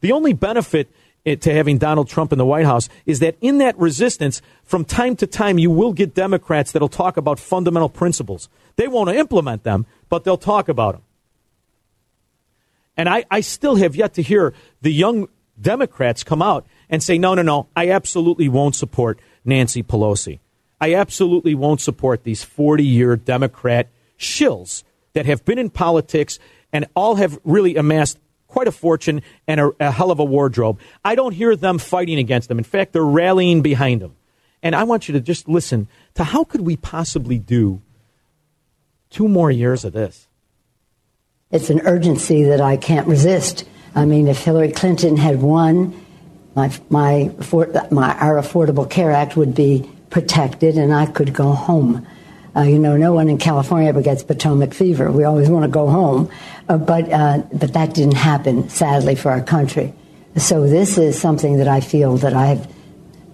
The 0.00 0.12
only 0.12 0.34
benefit 0.34 0.88
to 1.24 1.54
having 1.54 1.78
Donald 1.78 2.08
Trump 2.08 2.32
in 2.32 2.38
the 2.38 2.44
White 2.44 2.66
House 2.66 2.88
is 3.06 3.20
that 3.20 3.36
in 3.40 3.58
that 3.58 3.78
resistance, 3.78 4.42
from 4.62 4.84
time 4.84 5.16
to 5.16 5.26
time, 5.26 5.58
you 5.58 5.70
will 5.70 5.92
get 5.92 6.14
Democrats 6.14 6.72
that'll 6.72 6.88
talk 6.88 7.16
about 7.16 7.38
fundamental 7.38 7.88
principles. 7.88 8.48
They 8.76 8.88
won't 8.88 9.08
implement 9.10 9.62
them, 9.62 9.86
but 10.08 10.24
they'll 10.24 10.36
talk 10.36 10.68
about 10.68 10.94
them. 10.94 11.02
And 12.96 13.08
I, 13.08 13.24
I 13.30 13.40
still 13.40 13.76
have 13.76 13.96
yet 13.96 14.14
to 14.14 14.22
hear 14.22 14.52
the 14.82 14.92
young 14.92 15.28
Democrats 15.60 16.22
come 16.24 16.42
out 16.42 16.66
and 16.90 17.02
say, 17.02 17.18
no, 17.18 17.34
no, 17.34 17.42
no, 17.42 17.68
I 17.74 17.90
absolutely 17.90 18.48
won't 18.48 18.74
support 18.74 19.18
Nancy 19.44 19.82
Pelosi. 19.82 20.40
I 20.80 20.94
absolutely 20.94 21.54
won't 21.54 21.80
support 21.80 22.24
these 22.24 22.44
40 22.44 22.84
year 22.84 23.16
Democrat 23.16 23.88
shills 24.18 24.84
that 25.14 25.26
have 25.26 25.44
been 25.44 25.58
in 25.58 25.70
politics 25.70 26.38
and 26.72 26.86
all 26.94 27.14
have 27.16 27.38
really 27.44 27.76
amassed 27.76 28.18
quite 28.54 28.68
a 28.68 28.72
fortune 28.72 29.20
and 29.46 29.60
a, 29.60 29.72
a, 29.80 29.90
hell 29.90 30.10
of 30.10 30.18
a 30.18 30.24
wardrobe. 30.24 30.78
I 31.04 31.14
don't 31.14 31.32
hear 31.32 31.56
them 31.56 31.78
fighting 31.78 32.18
against 32.18 32.48
them. 32.48 32.58
In 32.58 32.64
fact, 32.64 32.92
they're 32.92 33.02
rallying 33.02 33.62
behind 33.62 34.00
them. 34.00 34.14
And 34.62 34.74
I 34.74 34.84
want 34.84 35.08
you 35.08 35.12
to 35.12 35.20
just 35.20 35.48
listen 35.48 35.88
to 36.14 36.24
how 36.24 36.44
could 36.44 36.62
we 36.62 36.76
possibly 36.76 37.38
do 37.38 37.82
two 39.10 39.28
more 39.28 39.50
years 39.50 39.84
of 39.84 39.92
this? 39.92 40.28
It's 41.50 41.68
an 41.68 41.80
urgency 41.80 42.44
that 42.44 42.60
I 42.60 42.76
can't 42.76 43.06
resist 43.06 43.64
I 43.94 44.04
mean, 44.06 44.26
if 44.26 44.44
Hillary 44.44 44.72
Clinton 44.72 45.16
had 45.16 45.40
won, 45.40 46.00
my, 46.56 46.72
my, 46.90 47.30
my, 47.90 48.16
our 48.18 48.36
Affordable 48.36 48.88
Care 48.88 49.12
Act 49.12 49.36
would 49.36 49.54
be 49.54 49.88
protected 50.10 50.76
and 50.76 50.92
I 50.92 51.06
could 51.06 51.32
go 51.32 51.52
home. 51.52 52.06
Uh, 52.56 52.62
you 52.62 52.78
know, 52.78 52.96
no 52.96 53.12
one 53.12 53.28
in 53.28 53.38
California 53.38 53.88
ever 53.88 54.02
gets 54.02 54.22
Potomac 54.22 54.74
fever. 54.74 55.10
We 55.10 55.24
always 55.24 55.48
want 55.48 55.64
to 55.64 55.70
go 55.70 55.88
home. 55.88 56.30
Uh, 56.68 56.78
but, 56.78 57.10
uh, 57.12 57.42
but 57.52 57.72
that 57.72 57.94
didn't 57.94 58.16
happen, 58.16 58.68
sadly, 58.68 59.16
for 59.16 59.30
our 59.30 59.42
country. 59.42 59.92
So 60.36 60.66
this 60.66 60.98
is 60.98 61.20
something 61.20 61.58
that 61.58 61.68
I 61.68 61.80
feel 61.80 62.16
that 62.18 62.32
I've, 62.34 62.66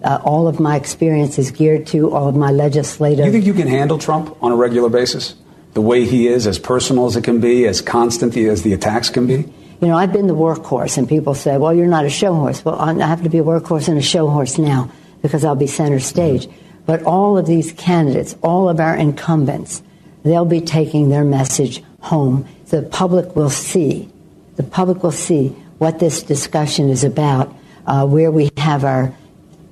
uh, 0.02 0.20
all 0.24 0.48
of 0.48 0.58
my 0.58 0.76
experience 0.76 1.38
is 1.38 1.50
geared 1.50 1.86
to, 1.88 2.10
all 2.10 2.28
of 2.28 2.36
my 2.36 2.50
legislative. 2.50 3.26
You 3.26 3.32
think 3.32 3.46
you 3.46 3.54
can 3.54 3.68
handle 3.68 3.98
Trump 3.98 4.36
on 4.42 4.52
a 4.52 4.56
regular 4.56 4.88
basis? 4.88 5.34
The 5.74 5.80
way 5.80 6.04
he 6.04 6.26
is, 6.26 6.46
as 6.46 6.58
personal 6.58 7.06
as 7.06 7.16
it 7.16 7.22
can 7.22 7.40
be, 7.40 7.66
as 7.66 7.80
constant 7.80 8.36
as 8.36 8.62
the 8.62 8.72
attacks 8.72 9.08
can 9.08 9.26
be? 9.26 9.52
You 9.80 9.88
know, 9.88 9.96
I've 9.96 10.12
been 10.12 10.26
the 10.26 10.34
workhorse, 10.34 10.98
and 10.98 11.08
people 11.08 11.34
say, 11.34 11.56
well, 11.56 11.72
you're 11.72 11.86
not 11.86 12.04
a 12.04 12.10
show 12.10 12.34
horse. 12.34 12.64
Well, 12.64 12.74
I 12.74 12.92
have 13.06 13.22
to 13.22 13.28
be 13.28 13.38
a 13.38 13.44
workhorse 13.44 13.88
and 13.88 13.96
a 13.96 14.02
show 14.02 14.28
horse 14.28 14.58
now 14.58 14.90
because 15.22 15.44
I'll 15.44 15.54
be 15.54 15.66
center 15.66 16.00
stage. 16.00 16.48
But 16.90 17.04
all 17.04 17.38
of 17.38 17.46
these 17.46 17.70
candidates, 17.70 18.34
all 18.42 18.68
of 18.68 18.80
our 18.80 18.96
incumbents, 18.96 19.80
they'll 20.24 20.44
be 20.44 20.60
taking 20.60 21.08
their 21.08 21.22
message 21.22 21.84
home. 22.00 22.48
The 22.66 22.82
public 22.82 23.36
will 23.36 23.48
see. 23.48 24.10
The 24.56 24.64
public 24.64 25.04
will 25.04 25.12
see 25.12 25.50
what 25.78 26.00
this 26.00 26.20
discussion 26.20 26.88
is 26.88 27.04
about, 27.04 27.54
uh, 27.86 28.08
where 28.08 28.32
we 28.32 28.50
have 28.56 28.84
our 28.84 29.14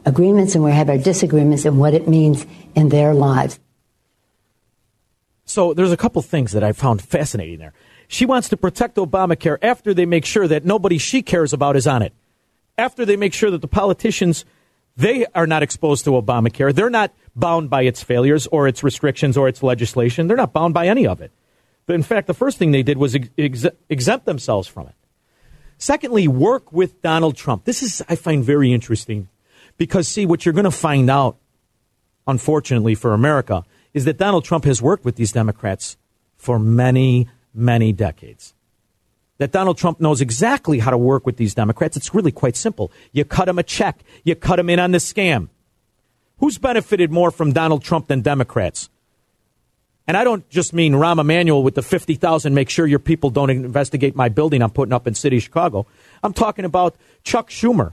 agreements 0.07 0.55
and 0.55 0.63
where 0.63 0.73
we 0.73 0.77
have 0.77 0.89
our 0.89 0.97
disagreements, 0.97 1.65
and 1.65 1.81
what 1.81 1.93
it 1.93 2.07
means 2.07 2.47
in 2.77 2.91
their 2.91 3.15
lives. 3.15 3.59
So 5.45 5.75
there's 5.75 5.91
a 5.91 5.97
couple 5.97 6.23
things 6.23 6.53
that 6.53 6.63
I 6.63 6.71
found 6.71 7.03
fascinating 7.03 7.59
there. 7.59 7.73
She 8.07 8.27
wants 8.27 8.49
to 8.51 8.57
protect 8.57 8.95
Obamacare 8.95 9.59
after 9.61 9.93
they 9.93 10.07
make 10.07 10.25
sure 10.25 10.47
that 10.47 10.65
nobody 10.65 10.99
she 10.99 11.23
cares 11.23 11.53
about 11.53 11.75
is 11.75 11.89
on 11.89 12.03
it. 12.03 12.13
After 12.79 13.05
they 13.05 13.17
make 13.17 13.35
sure 13.35 13.51
that 13.51 13.61
the 13.61 13.67
politicians 13.67 14.45
they 14.99 15.25
are 15.33 15.47
not 15.47 15.63
exposed 15.63 16.05
to 16.05 16.11
Obamacare. 16.11 16.75
They're 16.75 16.91
not 16.91 17.15
bound 17.37 17.71
by 17.71 17.83
its 17.83 18.03
failures 18.03 18.49
or 18.49 18.67
its 18.67 18.83
restrictions 18.83 19.37
or 19.37 19.47
its 19.47 19.63
legislation. 19.63 20.27
They're 20.27 20.37
not 20.37 20.53
bound 20.53 20.75
by 20.75 20.89
any 20.89 21.07
of 21.07 21.21
it. 21.21 21.31
In 21.87 22.03
fact, 22.03 22.27
the 22.27 22.35
first 22.35 22.59
thing 22.59 22.73
they 22.73 22.83
did 22.83 22.99
was 22.99 23.17
ex- 23.39 23.67
exempt 23.89 24.27
themselves 24.27 24.67
from 24.67 24.89
it. 24.89 24.95
Secondly, 25.79 26.27
work 26.27 26.73
with 26.73 27.01
Donald 27.01 27.37
Trump. 27.37 27.65
This 27.65 27.81
is, 27.81 28.03
I 28.09 28.17
find, 28.17 28.45
very 28.45 28.73
interesting 28.73 29.29
because, 29.77 30.09
see, 30.09 30.27
what 30.27 30.45
you're 30.45 30.53
going 30.53 30.65
to 30.65 30.71
find 30.73 31.09
out, 31.09 31.37
unfortunately 32.27 32.97
for 32.97 33.15
America, 33.15 33.65
is 33.95 34.05
that 34.05 34.19
Donald 34.19 34.45
Trump 34.45 34.65
has 34.65 34.83
worked 34.83 35.05
with 35.05 35.15
these 35.15 35.31
Democrats 35.31 35.97
for 36.37 36.59
many, 36.59 37.29
many 37.55 37.93
decades 37.93 38.53
that 39.39 39.53
Donald 39.53 39.79
Trump 39.79 40.01
knows 40.01 40.21
exactly 40.21 40.81
how 40.81 40.91
to 40.91 40.99
work 40.99 41.25
with 41.25 41.37
these 41.37 41.55
Democrats. 41.55 41.97
It's 41.97 42.15
really 42.15 42.33
quite 42.33 42.57
simple. 42.57 42.93
You 43.13 43.25
cut 43.25 43.47
them 43.47 43.59
a 43.59 43.63
check, 43.63 44.03
you 44.25 44.35
cut 44.35 44.57
them 44.57 44.69
in 44.69 44.79
on 44.79 44.91
the 44.91 44.99
scam. 44.99 45.49
Who's 46.39 46.59
benefited 46.59 47.11
more 47.11 47.31
from 47.31 47.53
Donald 47.53 47.83
Trump 47.83 48.09
than 48.09 48.21
Democrats? 48.21 48.91
And 50.07 50.17
I 50.17 50.25
don't 50.25 50.49
just 50.49 50.73
mean 50.73 50.95
Rahm 50.95 51.21
Emanuel 51.21 51.63
with 51.63 51.75
the 51.75 51.83
50,000, 51.83 52.55
make 52.55 52.71
sure 52.71 52.87
your 52.87 52.99
people 52.99 53.31
don't 53.31 53.51
investigate 53.51 54.17
my 54.17 54.29
building 54.29 54.63
I'm 54.63 54.71
putting 54.71 54.93
up 54.93 55.07
in 55.07 55.15
city 55.15 55.39
Chicago. 55.39 55.87
I'm 56.23 56.33
talking 56.33 56.65
about 56.65 56.97
Chuck 57.25 57.51
Schumer, 57.51 57.93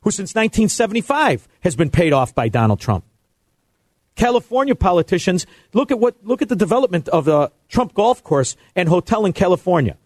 who 0.00 0.10
since 0.10 0.34
1975 0.34 1.46
has 1.60 1.76
been 1.76 1.90
paid 1.90 2.12
off 2.12 2.34
by 2.34 2.48
Donald 2.48 2.80
Trump. 2.80 3.04
California 4.16 4.74
politicians, 4.74 5.46
look 5.72 5.90
at 5.90 6.00
what, 6.00 6.16
look 6.24 6.42
at 6.42 6.48
the 6.48 6.56
development 6.56 7.08
of 7.10 7.26
the 7.26 7.52
Trump 7.68 7.94
golf 7.94 8.24
course 8.24 8.56
and 8.74 8.88
hotel 8.88 9.24
in 9.24 9.32
California. 9.32 9.96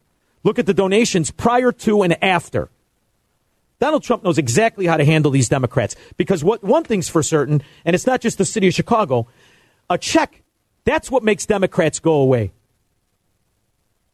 Look 0.43 0.59
at 0.59 0.67
the 0.67 0.75
donations 0.75 1.31
prior 1.31 1.73
to 1.73 2.03
and 2.03 2.23
after. 2.23 2.71
Donald 3.79 4.03
Trump 4.03 4.23
knows 4.23 4.39
exactly 4.39 4.87
how 4.87 4.97
to 4.97 5.05
handle 5.05 5.31
these 5.31 5.49
Democrats 5.49 5.97
because 6.17 6.45
what 6.45 6.63
one 6.63 6.85
thing's 6.85 7.09
for 7.09 7.23
certain, 7.23 7.63
and 7.85 7.95
it's 7.95 8.07
not 8.07 8.21
just 8.21 8.39
the 8.39 8.45
city 8.45 8.69
of 8.69 8.75
Chicago, 8.75 9.27
a 9.89 9.97
check, 9.97 10.43
that's 10.85 11.11
what 11.11 11.23
makes 11.23 11.47
Democrats 11.47 11.99
go 11.99 12.15
away. 12.15 12.53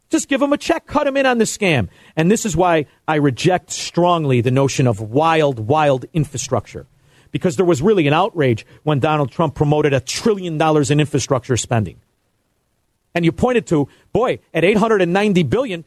Just 0.08 0.28
give 0.28 0.38
them 0.40 0.52
a 0.52 0.58
check, 0.58 0.86
cut 0.86 1.04
them 1.04 1.16
in 1.16 1.26
on 1.26 1.38
the 1.38 1.44
scam. 1.44 1.88
And 2.14 2.30
this 2.30 2.46
is 2.46 2.56
why 2.56 2.86
I 3.08 3.16
reject 3.16 3.70
strongly 3.70 4.40
the 4.40 4.52
notion 4.52 4.86
of 4.86 5.00
wild, 5.00 5.58
wild 5.58 6.04
infrastructure. 6.12 6.86
Because 7.32 7.56
there 7.56 7.66
was 7.66 7.82
really 7.82 8.06
an 8.06 8.14
outrage 8.14 8.64
when 8.84 9.00
Donald 9.00 9.32
Trump 9.32 9.56
promoted 9.56 9.92
a 9.92 10.00
trillion 10.00 10.58
dollars 10.58 10.92
in 10.92 11.00
infrastructure 11.00 11.56
spending. 11.56 12.00
And 13.14 13.24
you 13.24 13.32
pointed 13.32 13.66
to, 13.68 13.88
boy, 14.12 14.38
at 14.54 14.62
890 14.62 15.42
billion, 15.42 15.84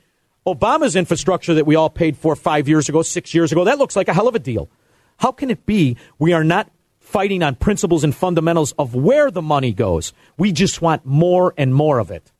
Obama's 0.54 0.96
infrastructure 0.96 1.54
that 1.54 1.66
we 1.66 1.76
all 1.76 1.90
paid 1.90 2.18
for 2.18 2.36
five 2.36 2.68
years 2.68 2.90
ago, 2.90 3.02
six 3.02 3.34
years 3.34 3.52
ago, 3.52 3.64
that 3.64 3.78
looks 3.78 3.96
like 3.96 4.08
a 4.08 4.14
hell 4.14 4.28
of 4.28 4.36
a 4.36 4.40
deal. 4.40 4.70
How 5.18 5.32
can 5.32 5.50
it 5.50 5.66
be 5.66 5.98
we 6.18 6.34
are 6.34 6.44
not 6.44 6.72
fighting 7.00 7.44
on 7.44 7.56
principles 7.56 8.04
and 8.04 8.16
fundamentals 8.16 8.74
of 8.78 8.96
where 8.96 9.32
the 9.32 9.42
money 9.42 9.74
goes? 9.74 10.14
We 10.38 10.52
just 10.52 10.82
want 10.82 11.06
more 11.06 11.54
and 11.58 11.74
more 11.74 12.00
of 12.00 12.12
it. 12.12 12.32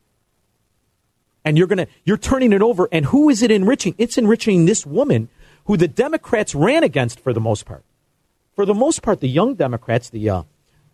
And 1.44 1.58
you're 1.58 1.68
to, 1.68 1.88
you're 2.04 2.18
turning 2.18 2.54
it 2.54 2.62
over. 2.62 2.88
And 2.92 3.06
who 3.06 3.30
is 3.30 3.42
it 3.42 3.52
enriching? 3.52 3.96
It's 3.98 4.18
enriching 4.18 4.66
this 4.66 4.86
woman 4.86 5.30
who 5.66 5.78
the 5.78 5.88
Democrats 5.88 6.54
ran 6.54 6.84
against 6.84 7.20
for 7.20 7.34
the 7.34 7.40
most 7.40 7.66
part. 7.66 7.84
For 8.56 8.66
the 8.66 8.74
most 8.74 9.02
part, 9.02 9.20
the 9.20 9.30
young 9.30 9.56
Democrats, 9.56 10.10
the, 10.10 10.30
uh, 10.30 10.44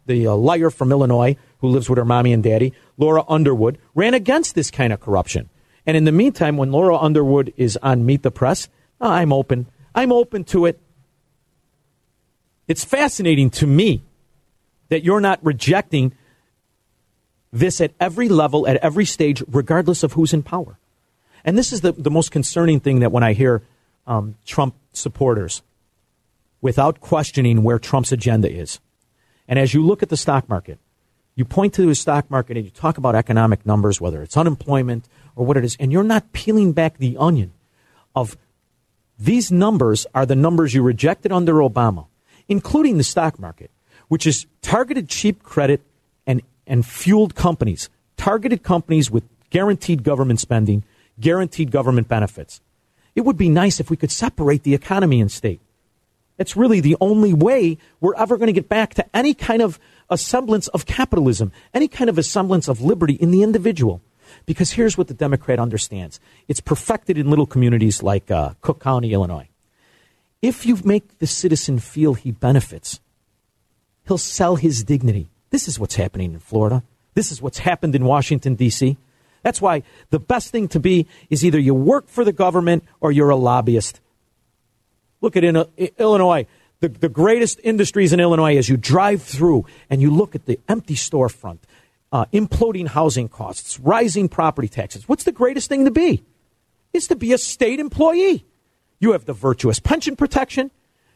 the 0.05 0.27
uh, 0.27 0.35
liar 0.35 0.69
from 0.69 0.91
Illinois 0.91 1.35
who 1.59 1.69
lives 1.69 1.89
with 1.89 1.97
her 1.97 2.05
mommy 2.05 2.31
and 2.31 2.43
daddy, 2.43 2.73
Lauren 2.97 3.25
Underwood, 3.27 3.77
ran 3.95 4.13
against 4.13 4.55
this 4.55 4.69
kind 4.69 4.93
of 4.93 4.99
corruption. 4.99 5.49
And 5.85 5.95
in 5.95 6.03
the 6.03 6.11
meantime, 6.11 6.57
when 6.57 6.71
Lauren 6.71 6.97
Underwood 6.99 7.53
is 7.57 7.77
on 7.77 8.05
Meet 8.05 8.23
the 8.23 8.31
Press, 8.31 8.69
oh, 8.99 9.09
I'm 9.09 9.31
open. 9.31 9.67
I'm 9.93 10.11
open 10.11 10.43
to 10.45 10.65
it. 10.65 10.79
It's 12.67 12.83
fascinating 12.83 13.49
to 13.51 13.67
me 13.67 14.03
that 14.89 15.03
you're 15.03 15.21
not 15.21 15.43
rejecting 15.43 16.13
this 17.53 17.79
at 17.79 17.93
every 17.99 18.27
level, 18.27 18.67
at 18.67 18.77
every 18.77 19.05
stage, 19.05 19.43
regardless 19.47 20.03
of 20.03 20.13
who's 20.13 20.33
in 20.33 20.43
power. 20.43 20.77
And 21.43 21.57
this 21.57 21.71
is 21.71 21.81
the, 21.81 21.91
the 21.91 22.11
most 22.11 22.31
concerning 22.31 22.79
thing 22.79 22.99
that 22.99 23.11
when 23.11 23.23
I 23.23 23.33
hear 23.33 23.61
um, 24.07 24.35
Trump 24.45 24.75
supporters, 24.93 25.61
without 26.61 26.99
questioning 26.99 27.61
where 27.61 27.77
Trump's 27.77 28.11
agenda 28.11 28.51
is. 28.51 28.79
And 29.47 29.59
as 29.59 29.73
you 29.73 29.85
look 29.85 30.01
at 30.01 30.09
the 30.09 30.17
stock 30.17 30.49
market, 30.49 30.79
you 31.35 31.45
point 31.45 31.73
to 31.75 31.85
the 31.85 31.95
stock 31.95 32.31
market 32.31 32.57
and 32.57 32.65
you 32.65 32.71
talk 32.71 32.97
about 32.97 33.13
economic 33.13 33.65
numbers, 33.65 34.01
whether 34.01 34.23
it's 34.23 34.35
unemployment 34.35 35.07
or 35.35 35.45
what 35.45 35.57
it 35.57 35.65
is, 35.65 35.75
and 35.79 35.91
you're 35.91 36.03
not 36.03 36.31
peeling 36.33 36.71
back 36.71 36.97
the 36.97 37.17
onion 37.17 37.51
of 38.15 38.37
these 39.17 39.51
numbers 39.51 40.05
are 40.13 40.25
the 40.25 40.35
numbers 40.35 40.73
you 40.73 40.81
rejected 40.81 41.31
under 41.31 41.55
Obama, 41.55 42.07
including 42.47 42.97
the 42.97 43.03
stock 43.03 43.39
market, 43.39 43.71
which 44.07 44.27
is 44.27 44.45
targeted 44.61 45.09
cheap 45.09 45.43
credit 45.43 45.81
and, 46.27 46.41
and 46.67 46.85
fueled 46.85 47.35
companies, 47.35 47.89
targeted 48.17 48.63
companies 48.63 49.09
with 49.09 49.23
guaranteed 49.49 50.03
government 50.03 50.39
spending, 50.39 50.83
guaranteed 51.19 51.71
government 51.71 52.07
benefits. 52.07 52.61
It 53.15 53.21
would 53.21 53.37
be 53.37 53.49
nice 53.49 53.79
if 53.79 53.89
we 53.89 53.97
could 53.97 54.11
separate 54.11 54.63
the 54.63 54.73
economy 54.73 55.21
and 55.21 55.31
state. 55.31 55.61
It's 56.37 56.57
really 56.57 56.81
the 56.81 56.97
only 56.99 57.33
way 57.33 57.77
we're 58.01 58.15
ever 58.15 58.35
going 58.35 58.47
to 58.47 58.53
get 58.53 58.67
back 58.67 58.93
to 58.95 59.15
any 59.15 59.33
kind 59.33 59.61
of 59.61 59.79
a 60.09 60.17
semblance 60.17 60.67
of 60.69 60.85
capitalism, 60.85 61.53
any 61.73 61.87
kind 61.87 62.09
of 62.09 62.17
a 62.17 62.23
semblance 62.23 62.67
of 62.67 62.81
liberty 62.81 63.13
in 63.13 63.31
the 63.31 63.41
individual. 63.41 64.01
Because 64.45 64.71
here's 64.71 64.97
what 64.97 65.07
the 65.07 65.13
Democrat 65.13 65.59
understands 65.59 66.19
it's 66.47 66.61
perfected 66.61 67.17
in 67.17 67.29
little 67.29 67.45
communities 67.45 68.03
like 68.03 68.31
uh, 68.31 68.53
Cook 68.61 68.79
County, 68.79 69.13
Illinois. 69.13 69.47
If 70.41 70.65
you 70.65 70.77
make 70.83 71.19
the 71.19 71.27
citizen 71.27 71.79
feel 71.79 72.13
he 72.13 72.31
benefits, 72.31 72.99
he'll 74.07 74.17
sell 74.17 74.55
his 74.57 74.83
dignity. 74.83 75.29
This 75.49 75.67
is 75.67 75.79
what's 75.79 75.95
happening 75.95 76.33
in 76.33 76.39
Florida. 76.39 76.83
This 77.13 77.31
is 77.31 77.41
what's 77.41 77.59
happened 77.59 77.95
in 77.95 78.05
Washington, 78.05 78.55
D.C. 78.55 78.97
That's 79.41 79.61
why 79.61 79.83
the 80.09 80.19
best 80.19 80.49
thing 80.49 80.67
to 80.69 80.79
be 80.79 81.07
is 81.29 81.45
either 81.45 81.59
you 81.59 81.73
work 81.73 82.07
for 82.07 82.23
the 82.23 82.33
government 82.33 82.83
or 82.99 83.11
you're 83.11 83.29
a 83.29 83.35
lobbyist. 83.35 84.01
Look 85.21 85.35
at 85.35 85.43
in, 85.43 85.63
Illinois. 85.97 86.45
The, 86.81 86.89
the 86.89 87.09
greatest 87.09 87.59
industries 87.63 88.11
in 88.11 88.19
Illinois 88.19 88.57
as 88.57 88.67
you 88.67 88.75
drive 88.75 89.23
through 89.23 89.65
and 89.89 90.01
you 90.01 90.11
look 90.11 90.35
at 90.35 90.45
the 90.45 90.59
empty 90.67 90.95
storefront, 90.95 91.59
uh, 92.15 92.25
imploding 92.31 92.87
housing 92.87 93.27
costs, 93.27 93.77
rising 93.77 94.29
property 94.29 94.69
taxes. 94.69 95.05
What's 95.09 95.25
the 95.25 95.33
greatest 95.33 95.67
thing 95.67 95.83
to 95.83 95.91
be? 95.91 96.23
Is 96.93 97.09
to 97.09 97.15
be 97.17 97.33
a 97.33 97.37
state 97.37 97.77
employee. 97.77 98.45
You 98.99 99.11
have 99.11 99.25
the 99.25 99.33
virtuous 99.33 99.81
pension 99.81 100.15
protection. 100.15 100.71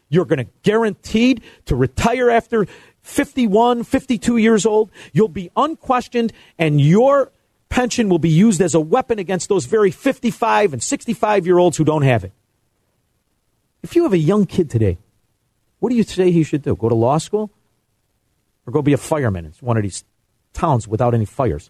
You're 0.10 0.26
going 0.26 0.46
to 0.46 0.52
guaranteed 0.62 1.42
to 1.68 1.78
retire 1.78 2.30
after 2.30 2.68
51, 3.02 3.86
52 3.86 4.36
years 4.36 4.66
old. 4.66 4.92
You'll 5.14 5.30
be 5.30 5.50
unquestioned, 5.56 6.34
and 6.58 6.82
your 6.82 7.32
pension 7.70 8.10
will 8.10 8.20
be 8.20 8.28
used 8.28 8.60
as 8.60 8.76
a 8.76 8.82
weapon 8.82 9.20
against 9.20 9.48
those 9.48 9.68
very 9.68 9.92
55 9.92 10.74
and 10.74 10.84
65 10.84 11.46
year 11.46 11.60
olds 11.60 11.78
who 11.78 11.86
don't 11.86 12.02
have 12.02 12.26
it. 12.26 12.34
If 13.84 13.96
you 13.96 14.04
have 14.04 14.12
a 14.12 14.18
young 14.18 14.46
kid 14.46 14.70
today, 14.70 14.98
what 15.80 15.92
do 15.92 15.96
you 15.96 16.04
say 16.04 16.30
he 16.32 16.44
should 16.44 16.64
do? 16.64 16.76
Go 16.76 16.90
to 16.90 16.96
law 16.96 17.20
school? 17.20 17.52
Or 18.68 18.74
go 18.74 18.82
be 18.82 18.92
a 18.92 18.98
fireman 18.98 19.46
It's 19.46 19.62
one 19.62 19.78
of 19.78 19.84
these 19.84 20.04
towns 20.54 20.88
without 20.88 21.14
any 21.14 21.26
fires. 21.26 21.70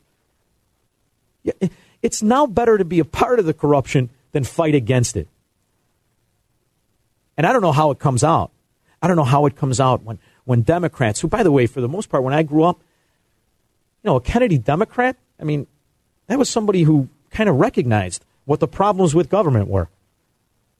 It's 2.01 2.21
now 2.21 2.45
better 2.45 2.77
to 2.77 2.85
be 2.85 2.99
a 2.99 3.05
part 3.05 3.39
of 3.39 3.45
the 3.45 3.53
corruption 3.53 4.09
than 4.31 4.43
fight 4.43 4.75
against 4.75 5.17
it. 5.17 5.27
And 7.37 7.45
I 7.45 7.53
don't 7.53 7.61
know 7.61 7.71
how 7.71 7.91
it 7.91 7.99
comes 7.99 8.23
out. 8.23 8.51
I 9.01 9.07
don't 9.07 9.15
know 9.15 9.23
how 9.23 9.45
it 9.45 9.55
comes 9.55 9.79
out 9.79 10.03
when, 10.03 10.19
when 10.43 10.61
Democrats, 10.61 11.21
who, 11.21 11.27
by 11.27 11.43
the 11.43 11.51
way, 11.51 11.67
for 11.67 11.81
the 11.81 11.87
most 11.87 12.09
part, 12.09 12.23
when 12.23 12.33
I 12.33 12.43
grew 12.43 12.63
up, 12.63 12.79
you 14.03 14.09
know, 14.09 14.17
a 14.17 14.21
Kennedy 14.21 14.57
Democrat, 14.57 15.15
I 15.39 15.43
mean, 15.43 15.67
that 16.27 16.37
was 16.37 16.49
somebody 16.49 16.83
who 16.83 17.07
kind 17.31 17.49
of 17.49 17.55
recognized 17.55 18.25
what 18.45 18.59
the 18.59 18.67
problems 18.67 19.15
with 19.15 19.29
government 19.29 19.67
were. 19.67 19.89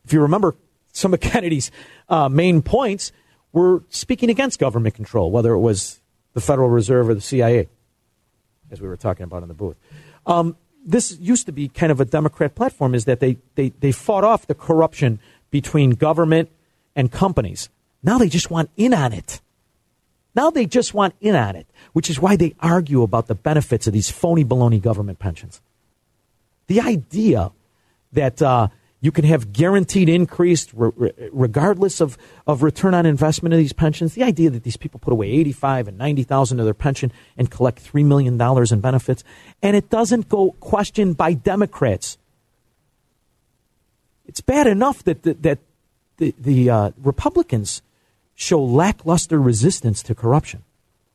If 0.06 0.14
you 0.14 0.22
remember, 0.22 0.56
some 0.92 1.14
of 1.14 1.20
Kennedy's 1.22 1.72
uh, 2.10 2.30
main 2.30 2.62
points 2.62 3.12
were 3.52 3.84
speaking 3.90 4.30
against 4.30 4.60
government 4.60 4.96
control, 4.96 5.32
whether 5.32 5.54
it 5.54 5.60
was 5.60 6.02
the 6.34 6.42
Federal 6.42 6.70
Reserve 6.70 7.10
or 7.10 7.14
the 7.14 7.22
CIA, 7.22 7.68
as 8.72 8.82
we 8.82 8.88
were 8.88 8.98
talking 8.98 9.24
about 9.24 9.42
in 9.42 9.48
the 9.48 9.54
booth. 9.54 9.78
Um, 10.26 10.56
this 10.86 11.18
used 11.20 11.46
to 11.46 11.52
be 11.52 11.68
kind 11.68 11.92
of 11.92 12.00
a 12.00 12.06
Democrat 12.06 12.56
platform, 12.56 12.96
is 12.96 13.06
that 13.06 13.20
they, 13.20 13.38
they, 13.56 13.70
they 13.80 13.92
fought 13.92 14.24
off 14.24 14.48
the 14.48 14.56
corruption 14.56 15.20
between 15.52 15.92
government 15.92 16.50
and 16.96 17.12
companies. 17.12 17.70
Now 18.02 18.18
they 18.18 18.30
just 18.30 18.50
want 18.50 18.70
in 18.78 18.94
on 18.94 19.14
it. 19.14 19.42
Now 20.36 20.50
they 20.50 20.66
just 20.66 20.94
want 20.94 21.16
in 21.20 21.36
on 21.36 21.56
it, 21.56 21.68
which 21.94 22.10
is 22.10 22.20
why 22.20 22.36
they 22.36 22.56
argue 22.60 23.04
about 23.04 23.28
the 23.28 23.36
benefits 23.36 23.88
of 23.88 23.94
these 23.94 24.10
phony 24.10 24.46
baloney 24.46 24.82
government 24.82 25.20
pensions. 25.20 25.62
The 26.68 26.80
idea 26.80 27.52
that 28.14 28.42
uh, 28.42 28.70
you 29.02 29.12
can 29.12 29.24
have 29.26 29.54
guaranteed 29.54 30.10
increase 30.10 30.68
re- 30.74 31.12
regardless 31.32 32.02
of, 32.02 32.18
of 32.46 32.64
return 32.64 32.94
on 32.94 33.06
investment 33.06 33.54
of 33.54 33.60
these 33.60 33.74
pensions. 33.74 34.14
The 34.14 34.24
idea 34.24 34.50
that 34.50 34.64
these 34.64 34.78
people 34.78 35.00
put 35.00 35.14
away 35.14 35.30
85 35.32 35.88
and 35.88 35.98
90,000 35.98 36.60
of 36.60 36.66
their 36.66 36.74
pension 36.74 37.12
and 37.38 37.50
collect 37.50 37.82
$3 37.82 38.04
million 38.06 38.40
in 38.40 38.80
benefits, 38.82 39.24
and 39.62 39.76
it 39.76 39.90
doesn't 39.90 40.28
go 40.28 40.52
questioned 40.60 41.16
by 41.16 41.34
Democrats. 41.34 42.18
It's 44.28 44.42
bad 44.42 44.68
enough 44.68 45.04
that, 45.06 45.24
that, 45.24 45.42
that 45.44 45.60
the, 46.18 46.36
the 46.38 46.70
uh, 46.70 46.92
Republicans 47.02 47.82
show 48.36 48.62
lackluster 48.62 49.40
resistance 49.40 50.04
to 50.04 50.14
corruption 50.14 50.64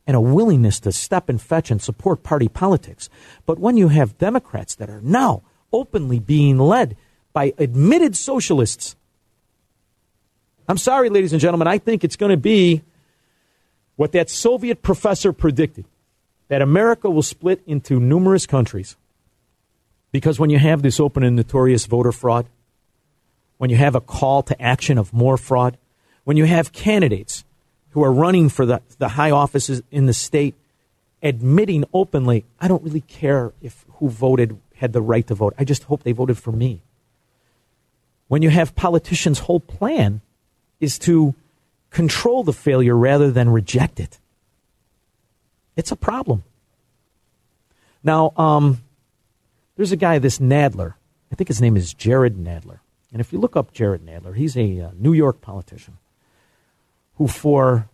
and 0.07 0.15
a 0.15 0.21
willingness 0.21 0.79
to 0.81 0.91
step 0.91 1.29
and 1.29 1.41
fetch 1.41 1.71
and 1.71 1.81
support 1.81 2.23
party 2.23 2.47
politics. 2.47 3.09
But 3.45 3.59
when 3.59 3.77
you 3.77 3.89
have 3.89 4.17
Democrats 4.17 4.75
that 4.75 4.89
are 4.89 5.01
now 5.01 5.43
openly 5.71 6.19
being 6.19 6.57
led 6.57 6.95
by 7.35 7.53
admitted 7.57 8.15
socialists, 8.15 8.95
I'm 10.69 10.77
sorry, 10.77 11.09
ladies 11.09 11.33
and 11.33 11.41
gentlemen, 11.41 11.67
I 11.67 11.77
think 11.77 12.05
it's 12.05 12.15
going 12.15 12.29
to 12.29 12.37
be 12.37 12.81
what 13.97 14.13
that 14.13 14.29
Soviet 14.29 14.81
professor 14.81 15.33
predicted 15.33 15.85
that 16.47 16.61
America 16.61 17.09
will 17.09 17.21
split 17.21 17.61
into 17.67 17.99
numerous 17.99 18.45
countries. 18.45 18.95
Because 20.13 20.39
when 20.39 20.49
you 20.49 20.59
have 20.59 20.81
this 20.81 20.97
open 20.97 21.23
and 21.23 21.35
notorious 21.35 21.85
voter 21.87 22.13
fraud, 22.13 22.47
when 23.57 23.69
you 23.69 23.75
have 23.75 23.95
a 23.95 24.01
call 24.01 24.41
to 24.43 24.61
action 24.61 24.97
of 24.97 25.11
more 25.11 25.35
fraud, 25.35 25.77
when 26.23 26.37
you 26.37 26.45
have 26.45 26.71
candidates 26.71 27.43
who 27.89 28.01
are 28.01 28.13
running 28.13 28.47
for 28.47 28.65
the, 28.65 28.81
the 28.97 29.09
high 29.09 29.31
offices 29.31 29.83
in 29.91 30.05
the 30.05 30.13
state 30.13 30.55
admitting 31.21 31.83
openly, 31.93 32.45
I 32.61 32.69
don't 32.69 32.83
really 32.83 33.01
care 33.01 33.51
if 33.61 33.83
who 33.95 34.07
voted 34.07 34.57
had 34.75 34.93
the 34.93 35.01
right 35.01 35.27
to 35.27 35.35
vote. 35.35 35.53
I 35.57 35.65
just 35.65 35.83
hope 35.83 36.03
they 36.03 36.13
voted 36.13 36.37
for 36.37 36.53
me. 36.53 36.81
When 38.27 38.41
you 38.41 38.49
have 38.49 38.75
politicians' 38.75 39.39
whole 39.39 39.59
plan 39.59 40.21
is 40.79 40.97
to 40.99 41.35
control 41.89 42.43
the 42.43 42.53
failure 42.53 42.95
rather 42.95 43.31
than 43.31 43.49
reject 43.49 43.99
it, 43.99 44.19
it's 45.75 45.91
a 45.91 45.95
problem. 45.95 46.43
Now, 48.03 48.33
um, 48.37 48.83
there's 49.75 49.91
a 49.91 49.97
guy, 49.97 50.19
this 50.19 50.39
Nadler. 50.39 50.93
I 51.31 51.35
think 51.35 51.47
his 51.47 51.61
name 51.61 51.75
is 51.75 51.93
Jared 51.93 52.37
Nadler. 52.37 52.79
And 53.11 53.19
if 53.19 53.31
you 53.33 53.39
look 53.39 53.55
up 53.55 53.73
Jared 53.73 54.05
Nadler, 54.05 54.35
he's 54.35 54.55
a 54.57 54.79
uh, 54.81 54.91
New 54.97 55.13
York 55.13 55.41
politician 55.41 55.97
who, 57.15 57.27
for 57.27 57.87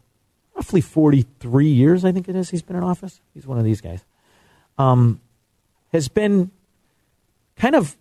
roughly 0.56 0.82
43 0.82 1.68
years, 1.68 2.06
I 2.06 2.12
think 2.12 2.28
it 2.28 2.36
is, 2.36 2.50
he's 2.50 2.62
been 2.62 2.76
in 2.76 2.84
office. 2.84 3.22
He's 3.34 3.48
one 3.48 3.58
of 3.58 3.64
these 3.64 3.82
guys. 3.82 4.04
Um, 4.78 5.22
has 5.92 6.08
been 6.08 6.52
kind 7.56 7.76
of 7.76 7.98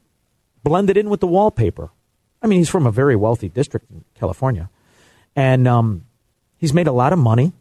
blended 0.62 0.96
in 0.96 1.10
with 1.10 1.20
the 1.20 1.26
wallpaper. 1.26 1.90
I 2.42 2.46
mean, 2.46 2.58
he's 2.58 2.68
from 2.68 2.86
a 2.86 2.90
very 2.90 3.16
wealthy 3.16 3.48
district 3.48 3.90
in 3.90 4.04
California. 4.18 4.70
And 5.36 5.68
um, 5.68 6.06
he's 6.58 6.72
made 6.72 6.86
a 6.86 6.92
lot 6.92 7.12
of 7.12 7.18
money 7.18 7.52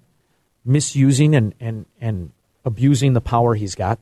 misusing 0.66 1.36
and, 1.36 1.54
and, 1.60 1.86
and 2.00 2.32
abusing 2.66 3.14
the 3.14 3.22
power 3.22 3.56
he's 3.56 3.76
got. 3.76 4.00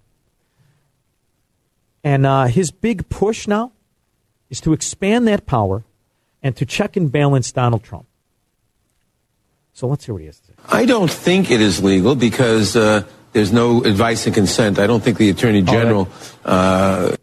And 2.04 2.26
uh, 2.26 2.46
his 2.46 2.72
big 2.72 3.10
push 3.10 3.48
now 3.48 3.72
is 4.50 4.62
to 4.62 4.74
expand 4.74 5.28
that 5.28 5.46
power 5.46 5.84
and 6.42 6.56
to 6.56 6.66
check 6.66 6.96
and 6.96 7.12
balance 7.12 7.52
Donald 7.52 7.84
Trump. 7.84 8.06
So 9.74 9.88
let's 9.88 10.06
hear 10.06 10.14
what 10.14 10.22
he 10.22 10.28
has 10.28 10.40
to 10.40 10.48
say. 10.48 10.54
I 10.70 10.86
don't 10.86 11.12
think 11.12 11.52
it 11.52 11.62
is 11.62 11.84
legal 11.84 12.16
because 12.16 12.76
uh, 12.76 13.04
there's 13.34 13.52
no 13.52 13.84
advice 13.84 14.26
and 14.26 14.34
consent. 14.34 14.80
I 14.80 14.88
don't 14.88 15.04
think 15.04 15.18
the 15.18 15.30
Attorney 15.30 15.62
General. 15.62 16.08
Uh, 16.46 17.17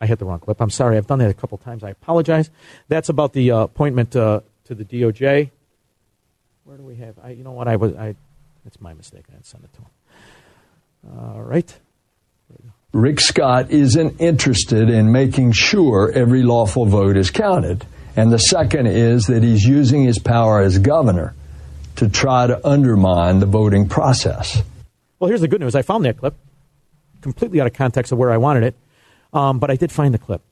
I 0.00 0.06
hit 0.06 0.18
the 0.18 0.24
wrong 0.24 0.40
clip. 0.40 0.60
I'm 0.60 0.70
sorry. 0.70 0.96
I've 0.96 1.06
done 1.06 1.18
that 1.18 1.30
a 1.30 1.34
couple 1.34 1.58
times. 1.58 1.84
I 1.84 1.90
apologize. 1.90 2.50
That's 2.88 3.08
about 3.08 3.32
the 3.32 3.50
uh, 3.50 3.58
appointment 3.60 4.16
uh, 4.16 4.40
to 4.64 4.74
the 4.74 4.84
DOJ. 4.84 5.50
Where 6.64 6.76
do 6.76 6.82
we 6.82 6.96
have? 6.96 7.18
I, 7.22 7.30
you 7.30 7.44
know 7.44 7.52
what? 7.52 7.68
I 7.68 7.76
was. 7.76 7.94
I. 7.96 8.14
It's 8.66 8.80
my 8.80 8.94
mistake. 8.94 9.24
I 9.28 9.32
didn't 9.32 9.46
send 9.46 9.64
it 9.64 9.72
to 9.74 9.80
him. 9.80 11.18
All 11.18 11.42
right. 11.42 11.78
Rick 12.92 13.20
Scott 13.20 13.70
isn't 13.70 14.20
interested 14.20 14.90
in 14.90 15.12
making 15.12 15.52
sure 15.52 16.10
every 16.12 16.42
lawful 16.42 16.86
vote 16.86 17.16
is 17.16 17.30
counted. 17.30 17.86
And 18.16 18.32
the 18.32 18.38
second 18.38 18.88
is 18.88 19.28
that 19.28 19.44
he's 19.44 19.64
using 19.64 20.02
his 20.02 20.18
power 20.18 20.60
as 20.60 20.78
governor 20.78 21.34
to 21.96 22.08
try 22.08 22.48
to 22.48 22.66
undermine 22.66 23.38
the 23.38 23.46
voting 23.46 23.88
process. 23.88 24.62
Well, 25.20 25.28
here's 25.28 25.40
the 25.40 25.48
good 25.48 25.60
news. 25.60 25.76
I 25.76 25.82
found 25.82 26.04
that 26.04 26.16
clip, 26.16 26.34
completely 27.20 27.60
out 27.60 27.68
of 27.68 27.74
context 27.74 28.10
of 28.10 28.18
where 28.18 28.32
I 28.32 28.38
wanted 28.38 28.64
it, 28.64 28.74
um, 29.32 29.58
but 29.58 29.70
I 29.70 29.76
did 29.76 29.92
find 29.92 30.12
the 30.12 30.18
clip. 30.18 30.42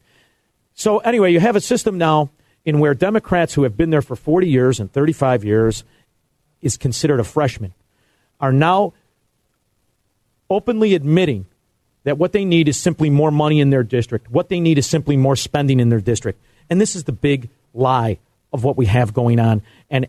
So, 0.75 0.99
anyway, 0.99 1.33
you 1.33 1.41
have 1.41 1.57
a 1.57 1.61
system 1.61 1.99
now 1.99 2.31
in 2.65 2.79
where 2.79 2.95
Democrats 2.95 3.55
who 3.55 3.63
have 3.65 3.77
been 3.77 3.91
there 3.91 4.03
for 4.03 4.15
40 4.17 4.49
years 4.49 4.79
and 4.79 4.93
35 4.93 5.45
years 5.45 5.85
is 6.61 6.77
considered 6.77 7.21
a 7.21 7.25
freshman 7.25 7.75
are 8.41 8.53
now 8.53 8.93
openly 10.51 10.95
admitting 10.95 11.47
that 12.05 12.19
what 12.19 12.33
they 12.33 12.45
need 12.45 12.69
is 12.69 12.79
simply 12.79 13.11
more 13.11 13.31
money 13.31 13.61
in 13.61 13.71
their 13.71 13.83
district. 13.83 14.31
What 14.31 14.49
they 14.49 14.61
need 14.61 14.79
is 14.79 14.87
simply 14.87 15.17
more 15.17 15.37
spending 15.37 15.81
in 15.81 15.89
their 15.89 16.01
district. 16.01 16.41
And 16.71 16.81
this 16.81 16.97
is 16.97 17.05
the 17.05 17.13
big 17.13 17.49
lie 17.75 18.19
of 18.53 18.65
what 18.65 18.77
we 18.77 18.87
have 18.87 19.13
going 19.13 19.41
on. 19.41 19.63
And 19.91 20.07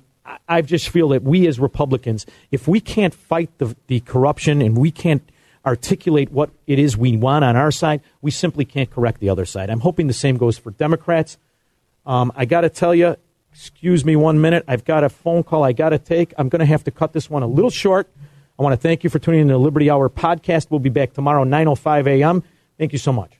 I 0.47 0.61
just 0.61 0.89
feel 0.89 1.09
that 1.09 1.23
we 1.23 1.47
as 1.47 1.59
Republicans, 1.59 2.25
if 2.51 2.67
we 2.67 2.79
can't 2.79 3.13
fight 3.13 3.49
the, 3.57 3.75
the 3.87 3.99
corruption 4.01 4.61
and 4.61 4.77
we 4.77 4.91
can't 4.91 5.23
articulate 5.65 6.31
what 6.31 6.49
it 6.67 6.79
is 6.79 6.97
we 6.97 7.17
want 7.17 7.45
on 7.45 7.55
our 7.55 7.71
side, 7.71 8.01
we 8.21 8.31
simply 8.31 8.65
can't 8.65 8.89
correct 8.89 9.19
the 9.19 9.29
other 9.29 9.45
side. 9.45 9.69
I'm 9.69 9.81
hoping 9.81 10.07
the 10.07 10.13
same 10.13 10.37
goes 10.37 10.57
for 10.57 10.71
Democrats. 10.71 11.37
Um, 12.05 12.31
I 12.35 12.45
got 12.45 12.61
to 12.61 12.69
tell 12.69 12.95
you, 12.95 13.15
excuse 13.51 14.05
me 14.05 14.15
one 14.15 14.41
minute. 14.41 14.63
I've 14.67 14.85
got 14.85 15.03
a 15.03 15.09
phone 15.09 15.43
call 15.43 15.63
I 15.63 15.73
got 15.73 15.89
to 15.89 15.99
take. 15.99 16.33
I'm 16.37 16.49
going 16.49 16.61
to 16.61 16.65
have 16.65 16.83
to 16.85 16.91
cut 16.91 17.13
this 17.13 17.29
one 17.29 17.43
a 17.43 17.47
little 17.47 17.71
short. 17.71 18.09
I 18.57 18.63
want 18.63 18.73
to 18.73 18.77
thank 18.77 19.03
you 19.03 19.09
for 19.09 19.19
tuning 19.19 19.41
in 19.41 19.47
to 19.47 19.53
the 19.53 19.59
Liberty 19.59 19.89
Hour 19.89 20.09
podcast. 20.09 20.67
We'll 20.69 20.79
be 20.79 20.89
back 20.89 21.13
tomorrow, 21.13 21.45
9.05 21.45 22.07
a.m. 22.07 22.43
Thank 22.77 22.91
you 22.91 22.99
so 22.99 23.13
much. 23.13 23.38